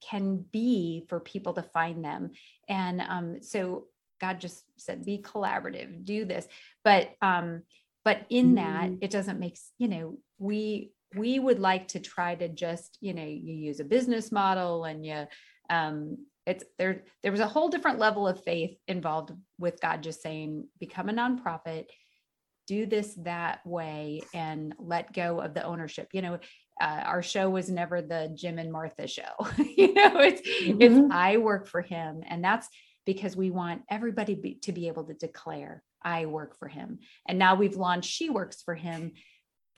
can 0.08 0.42
be 0.52 1.04
for 1.08 1.20
people 1.20 1.52
to 1.54 1.62
find 1.62 2.02
them. 2.02 2.30
And 2.66 3.02
um, 3.02 3.42
so 3.42 3.88
God 4.24 4.40
just 4.40 4.64
said, 4.78 5.04
be 5.04 5.18
collaborative, 5.18 6.04
do 6.04 6.24
this. 6.24 6.46
But 6.82 7.10
um, 7.20 7.62
but 8.04 8.26
in 8.30 8.54
that, 8.56 8.90
mm-hmm. 8.90 9.04
it 9.04 9.10
doesn't 9.10 9.40
make, 9.40 9.58
you 9.78 9.88
know, 9.88 10.18
we 10.38 10.92
we 11.14 11.38
would 11.38 11.58
like 11.58 11.88
to 11.88 12.00
try 12.00 12.34
to 12.34 12.48
just, 12.48 12.98
you 13.00 13.14
know, 13.14 13.24
you 13.24 13.54
use 13.54 13.80
a 13.80 13.84
business 13.84 14.32
model 14.32 14.84
and 14.84 15.04
you 15.04 15.26
um 15.70 16.18
it's 16.46 16.64
there 16.78 17.04
there 17.22 17.32
was 17.32 17.40
a 17.40 17.46
whole 17.46 17.68
different 17.68 17.98
level 17.98 18.26
of 18.26 18.42
faith 18.44 18.76
involved 18.88 19.32
with 19.58 19.80
God 19.80 20.02
just 20.02 20.22
saying, 20.22 20.68
become 20.80 21.08
a 21.08 21.12
nonprofit, 21.12 21.86
do 22.66 22.86
this 22.86 23.14
that 23.24 23.60
way 23.66 24.22
and 24.32 24.74
let 24.78 25.12
go 25.12 25.40
of 25.40 25.54
the 25.54 25.64
ownership. 25.64 26.08
You 26.12 26.22
know, 26.22 26.38
uh, 26.80 27.02
our 27.04 27.22
show 27.22 27.48
was 27.50 27.70
never 27.70 28.02
the 28.02 28.32
Jim 28.34 28.58
and 28.58 28.72
Martha 28.72 29.06
show. 29.06 29.34
you 29.58 29.92
know, 29.94 30.18
it's 30.20 30.42
mm-hmm. 30.42 30.80
it's 30.80 31.14
I 31.14 31.36
work 31.36 31.66
for 31.66 31.82
him, 31.82 32.22
and 32.26 32.42
that's 32.42 32.68
because 33.06 33.36
we 33.36 33.50
want 33.50 33.82
everybody 33.90 34.34
be, 34.34 34.54
to 34.62 34.72
be 34.72 34.88
able 34.88 35.04
to 35.04 35.14
declare 35.14 35.82
I 36.02 36.26
work 36.26 36.58
for 36.58 36.68
him. 36.68 36.98
And 37.26 37.38
now 37.38 37.54
we've 37.54 37.76
launched 37.76 38.10
She 38.10 38.30
Works 38.30 38.62
for 38.62 38.74
Him 38.74 39.12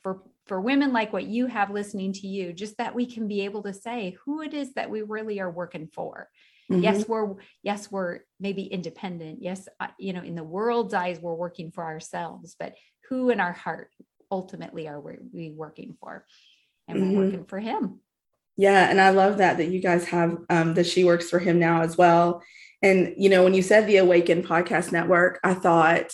for 0.02 0.22
for 0.46 0.60
women 0.60 0.92
like 0.92 1.12
what 1.12 1.26
you 1.26 1.46
have 1.46 1.70
listening 1.70 2.12
to 2.12 2.28
you, 2.28 2.52
just 2.52 2.78
that 2.78 2.94
we 2.94 3.06
can 3.06 3.26
be 3.26 3.40
able 3.40 3.64
to 3.64 3.74
say 3.74 4.16
who 4.24 4.42
it 4.42 4.54
is 4.54 4.72
that 4.74 4.90
we 4.90 5.02
really 5.02 5.40
are 5.40 5.50
working 5.50 5.88
for. 5.92 6.28
Mm-hmm. 6.70 6.82
Yes, 6.82 7.08
we're 7.08 7.34
yes 7.62 7.90
we're 7.90 8.20
maybe 8.38 8.62
independent. 8.62 9.42
Yes, 9.42 9.68
you 9.98 10.12
know, 10.12 10.22
in 10.22 10.34
the 10.34 10.44
world's 10.44 10.94
eyes 10.94 11.18
we're 11.20 11.34
working 11.34 11.72
for 11.72 11.84
ourselves, 11.84 12.54
but 12.58 12.74
who 13.08 13.30
in 13.30 13.40
our 13.40 13.52
heart 13.52 13.90
ultimately 14.30 14.88
are 14.88 15.00
we 15.00 15.50
working 15.50 15.96
for? 16.00 16.24
And 16.88 17.00
we're 17.00 17.06
mm-hmm. 17.06 17.16
working 17.16 17.44
for 17.46 17.58
him. 17.58 18.00
Yeah, 18.56 18.88
and 18.88 19.00
I 19.00 19.10
love 19.10 19.38
that 19.38 19.58
that 19.58 19.68
you 19.68 19.80
guys 19.80 20.06
have 20.08 20.38
um, 20.48 20.74
that 20.74 20.86
she 20.86 21.04
works 21.04 21.28
for 21.28 21.38
him 21.38 21.58
now 21.58 21.82
as 21.82 21.96
well. 21.96 22.42
And, 22.86 23.14
you 23.16 23.28
know, 23.28 23.42
when 23.42 23.54
you 23.54 23.62
said 23.62 23.86
the 23.86 23.96
Awaken 23.96 24.44
Podcast 24.44 24.92
Network, 24.92 25.40
I 25.42 25.54
thought 25.54 26.12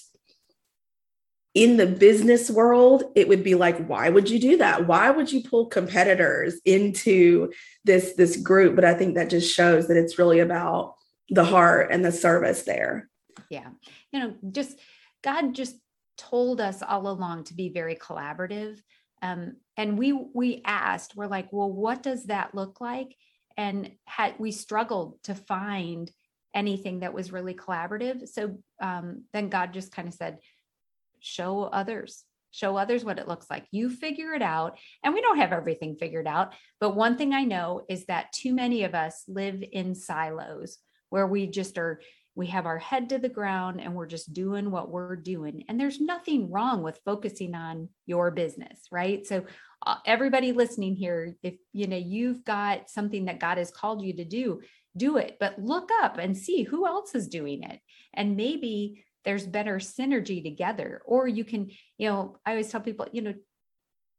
in 1.53 1.77
the 1.77 1.87
business 1.87 2.51
world, 2.51 3.05
it 3.15 3.29
would 3.29 3.45
be 3.45 3.55
like, 3.55 3.87
why 3.87 4.09
would 4.09 4.31
you 4.31 4.39
do 4.39 4.57
that? 4.57 4.87
Why 4.87 5.11
would 5.11 5.31
you 5.31 5.43
pull 5.43 5.67
competitors 5.67 6.59
into 6.65 7.53
this 7.85 8.15
this 8.15 8.39
group? 8.39 8.75
But 8.75 8.87
I 8.87 8.95
think 8.95 9.17
that 9.17 9.29
just 9.29 9.55
shows 9.55 9.89
that 9.89 9.99
it's 9.99 10.19
really 10.19 10.41
about 10.41 10.95
the 11.29 11.45
heart 11.45 11.89
and 11.91 12.03
the 12.03 12.11
service 12.11 12.63
there. 12.63 13.11
Yeah. 13.51 13.69
You 14.11 14.21
know, 14.21 14.35
just 14.51 14.79
God 15.23 15.55
just 15.55 15.77
told 16.17 16.59
us 16.59 16.83
all 16.83 17.07
along 17.07 17.45
to 17.45 17.55
be 17.55 17.69
very 17.69 17.97
collaborative. 17.97 18.81
Um, 19.21 19.57
and 19.77 19.99
we 19.99 20.13
we 20.13 20.63
asked, 20.65 21.17
we're 21.17 21.27
like, 21.27 21.53
well, 21.53 21.71
what 21.71 22.03
does 22.03 22.25
that 22.25 22.55
look 22.55 22.81
like? 22.81 23.15
And 23.59 23.93
had 24.07 24.37
we 24.39 24.53
struggled 24.53 25.23
to 25.25 25.35
find 25.35 26.11
anything 26.55 27.01
that 27.01 27.15
was 27.15 27.33
really 27.33 27.55
collaborative. 27.55 28.29
So 28.29 28.59
um, 28.81 29.25
then 29.33 29.49
God 29.49 29.73
just 29.73 29.93
kind 29.93 30.09
of 30.09 30.15
said, 30.15 30.39
show 31.21 31.63
others, 31.63 32.25
show 32.51 32.77
others 32.77 33.05
what 33.05 33.19
it 33.19 33.29
looks 33.29 33.47
like. 33.49 33.67
You 33.71 33.91
figure 33.91 34.35
it 34.35 34.43
out. 34.43 34.79
And 35.03 35.15
we 35.15 35.21
don't 35.21 35.39
have 35.39 35.53
everything 35.53 35.97
figured 35.97 36.27
out. 36.27 36.55
But 36.81 36.97
one 36.97 37.17
thing 37.17 37.33
I 37.33 37.45
know 37.45 37.83
is 37.89 38.07
that 38.07 38.33
too 38.33 38.55
many 38.55 38.85
of 38.85 38.95
us 38.95 39.25
live 39.29 39.63
in 39.73 39.95
silos 39.95 40.79
where 41.11 41.27
we 41.27 41.47
just 41.47 41.79
are 41.79 42.01
we 42.35 42.47
have 42.47 42.65
our 42.65 42.79
head 42.79 43.11
to 43.11 43.19
the 43.19 43.29
ground 43.29 43.81
and 43.81 43.95
we're 43.95 44.07
just 44.07 44.33
doing 44.33 44.71
what 44.71 44.91
we're 44.91 45.17
doing 45.17 45.65
and 45.69 45.79
there's 45.79 46.01
nothing 46.01 46.51
wrong 46.51 46.83
with 46.83 46.99
focusing 47.05 47.55
on 47.55 47.89
your 48.07 48.31
business 48.31 48.81
right 48.91 49.27
so 49.27 49.45
uh, 49.85 49.97
everybody 50.07 50.53
listening 50.53 50.97
here 50.97 51.37
if 51.43 51.55
you 51.73 51.87
know 51.87 51.97
you've 51.97 52.45
got 52.45 52.89
something 52.89 53.27
that 53.27 53.39
god 53.39 53.59
has 53.59 53.71
called 53.71 54.03
you 54.03 54.15
to 54.15 54.25
do 54.25 54.61
do 54.97 55.17
it, 55.17 55.37
but 55.41 55.59
look 55.59 55.91
up 56.03 56.19
and 56.19 56.37
see 56.37 56.63
who 56.63 56.87
else 56.87 57.15
is 57.15 57.29
doing 57.29 57.63
it. 57.63 57.81
And 58.15 58.37
maybe 58.37 59.05
there's 59.25 59.47
better 59.47 59.77
synergy 59.77 60.43
together. 60.43 61.03
Or 61.05 61.27
you 61.27 61.45
can, 61.45 61.71
you 61.99 62.09
know, 62.09 62.37
I 62.45 62.51
always 62.51 62.69
tell 62.69 62.81
people, 62.81 63.07
you 63.13 63.23
know, 63.23 63.35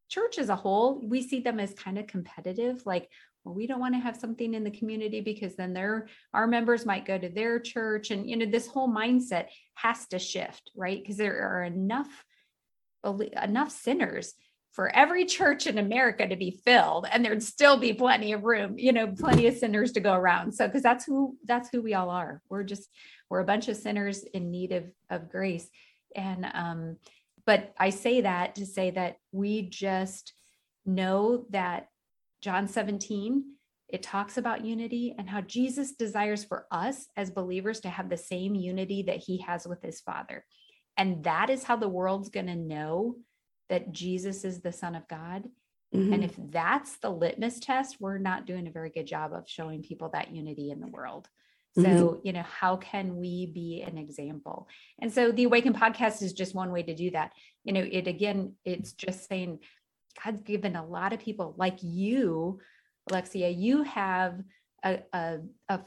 church 0.10 0.38
as 0.38 0.50
a 0.50 0.56
whole, 0.56 1.02
we 1.02 1.22
see 1.22 1.40
them 1.40 1.60
as 1.60 1.74
kind 1.74 1.98
of 1.98 2.08
competitive, 2.08 2.86
like, 2.86 3.10
well, 3.44 3.56
we 3.56 3.68
don't 3.68 3.80
want 3.80 3.94
to 3.96 4.00
have 4.00 4.16
something 4.16 4.54
in 4.54 4.64
the 4.64 4.72
community 4.72 5.20
because 5.20 5.56
then 5.56 5.74
their 5.74 6.08
our 6.34 6.48
members 6.48 6.86
might 6.86 7.06
go 7.06 7.18
to 7.18 7.30
their 7.30 7.60
church. 7.60 8.10
And 8.12 8.30
you 8.30 8.38
know, 8.38 8.46
this 8.46 8.68
whole 8.68 8.88
mindset 8.88 9.48
has 9.76 10.08
to 10.08 10.20
shift, 10.20 10.72
right? 10.76 11.02
Because 11.02 11.18
there 11.18 11.42
are 11.50 11.64
enough 11.64 12.24
enough 13.04 13.72
sinners 13.72 14.34
for 14.74 14.94
every 14.96 15.24
church 15.24 15.68
in 15.68 15.78
America 15.78 16.28
to 16.28 16.36
be 16.36 16.60
filled 16.66 17.06
and 17.12 17.24
there'd 17.24 17.44
still 17.44 17.78
be 17.78 17.94
plenty 17.94 18.34
of 18.34 18.44
room, 18.44 18.78
you 18.78 18.92
know, 18.92 19.08
plenty 19.08 19.46
of 19.46 19.56
sinners 19.56 19.92
to 19.94 20.00
go 20.00 20.14
around. 20.14 20.52
So 20.54 20.68
because 20.68 20.82
that's 20.82 21.06
who 21.06 21.38
that's 21.46 21.70
who 21.72 21.82
we 21.82 21.94
all 21.94 22.10
are. 22.10 22.42
We're 22.50 22.64
just 22.64 22.90
we're 23.30 23.40
a 23.40 23.46
bunch 23.46 23.68
of 23.68 23.78
sinners 23.78 24.24
in 24.24 24.50
need 24.52 24.72
of 24.72 24.86
of 25.10 25.30
grace. 25.30 25.70
And 26.16 26.46
um 26.54 26.98
but 27.46 27.74
I 27.78 27.92
say 27.92 28.22
that 28.22 28.56
to 28.56 28.66
say 28.66 28.90
that 28.92 29.18
we 29.32 29.70
just 29.70 30.34
know 30.86 31.46
that 31.52 31.88
John 32.42 32.68
17 32.68 33.46
it 33.90 34.02
talks 34.02 34.38
about 34.38 34.66
unity 34.66 35.14
and 35.20 35.30
how 35.30 35.42
Jesus 35.42 35.92
desires 35.92 36.44
for 36.44 36.66
us 36.72 37.10
as 37.16 37.30
believers 37.30 37.80
to 37.82 37.90
have 37.90 38.10
the 38.10 38.18
same 38.18 38.56
unity 38.56 39.04
that 39.04 39.18
he 39.18 39.38
has 39.42 39.68
with 39.68 39.84
his 39.84 40.02
father. 40.02 40.44
And 40.98 41.24
that 41.26 41.52
is 41.52 41.64
how 41.64 41.76
the 41.76 41.90
world's 41.90 42.30
going 42.30 42.48
to 42.48 42.56
know 42.56 43.18
that 43.70 43.92
Jesus 43.92 44.44
is 44.44 44.62
the 44.62 44.72
Son 44.72 44.96
of 44.96 45.08
God. 45.08 45.44
Mm-hmm. 45.94 46.14
And 46.14 46.24
if 46.24 46.34
that's 46.38 46.98
the 46.98 47.10
litmus 47.10 47.60
test, 47.60 47.98
we're 48.00 48.18
not 48.18 48.46
doing 48.46 48.68
a 48.68 48.72
very 48.72 48.90
good 48.90 49.06
job 49.06 49.34
of 49.34 49.48
showing 49.48 49.84
people 49.84 50.10
that 50.10 50.34
unity 50.34 50.72
in 50.72 50.80
the 50.80 50.88
world. 50.88 51.28
So, 51.76 51.82
mm-hmm. 51.82 52.28
you 52.28 52.34
know, 52.34 52.44
how 52.44 52.78
can 52.78 53.16
we 53.16 53.48
be 53.48 53.82
an 53.82 53.98
example? 53.98 54.68
And 55.02 55.12
so 55.12 55.32
the 55.32 55.46
Awaken 55.46 55.74
podcast 55.74 56.22
is 56.22 56.34
just 56.34 56.54
one 56.54 56.72
way 56.72 56.84
to 56.84 56.94
do 56.94 57.10
that. 57.12 57.32
You 57.64 57.74
know, 57.74 57.88
it 57.90 58.08
again, 58.08 58.54
it's 58.64 58.94
just 58.94 59.28
saying 59.28 59.60
God's 60.24 60.42
given 60.42 60.76
a 60.76 60.86
lot 60.86 61.14
of 61.14 61.20
people 61.20 61.56
like 61.58 61.80
you, 61.82 62.60
Alexia, 63.10 63.50
you 63.50 63.84
have 63.84 64.40
a, 64.84 65.00
a, 65.14 65.40
a 65.70 65.80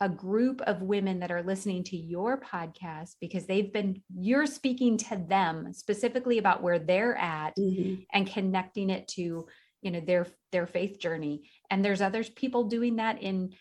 a 0.00 0.08
group 0.08 0.60
of 0.62 0.82
women 0.82 1.20
that 1.20 1.30
are 1.30 1.42
listening 1.42 1.84
to 1.84 1.96
your 1.96 2.40
podcast 2.40 3.14
because 3.20 3.46
they've 3.46 3.72
been 3.72 4.02
you're 4.16 4.46
speaking 4.46 4.98
to 4.98 5.16
them 5.16 5.72
specifically 5.72 6.38
about 6.38 6.62
where 6.62 6.78
they're 6.78 7.16
at 7.16 7.56
mm-hmm. 7.56 8.02
and 8.12 8.26
connecting 8.26 8.90
it 8.90 9.06
to 9.08 9.46
you 9.82 9.90
know 9.90 10.00
their 10.00 10.26
their 10.50 10.66
faith 10.66 10.98
journey. 10.98 11.48
And 11.70 11.84
there's 11.84 12.02
other 12.02 12.24
people 12.24 12.64
doing 12.64 12.96
that 12.96 13.22
in 13.22 13.54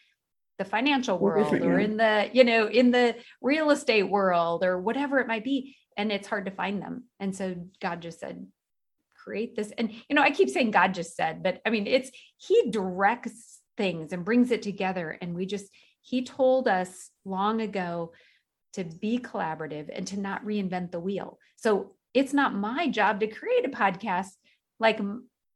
the 0.58 0.66
financial 0.66 1.18
world 1.18 1.54
or 1.54 1.80
in 1.80 1.98
the 1.98 2.30
you 2.34 2.44
know 2.44 2.68
in 2.68 2.92
the 2.92 3.16
real 3.42 3.70
estate 3.70 4.04
world 4.04 4.64
or 4.64 4.82
whatever 4.82 5.20
it 5.20 5.28
might 5.28 5.44
be. 5.44 5.76
And 5.96 6.12
it's 6.12 6.28
hard 6.28 6.46
to 6.46 6.52
find 6.52 6.82
them. 6.82 7.04
And 7.20 7.36
so 7.36 7.56
god 7.80 8.02
just 8.02 8.20
said 8.20 8.48
create 9.24 9.56
this. 9.56 9.72
And 9.78 9.92
you 10.10 10.16
know 10.16 10.22
i 10.24 10.32
keep 10.32 10.50
saying 10.50 10.72
god 10.72 10.94
just 10.94 11.16
said 11.16 11.44
but 11.44 11.62
i 11.66 11.70
mean 11.70 11.88
it's 11.88 12.12
he 12.38 12.70
directs 12.70 13.62
things 13.78 14.14
and 14.14 14.26
brings 14.26 14.52
it 14.52 14.62
together. 14.62 15.18
And 15.22 15.36
we 15.36 15.46
just 15.46 15.70
he 16.04 16.24
told 16.24 16.68
us 16.68 17.10
long 17.26 17.62
ago 17.62 18.12
to 18.74 18.84
be 18.84 19.18
collaborative 19.18 19.90
and 19.92 20.06
to 20.08 20.20
not 20.20 20.46
reinvent 20.46 20.92
the 20.92 21.00
wheel. 21.00 21.40
So 21.56 21.96
it's 22.14 22.34
not 22.34 22.54
my 22.54 22.88
job 22.90 23.22
to 23.22 23.28
create 23.28 23.66
a 23.66 23.70
podcast 23.70 24.30
like 24.80 25.00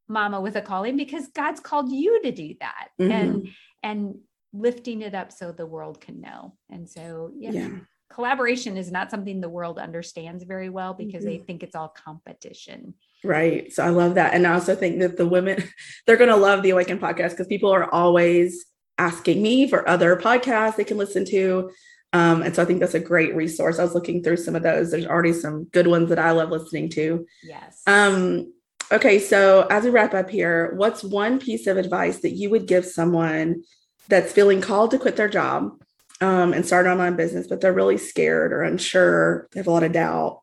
Mama 0.08 0.40
with 0.40 0.56
a 0.56 0.62
Calling 0.62 0.96
because 0.96 1.28
God's 1.28 1.60
called 1.60 1.92
you 1.92 2.22
to 2.24 2.32
do 2.32 2.56
that 2.62 2.90
mm-hmm. 3.00 3.12
and 3.12 3.50
and 3.84 4.16
lifting 4.54 5.02
it 5.02 5.14
up 5.14 5.32
so 5.32 5.52
the 5.52 5.66
world 5.66 6.00
can 6.00 6.22
know. 6.22 6.56
And 6.70 6.90
so 6.90 7.32
yeah, 7.36 7.52
yeah. 7.52 7.70
collaboration 8.10 8.78
is 8.78 8.90
not 8.90 9.12
something 9.12 9.42
the 9.42 9.50
world 9.50 9.78
understands 9.78 10.44
very 10.44 10.70
well 10.70 10.94
because 10.94 11.24
mm-hmm. 11.26 11.34
they 11.34 11.38
think 11.40 11.62
it's 11.62 11.76
all 11.76 11.90
competition. 11.90 12.94
Right. 13.24 13.72
So 13.74 13.84
I 13.84 13.90
love 13.90 14.16
that. 14.16 14.34
And 14.34 14.48
I 14.48 14.54
also 14.54 14.76
think 14.76 15.00
that 15.00 15.18
the 15.18 15.28
women, 15.28 15.62
they're 16.08 16.18
going 16.18 16.30
to 16.30 16.38
love 16.38 16.64
the 16.64 16.70
Awaken 16.70 17.00
podcast 17.00 17.32
because 17.32 17.48
people 17.48 17.72
are 17.72 17.94
always 17.94 18.66
asking 18.98 19.42
me 19.42 19.68
for 19.68 19.88
other 19.88 20.16
podcasts 20.16 20.76
they 20.76 20.84
can 20.84 20.98
listen 20.98 21.26
to. 21.26 21.72
Um, 22.14 22.42
and 22.42 22.56
so 22.56 22.62
I 22.62 22.66
think 22.66 22.80
that's 22.80 22.94
a 22.94 23.00
great 23.00 23.36
resource. 23.36 23.80
I 23.80 23.84
was 23.84 23.94
looking 23.94 24.24
through 24.24 24.38
some 24.38 24.56
of 24.56 24.64
those. 24.64 24.92
There's 24.92 25.06
already 25.06 25.34
some 25.34 25.66
good 25.66 25.88
ones 25.88 26.10
that 26.10 26.20
I 26.20 26.32
love 26.32 26.50
listening 26.50 26.90
to. 26.92 27.26
Yes. 27.44 27.82
Um, 27.86 28.54
okay, 28.92 29.20
so 29.20 29.68
as 29.70 29.84
we 29.84 29.90
wrap 29.90 30.14
up 30.14 30.30
here, 30.30 30.74
what's 30.76 31.04
one 31.04 31.40
piece 31.40 31.68
of 31.68 31.78
advice 31.78 32.20
that 32.20 32.32
you 32.32 32.50
would 32.50 32.68
give 32.68 32.86
someone 32.86 33.64
that's 34.08 34.32
feeling 34.32 34.62
called 34.62 34.92
to 34.92 35.00
quit 35.00 35.18
their 35.18 35.28
job 35.28 35.82
um, 36.22 36.54
and 36.54 36.66
start 36.66 36.86
an 36.86 36.94
online 36.94 37.18
business, 37.18 37.48
but 37.48 37.60
they're 37.60 37.74
really 37.74 37.98
scared 37.98 38.54
or 38.54 38.64
unsure, 38.64 39.48
they 39.52 39.60
have 39.60 39.68
a 39.68 39.72
lot 39.72 39.84
of 39.84 39.92
doubt? 39.92 40.42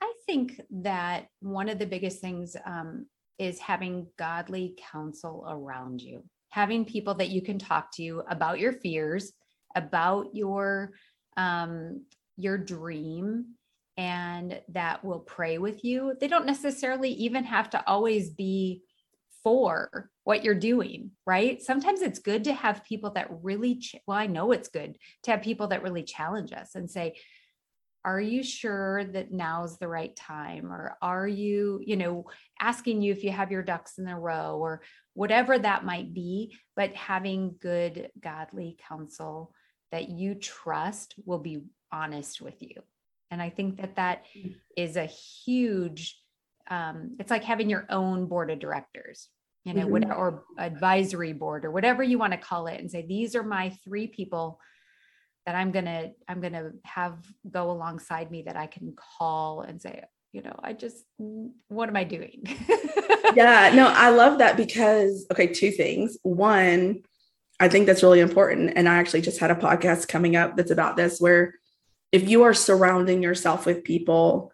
I 0.00 0.12
think 0.26 0.60
that 0.82 1.26
one 1.40 1.68
of 1.68 1.78
the 1.78 1.86
biggest 1.86 2.20
things 2.20 2.56
um, 2.64 3.06
is 3.38 3.58
having 3.60 4.06
godly 4.18 4.74
counsel 4.90 5.46
around 5.48 6.00
you 6.00 6.24
having 6.50 6.84
people 6.84 7.14
that 7.14 7.28
you 7.28 7.42
can 7.42 7.58
talk 7.58 7.92
to 7.92 8.22
about 8.28 8.58
your 8.58 8.72
fears, 8.72 9.32
about 9.74 10.34
your 10.34 10.92
um, 11.36 12.04
your 12.36 12.58
dream, 12.58 13.54
and 13.96 14.60
that 14.68 15.04
will 15.04 15.20
pray 15.20 15.58
with 15.58 15.84
you. 15.84 16.14
They 16.20 16.28
don't 16.28 16.46
necessarily 16.46 17.10
even 17.10 17.44
have 17.44 17.70
to 17.70 17.84
always 17.86 18.30
be 18.30 18.82
for 19.42 20.10
what 20.24 20.44
you're 20.44 20.54
doing, 20.54 21.10
right? 21.26 21.62
Sometimes 21.62 22.02
it's 22.02 22.18
good 22.18 22.44
to 22.44 22.52
have 22.52 22.84
people 22.84 23.10
that 23.12 23.28
really, 23.42 23.76
ch- 23.76 23.96
well, 24.06 24.18
I 24.18 24.26
know 24.26 24.52
it's 24.52 24.68
good 24.68 24.98
to 25.24 25.30
have 25.30 25.42
people 25.42 25.68
that 25.68 25.82
really 25.82 26.02
challenge 26.02 26.52
us 26.52 26.74
and 26.74 26.90
say, 26.90 27.16
are 28.08 28.20
you 28.20 28.42
sure 28.42 29.04
that 29.04 29.32
now's 29.32 29.76
the 29.76 29.86
right 29.86 30.16
time 30.16 30.72
or 30.72 30.96
are 31.02 31.28
you 31.28 31.78
you 31.84 31.94
know 31.94 32.24
asking 32.58 33.02
you 33.02 33.12
if 33.12 33.22
you 33.22 33.30
have 33.30 33.52
your 33.52 33.62
ducks 33.62 33.98
in 33.98 34.08
a 34.08 34.18
row 34.18 34.56
or 34.58 34.80
whatever 35.12 35.58
that 35.58 35.84
might 35.84 36.14
be 36.14 36.56
but 36.74 36.94
having 36.94 37.54
good 37.60 38.10
godly 38.18 38.78
counsel 38.88 39.52
that 39.92 40.08
you 40.08 40.34
trust 40.34 41.16
will 41.26 41.38
be 41.38 41.60
honest 41.92 42.40
with 42.40 42.62
you 42.62 42.80
and 43.30 43.42
i 43.42 43.50
think 43.50 43.78
that 43.78 43.96
that 43.96 44.24
mm. 44.34 44.96
a 44.96 45.04
huge 45.04 46.18
um, 46.70 47.16
it's 47.18 47.30
like 47.30 47.44
having 47.44 47.70
your 47.70 47.86
own 47.90 48.26
board 48.26 48.50
of 48.50 48.58
directors 48.58 49.28
you 49.64 49.74
know 49.74 49.82
mm-hmm. 49.82 50.08
what, 50.08 50.16
or 50.16 50.44
advisory 50.58 51.34
board 51.34 51.66
or 51.66 51.70
whatever 51.70 52.02
you 52.02 52.18
want 52.18 52.32
to 52.32 52.38
call 52.38 52.68
it 52.68 52.80
and 52.80 52.90
say 52.90 53.04
these 53.06 53.36
are 53.36 53.42
my 53.42 53.68
three 53.84 54.06
people 54.06 54.58
that 55.48 55.54
I'm 55.54 55.70
gonna 55.70 56.10
I'm 56.28 56.42
gonna 56.42 56.72
have 56.84 57.14
go 57.50 57.70
alongside 57.70 58.30
me 58.30 58.42
that 58.42 58.54
I 58.54 58.66
can 58.66 58.94
call 58.94 59.62
and 59.62 59.80
say, 59.80 60.04
you 60.30 60.42
know, 60.42 60.54
I 60.62 60.74
just 60.74 61.06
what 61.68 61.88
am 61.88 61.96
I 61.96 62.04
doing? 62.04 62.42
yeah, 63.34 63.72
no, 63.74 63.88
I 63.88 64.10
love 64.10 64.40
that 64.40 64.58
because 64.58 65.24
okay, 65.32 65.46
two 65.46 65.70
things. 65.70 66.18
One, 66.22 67.00
I 67.58 67.70
think 67.70 67.86
that's 67.86 68.02
really 68.02 68.20
important. 68.20 68.74
And 68.76 68.86
I 68.86 68.96
actually 68.96 69.22
just 69.22 69.40
had 69.40 69.50
a 69.50 69.54
podcast 69.54 70.06
coming 70.06 70.36
up 70.36 70.54
that's 70.54 70.70
about 70.70 70.98
this 70.98 71.18
where 71.18 71.54
if 72.12 72.28
you 72.28 72.42
are 72.42 72.52
surrounding 72.52 73.22
yourself 73.22 73.64
with 73.64 73.84
people, 73.84 74.52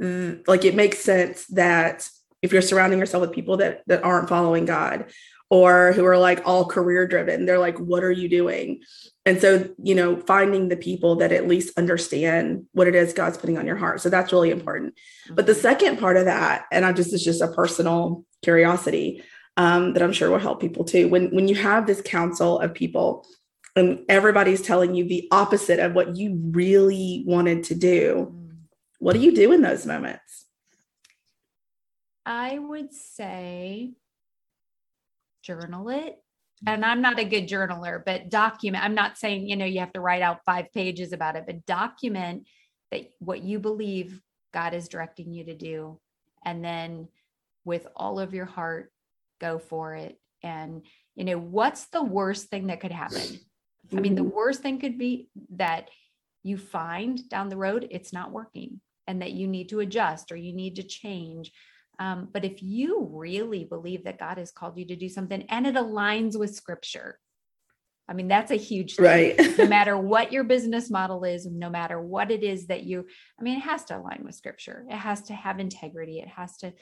like 0.00 0.64
it 0.64 0.74
makes 0.74 0.98
sense 0.98 1.46
that 1.50 2.08
if 2.42 2.52
you're 2.52 2.60
surrounding 2.60 2.98
yourself 2.98 3.20
with 3.20 3.30
people 3.30 3.58
that 3.58 3.84
that 3.86 4.02
aren't 4.02 4.28
following 4.28 4.64
God 4.64 5.12
or 5.54 5.92
who 5.92 6.04
are 6.04 6.18
like 6.18 6.42
all 6.44 6.64
career 6.64 7.06
driven, 7.06 7.46
they're 7.46 7.60
like, 7.60 7.78
what 7.78 8.02
are 8.02 8.10
you 8.10 8.28
doing? 8.28 8.82
And 9.24 9.40
so, 9.40 9.72
you 9.80 9.94
know, 9.94 10.16
finding 10.16 10.68
the 10.68 10.76
people 10.76 11.14
that 11.16 11.30
at 11.30 11.46
least 11.46 11.78
understand 11.78 12.66
what 12.72 12.88
it 12.88 12.96
is 12.96 13.12
God's 13.12 13.38
putting 13.38 13.56
on 13.56 13.64
your 13.64 13.76
heart. 13.76 14.00
So 14.00 14.10
that's 14.10 14.32
really 14.32 14.50
important. 14.50 14.94
But 15.30 15.46
the 15.46 15.52
mm-hmm. 15.52 15.60
second 15.60 16.00
part 16.00 16.16
of 16.16 16.24
that, 16.24 16.64
and 16.72 16.84
I 16.84 16.90
just 16.90 17.14
is 17.14 17.22
just 17.22 17.40
a 17.40 17.52
personal 17.52 18.24
curiosity 18.42 19.22
um, 19.56 19.92
that 19.92 20.02
I'm 20.02 20.12
sure 20.12 20.28
will 20.28 20.40
help 20.40 20.60
people 20.60 20.84
too. 20.84 21.06
When 21.06 21.32
when 21.32 21.46
you 21.46 21.54
have 21.54 21.86
this 21.86 22.02
council 22.02 22.58
of 22.58 22.74
people 22.74 23.24
and 23.76 24.00
everybody's 24.08 24.60
telling 24.60 24.96
you 24.96 25.06
the 25.06 25.28
opposite 25.30 25.78
of 25.78 25.92
what 25.92 26.16
you 26.16 26.36
really 26.50 27.22
wanted 27.28 27.62
to 27.64 27.76
do, 27.76 28.32
mm. 28.34 28.56
what 28.98 29.12
do 29.12 29.20
you 29.20 29.32
do 29.32 29.52
in 29.52 29.62
those 29.62 29.86
moments? 29.86 30.46
I 32.26 32.58
would 32.58 32.92
say 32.92 33.92
journal 35.44 35.88
it 35.90 36.16
and 36.66 36.84
I'm 36.84 37.02
not 37.02 37.18
a 37.18 37.24
good 37.24 37.48
journaler, 37.48 38.02
but 38.04 38.30
document. 38.30 38.84
I'm 38.84 38.94
not 38.94 39.18
saying, 39.18 39.48
you 39.48 39.56
know, 39.56 39.64
you 39.64 39.80
have 39.80 39.92
to 39.92 40.00
write 40.00 40.22
out 40.22 40.44
five 40.46 40.72
pages 40.72 41.12
about 41.12 41.36
it, 41.36 41.44
but 41.46 41.66
document 41.66 42.46
that 42.90 43.10
what 43.18 43.42
you 43.42 43.58
believe 43.58 44.20
God 44.52 44.72
is 44.72 44.88
directing 44.88 45.32
you 45.32 45.44
to 45.44 45.54
do. 45.54 46.00
And 46.44 46.64
then 46.64 47.08
with 47.64 47.86
all 47.96 48.18
of 48.18 48.34
your 48.34 48.46
heart, 48.46 48.92
go 49.40 49.58
for 49.58 49.94
it. 49.94 50.18
And, 50.42 50.82
you 51.16 51.24
know, 51.24 51.38
what's 51.38 51.86
the 51.86 52.02
worst 52.02 52.48
thing 52.48 52.68
that 52.68 52.80
could 52.80 52.92
happen? 52.92 53.40
I 53.92 54.00
mean, 54.00 54.14
the 54.14 54.22
mm-hmm. 54.22 54.34
worst 54.34 54.62
thing 54.62 54.78
could 54.78 54.96
be 54.96 55.28
that 55.50 55.90
you 56.42 56.56
find 56.56 57.28
down 57.28 57.48
the 57.48 57.56
road 57.56 57.88
it's 57.90 58.12
not 58.12 58.30
working 58.30 58.80
and 59.06 59.20
that 59.20 59.32
you 59.32 59.48
need 59.48 59.70
to 59.70 59.80
adjust 59.80 60.32
or 60.32 60.36
you 60.36 60.52
need 60.54 60.76
to 60.76 60.82
change 60.82 61.52
um, 61.98 62.28
but 62.32 62.44
if 62.44 62.62
you 62.62 63.08
really 63.12 63.64
believe 63.64 64.04
that 64.04 64.18
God 64.18 64.38
has 64.38 64.50
called 64.50 64.78
you 64.78 64.86
to 64.86 64.96
do 64.96 65.08
something 65.08 65.42
and 65.48 65.66
it 65.66 65.74
aligns 65.74 66.38
with 66.38 66.54
scripture, 66.54 67.18
I 68.08 68.12
mean, 68.12 68.28
that's 68.28 68.50
a 68.50 68.56
huge 68.56 68.96
thing. 68.96 69.36
Right. 69.36 69.58
no 69.58 69.66
matter 69.68 69.96
what 69.96 70.32
your 70.32 70.44
business 70.44 70.90
model 70.90 71.24
is, 71.24 71.46
no 71.46 71.70
matter 71.70 72.00
what 72.00 72.30
it 72.30 72.42
is 72.42 72.66
that 72.66 72.84
you, 72.84 73.06
I 73.38 73.42
mean, 73.42 73.58
it 73.58 73.62
has 73.62 73.84
to 73.84 73.96
align 73.96 74.22
with 74.24 74.34
scripture. 74.34 74.84
It 74.90 74.96
has 74.96 75.22
to 75.22 75.34
have 75.34 75.58
integrity. 75.58 76.18
It 76.18 76.28
has 76.28 76.56
to, 76.58 76.72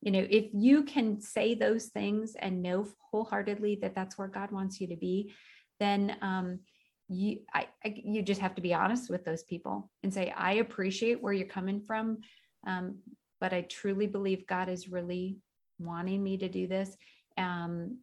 you 0.00 0.10
know, 0.10 0.26
if 0.28 0.46
you 0.52 0.82
can 0.82 1.20
say 1.20 1.54
those 1.54 1.86
things 1.86 2.34
and 2.36 2.62
know 2.62 2.88
wholeheartedly 3.10 3.78
that 3.82 3.94
that's 3.94 4.18
where 4.18 4.28
God 4.28 4.50
wants 4.50 4.80
you 4.80 4.88
to 4.88 4.96
be, 4.96 5.32
then 5.78 6.16
um, 6.20 6.60
you, 7.08 7.40
I, 7.54 7.68
I, 7.84 7.94
you 8.04 8.22
just 8.22 8.40
have 8.40 8.56
to 8.56 8.62
be 8.62 8.74
honest 8.74 9.08
with 9.08 9.24
those 9.24 9.44
people 9.44 9.88
and 10.02 10.12
say, 10.12 10.32
I 10.36 10.54
appreciate 10.54 11.22
where 11.22 11.32
you're 11.32 11.46
coming 11.46 11.80
from, 11.80 12.18
um, 12.66 12.98
but 13.42 13.52
I 13.52 13.62
truly 13.62 14.06
believe 14.06 14.46
God 14.46 14.68
is 14.68 14.88
really 14.88 15.36
wanting 15.80 16.22
me 16.22 16.38
to 16.38 16.48
do 16.48 16.68
this. 16.68 16.96
Um, 17.36 17.98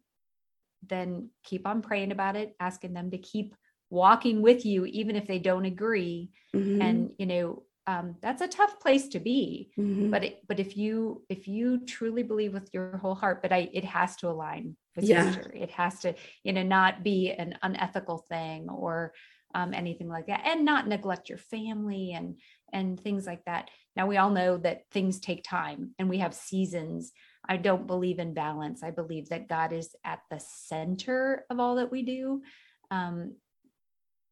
then 0.86 1.30
keep 1.44 1.66
on 1.66 1.80
praying 1.80 2.12
about 2.12 2.36
it, 2.36 2.54
asking 2.60 2.92
them 2.92 3.10
to 3.10 3.16
keep 3.16 3.56
walking 3.88 4.42
with 4.42 4.66
you, 4.66 4.84
even 4.84 5.16
if 5.16 5.26
they 5.26 5.38
don't 5.38 5.64
agree. 5.64 6.28
Mm-hmm. 6.54 6.82
And, 6.82 7.12
you 7.18 7.24
know, 7.24 7.62
um, 7.86 8.16
that's 8.20 8.42
a 8.42 8.48
tough 8.48 8.80
place 8.80 9.08
to 9.08 9.18
be. 9.18 9.70
Mm-hmm. 9.78 10.10
But, 10.10 10.24
it, 10.24 10.42
but 10.46 10.60
if 10.60 10.76
you, 10.76 11.22
if 11.30 11.48
you 11.48 11.86
truly 11.86 12.22
believe 12.22 12.52
with 12.52 12.68
your 12.74 12.98
whole 12.98 13.14
heart, 13.14 13.40
but 13.40 13.50
I, 13.50 13.70
it 13.72 13.84
has 13.84 14.16
to 14.16 14.28
align 14.28 14.76
with 14.94 15.06
yeah. 15.06 15.36
It 15.54 15.70
has 15.70 16.00
to, 16.00 16.14
you 16.44 16.52
know, 16.52 16.62
not 16.62 17.02
be 17.02 17.32
an 17.32 17.56
unethical 17.62 18.18
thing 18.28 18.68
or, 18.68 19.14
um, 19.54 19.74
anything 19.74 20.08
like 20.08 20.26
that 20.28 20.42
and 20.44 20.64
not 20.64 20.86
neglect 20.86 21.28
your 21.28 21.38
family 21.38 22.12
and 22.12 22.38
and 22.72 23.00
things 23.00 23.26
like 23.26 23.44
that 23.46 23.68
now 24.00 24.06
we 24.06 24.16
all 24.16 24.30
know 24.30 24.56
that 24.56 24.84
things 24.90 25.20
take 25.20 25.44
time 25.44 25.90
and 25.98 26.08
we 26.08 26.18
have 26.18 26.34
seasons 26.34 27.12
I 27.46 27.56
don't 27.56 27.86
believe 27.86 28.18
in 28.18 28.32
balance. 28.32 28.82
I 28.82 28.90
believe 28.90 29.28
that 29.28 29.48
God 29.48 29.72
is 29.72 29.94
at 30.04 30.20
the 30.30 30.40
center 30.40 31.44
of 31.50 31.58
all 31.58 31.76
that 31.76 31.90
we 31.90 32.02
do. 32.02 32.42
Um, 32.90 33.34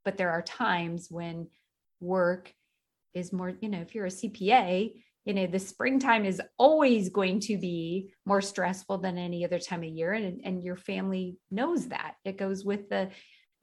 but 0.04 0.16
there 0.16 0.30
are 0.30 0.42
times 0.42 1.08
when 1.10 1.48
work 2.00 2.52
is 3.14 3.32
more, 3.32 3.52
you 3.60 3.68
know, 3.68 3.80
if 3.80 3.94
you're 3.94 4.06
a 4.06 4.10
CPA, 4.10 4.92
you 5.24 5.34
know, 5.34 5.46
the 5.46 5.58
springtime 5.58 6.24
is 6.24 6.40
always 6.58 7.08
going 7.08 7.40
to 7.40 7.58
be 7.58 8.12
more 8.24 8.40
stressful 8.40 8.98
than 8.98 9.18
any 9.18 9.44
other 9.44 9.58
time 9.58 9.82
of 9.82 9.88
year. 9.88 10.12
And, 10.12 10.40
and 10.44 10.62
your 10.62 10.76
family 10.76 11.36
knows 11.50 11.88
that. 11.88 12.14
It 12.24 12.38
goes 12.38 12.64
with 12.64 12.88
the 12.88 13.10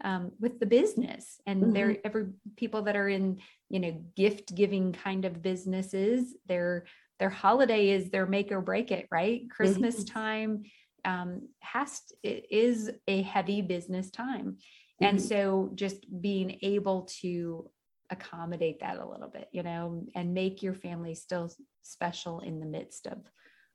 um, 0.03 0.31
with 0.39 0.59
the 0.59 0.65
business 0.65 1.39
and 1.47 1.61
mm-hmm. 1.61 1.73
they're 1.73 1.97
every 2.03 2.27
people 2.57 2.81
that 2.83 2.97
are 2.97 3.07
in 3.07 3.39
you 3.69 3.79
know 3.79 4.03
gift 4.15 4.53
giving 4.53 4.91
kind 4.91 5.23
of 5.23 5.41
businesses 5.41 6.35
they're 6.47 6.85
their 7.19 7.29
holiday 7.29 7.89
is 7.89 8.09
their 8.09 8.25
make 8.25 8.51
or 8.51 8.61
break 8.61 8.91
it, 8.91 9.07
right? 9.11 9.49
Christmas 9.49 10.03
mm-hmm. 10.03 10.13
time 10.13 10.63
um, 11.05 11.47
has 11.59 12.01
to, 12.01 12.15
it 12.23 12.47
is 12.51 12.91
a 13.07 13.21
heavy 13.21 13.61
business 13.61 14.11
time, 14.11 14.57
mm-hmm. 14.57 15.05
and 15.05 15.21
so 15.21 15.71
just 15.75 16.05
being 16.21 16.59
able 16.61 17.07
to 17.21 17.69
accommodate 18.09 18.81
that 18.81 18.97
a 18.97 19.07
little 19.07 19.29
bit, 19.29 19.47
you 19.51 19.63
know, 19.63 20.05
and 20.13 20.33
make 20.33 20.61
your 20.61 20.73
family 20.73 21.15
still 21.15 21.51
special 21.81 22.39
in 22.41 22.59
the 22.59 22.65
midst 22.65 23.07
of 23.07 23.17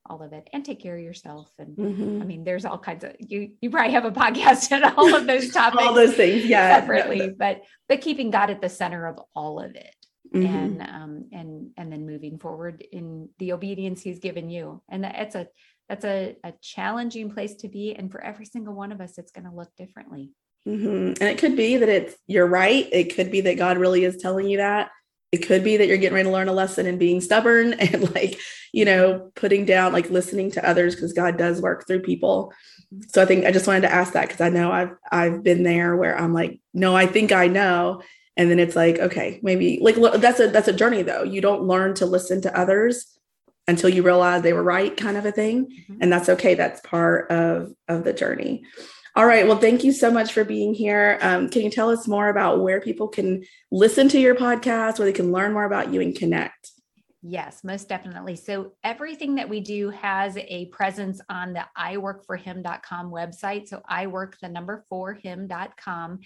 all 0.06 0.22
of 0.22 0.32
it 0.32 0.48
and 0.52 0.64
take 0.64 0.80
care 0.80 0.96
of 0.96 1.02
yourself. 1.02 1.50
And 1.58 1.76
mm-hmm. 1.76 2.22
i 2.22 2.24
mean 2.24 2.44
there's 2.44 2.64
all 2.64 2.78
kinds 2.78 3.04
of 3.04 3.14
you 3.18 3.52
you 3.60 3.70
probably 3.70 3.92
have 3.92 4.04
a 4.04 4.10
podcast 4.22 4.72
on 4.72 4.84
all 4.96 5.14
of 5.14 5.26
those 5.26 5.50
topics 5.52 5.82
all 5.82 5.94
those 5.94 6.14
things 6.14 6.44
yeah. 6.44 6.80
Separately 6.80 7.30
but 7.30 7.62
but 7.88 8.00
keeping 8.00 8.30
god 8.30 8.50
at 8.50 8.60
the 8.60 8.68
center 8.68 9.06
of 9.06 9.20
all 9.34 9.60
of 9.60 9.74
it 9.74 9.94
mm-hmm. 10.34 10.46
and 10.46 10.82
um, 10.82 11.24
and 11.32 11.70
and 11.76 11.92
then 11.92 12.06
moving 12.06 12.38
forward 12.38 12.84
in 12.92 13.28
the 13.38 13.52
obedience 13.52 14.02
he's 14.02 14.18
given 14.18 14.50
you. 14.50 14.82
And 14.88 15.04
that's 15.04 15.34
a 15.34 15.48
that's 15.88 16.04
a, 16.04 16.36
a 16.44 16.52
challenging 16.62 17.30
place 17.30 17.54
to 17.56 17.68
be. 17.68 17.94
And 17.94 18.10
for 18.10 18.20
every 18.20 18.46
single 18.46 18.74
one 18.74 18.92
of 18.92 19.00
us 19.00 19.18
it's 19.18 19.32
going 19.32 19.48
to 19.48 19.54
look 19.54 19.70
differently. 19.76 20.32
Mm-hmm. 20.68 21.22
and 21.22 21.22
it 21.22 21.38
could 21.38 21.56
be 21.56 21.78
that 21.78 21.88
it's 21.88 22.14
you're 22.26 22.46
right. 22.46 22.86
It 22.92 23.14
could 23.16 23.30
be 23.30 23.40
that 23.42 23.56
god 23.56 23.78
really 23.78 24.04
is 24.04 24.18
telling 24.18 24.46
you 24.46 24.58
that 24.58 24.90
it 25.32 25.46
could 25.46 25.62
be 25.62 25.76
that 25.76 25.86
you're 25.86 25.96
getting 25.96 26.14
ready 26.14 26.28
to 26.28 26.32
learn 26.32 26.48
a 26.48 26.52
lesson 26.52 26.86
and 26.86 26.98
being 26.98 27.20
stubborn 27.20 27.72
and 27.78 28.14
like 28.14 28.38
you 28.72 28.84
know 28.84 29.30
putting 29.34 29.64
down 29.64 29.92
like 29.92 30.10
listening 30.10 30.50
to 30.52 30.68
others 30.68 30.94
because 30.94 31.12
god 31.12 31.36
does 31.36 31.60
work 31.60 31.86
through 31.86 32.00
people. 32.00 32.52
Mm-hmm. 32.92 33.02
so 33.08 33.22
i 33.22 33.26
think 33.26 33.44
i 33.44 33.52
just 33.52 33.66
wanted 33.66 33.82
to 33.82 33.92
ask 33.92 34.12
that 34.14 34.28
because 34.28 34.40
i 34.40 34.48
know 34.48 34.70
i've 34.72 34.90
i've 35.10 35.42
been 35.42 35.62
there 35.62 35.96
where 35.96 36.18
i'm 36.18 36.32
like 36.32 36.60
no 36.74 36.94
i 36.96 37.06
think 37.06 37.32
i 37.32 37.46
know. 37.46 38.02
And 38.36 38.50
then 38.50 38.58
it's 38.58 38.76
like 38.76 38.98
okay 38.98 39.38
maybe 39.42 39.80
like 39.82 39.96
that's 40.18 40.40
a 40.40 40.46
that's 40.46 40.68
a 40.68 40.72
journey 40.72 41.02
though. 41.02 41.24
You 41.24 41.42
don't 41.42 41.64
learn 41.64 41.94
to 41.96 42.06
listen 42.06 42.40
to 42.42 42.58
others 42.58 43.18
until 43.68 43.90
you 43.90 44.02
realize 44.02 44.40
they 44.40 44.54
were 44.54 44.62
right 44.62 44.96
kind 44.96 45.18
of 45.18 45.26
a 45.26 45.32
thing. 45.32 45.66
Mm-hmm. 45.66 45.98
and 46.00 46.10
that's 46.10 46.30
okay. 46.30 46.54
That's 46.54 46.80
part 46.80 47.30
of 47.30 47.74
of 47.86 48.04
the 48.04 48.14
journey 48.14 48.62
all 49.16 49.26
right 49.26 49.46
well 49.46 49.58
thank 49.58 49.84
you 49.84 49.92
so 49.92 50.10
much 50.10 50.32
for 50.32 50.44
being 50.44 50.74
here 50.74 51.18
um, 51.22 51.48
can 51.48 51.62
you 51.62 51.70
tell 51.70 51.90
us 51.90 52.06
more 52.08 52.28
about 52.28 52.60
where 52.62 52.80
people 52.80 53.08
can 53.08 53.44
listen 53.70 54.08
to 54.08 54.18
your 54.18 54.34
podcast 54.34 54.98
where 54.98 55.06
they 55.06 55.12
can 55.12 55.32
learn 55.32 55.52
more 55.52 55.64
about 55.64 55.92
you 55.92 56.00
and 56.00 56.16
connect 56.16 56.70
Yes, 57.22 57.62
most 57.62 57.88
definitely. 57.88 58.36
So 58.36 58.72
everything 58.82 59.34
that 59.34 59.48
we 59.48 59.60
do 59.60 59.90
has 59.90 60.38
a 60.38 60.66
presence 60.66 61.20
on 61.28 61.52
the 61.52 61.64
iworkforhim.com 61.76 63.10
website. 63.10 63.68
So 63.68 63.82
I 63.86 64.06
work 64.06 64.38
the 64.40 64.48
number 64.48 64.86
for 64.88 65.12
him.com. 65.12 66.20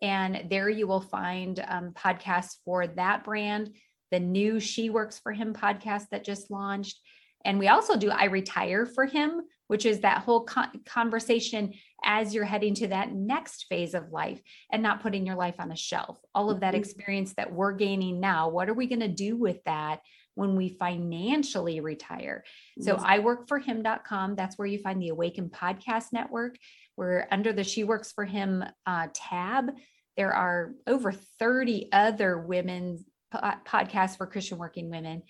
And 0.00 0.50
there 0.50 0.68
you 0.68 0.88
will 0.88 1.00
find 1.00 1.64
um, 1.68 1.92
podcasts 1.92 2.56
for 2.64 2.88
that 2.88 3.22
brand, 3.22 3.76
the 4.10 4.18
new 4.18 4.58
She 4.58 4.90
Works 4.90 5.20
for 5.20 5.30
Him 5.30 5.54
podcast 5.54 6.08
that 6.10 6.24
just 6.24 6.50
launched. 6.50 6.98
And 7.44 7.60
we 7.60 7.68
also 7.68 7.96
do 7.96 8.10
I 8.10 8.24
Retire 8.24 8.84
for 8.84 9.06
Him, 9.06 9.42
which 9.68 9.86
is 9.86 10.00
that 10.00 10.22
whole 10.22 10.40
con- 10.40 10.80
conversation 10.84 11.72
as 12.04 12.34
you're 12.34 12.44
heading 12.44 12.74
to 12.76 12.88
that 12.88 13.12
next 13.12 13.66
phase 13.68 13.94
of 13.94 14.10
life 14.10 14.40
and 14.70 14.82
not 14.82 15.02
putting 15.02 15.26
your 15.26 15.36
life 15.36 15.56
on 15.58 15.72
a 15.72 15.76
shelf. 15.76 16.18
All 16.34 16.50
of 16.50 16.60
that 16.60 16.74
mm-hmm. 16.74 16.82
experience 16.82 17.34
that 17.34 17.52
we're 17.52 17.72
gaining 17.72 18.20
now, 18.20 18.48
what 18.48 18.68
are 18.68 18.74
we 18.74 18.86
going 18.86 19.00
to 19.00 19.08
do 19.08 19.36
with 19.36 19.62
that? 19.64 20.00
when 20.34 20.56
we 20.56 20.70
financially 20.70 21.80
retire. 21.80 22.42
So 22.80 22.96
I 22.96 23.18
work 23.18 23.48
for 23.48 23.58
him.com. 23.58 24.34
That's 24.34 24.56
where 24.56 24.66
you 24.66 24.78
find 24.78 24.98
the 24.98 25.10
Awaken 25.10 25.50
Podcast 25.50 26.06
Network. 26.10 26.56
We're 26.96 27.26
under 27.30 27.52
the 27.52 27.64
She 27.64 27.84
Works 27.84 28.12
for 28.12 28.24
Him 28.24 28.64
uh, 28.86 29.08
tab 29.12 29.72
there 30.16 30.32
are 30.32 30.74
over 30.86 31.12
30 31.12 31.88
other 31.92 32.38
women 32.38 33.04
po- 33.30 33.40
podcasts 33.66 34.16
for 34.16 34.26
Christian 34.26 34.58
working 34.58 34.90
women. 34.90 35.22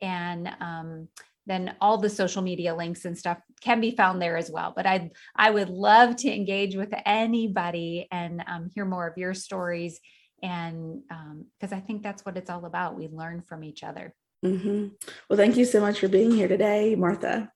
And 0.00 0.48
um, 0.60 1.08
then 1.46 1.74
all 1.80 1.98
the 1.98 2.10
social 2.10 2.42
media 2.42 2.74
links 2.74 3.04
and 3.04 3.16
stuff 3.16 3.38
can 3.60 3.80
be 3.80 3.90
found 3.90 4.20
there 4.20 4.36
as 4.36 4.50
well. 4.50 4.72
But 4.74 4.86
I 4.86 5.10
I 5.36 5.50
would 5.50 5.68
love 5.68 6.16
to 6.16 6.34
engage 6.34 6.76
with 6.76 6.92
anybody 7.04 8.08
and 8.10 8.42
um, 8.46 8.70
hear 8.74 8.84
more 8.84 9.06
of 9.06 9.18
your 9.18 9.34
stories, 9.34 10.00
and 10.42 11.02
because 11.58 11.72
um, 11.72 11.78
I 11.78 11.80
think 11.80 12.02
that's 12.02 12.24
what 12.24 12.36
it's 12.36 12.50
all 12.50 12.64
about. 12.64 12.96
We 12.96 13.08
learn 13.08 13.42
from 13.42 13.64
each 13.64 13.82
other. 13.82 14.14
Mm-hmm. 14.44 14.88
Well, 15.28 15.36
thank 15.36 15.56
you 15.56 15.64
so 15.64 15.80
much 15.80 16.00
for 16.00 16.08
being 16.08 16.32
here 16.32 16.48
today, 16.48 16.94
Martha. 16.96 17.50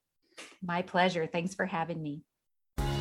My 0.62 0.82
pleasure. 0.82 1.26
Thanks 1.26 1.54
for 1.54 1.66
having 1.66 2.02
me. 2.02 2.22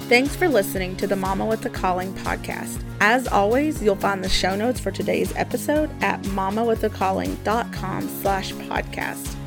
Thanks 0.07 0.36
for 0.36 0.47
listening 0.47 0.95
to 0.97 1.07
the 1.07 1.15
Mama 1.15 1.47
with 1.47 1.65
a 1.65 1.69
Calling 1.69 2.13
podcast. 2.13 2.83
As 2.99 3.27
always, 3.27 3.81
you'll 3.81 3.95
find 3.95 4.23
the 4.23 4.29
show 4.29 4.55
notes 4.55 4.79
for 4.79 4.91
today's 4.91 5.36
episode 5.36 5.89
at 6.03 6.21
mamawithacalling.com 6.23 8.09
slash 8.21 8.53
podcast. 8.53 9.36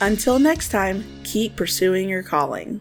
Until 0.00 0.38
next 0.38 0.68
time, 0.70 1.04
keep 1.24 1.56
pursuing 1.56 2.08
your 2.08 2.22
calling. 2.22 2.80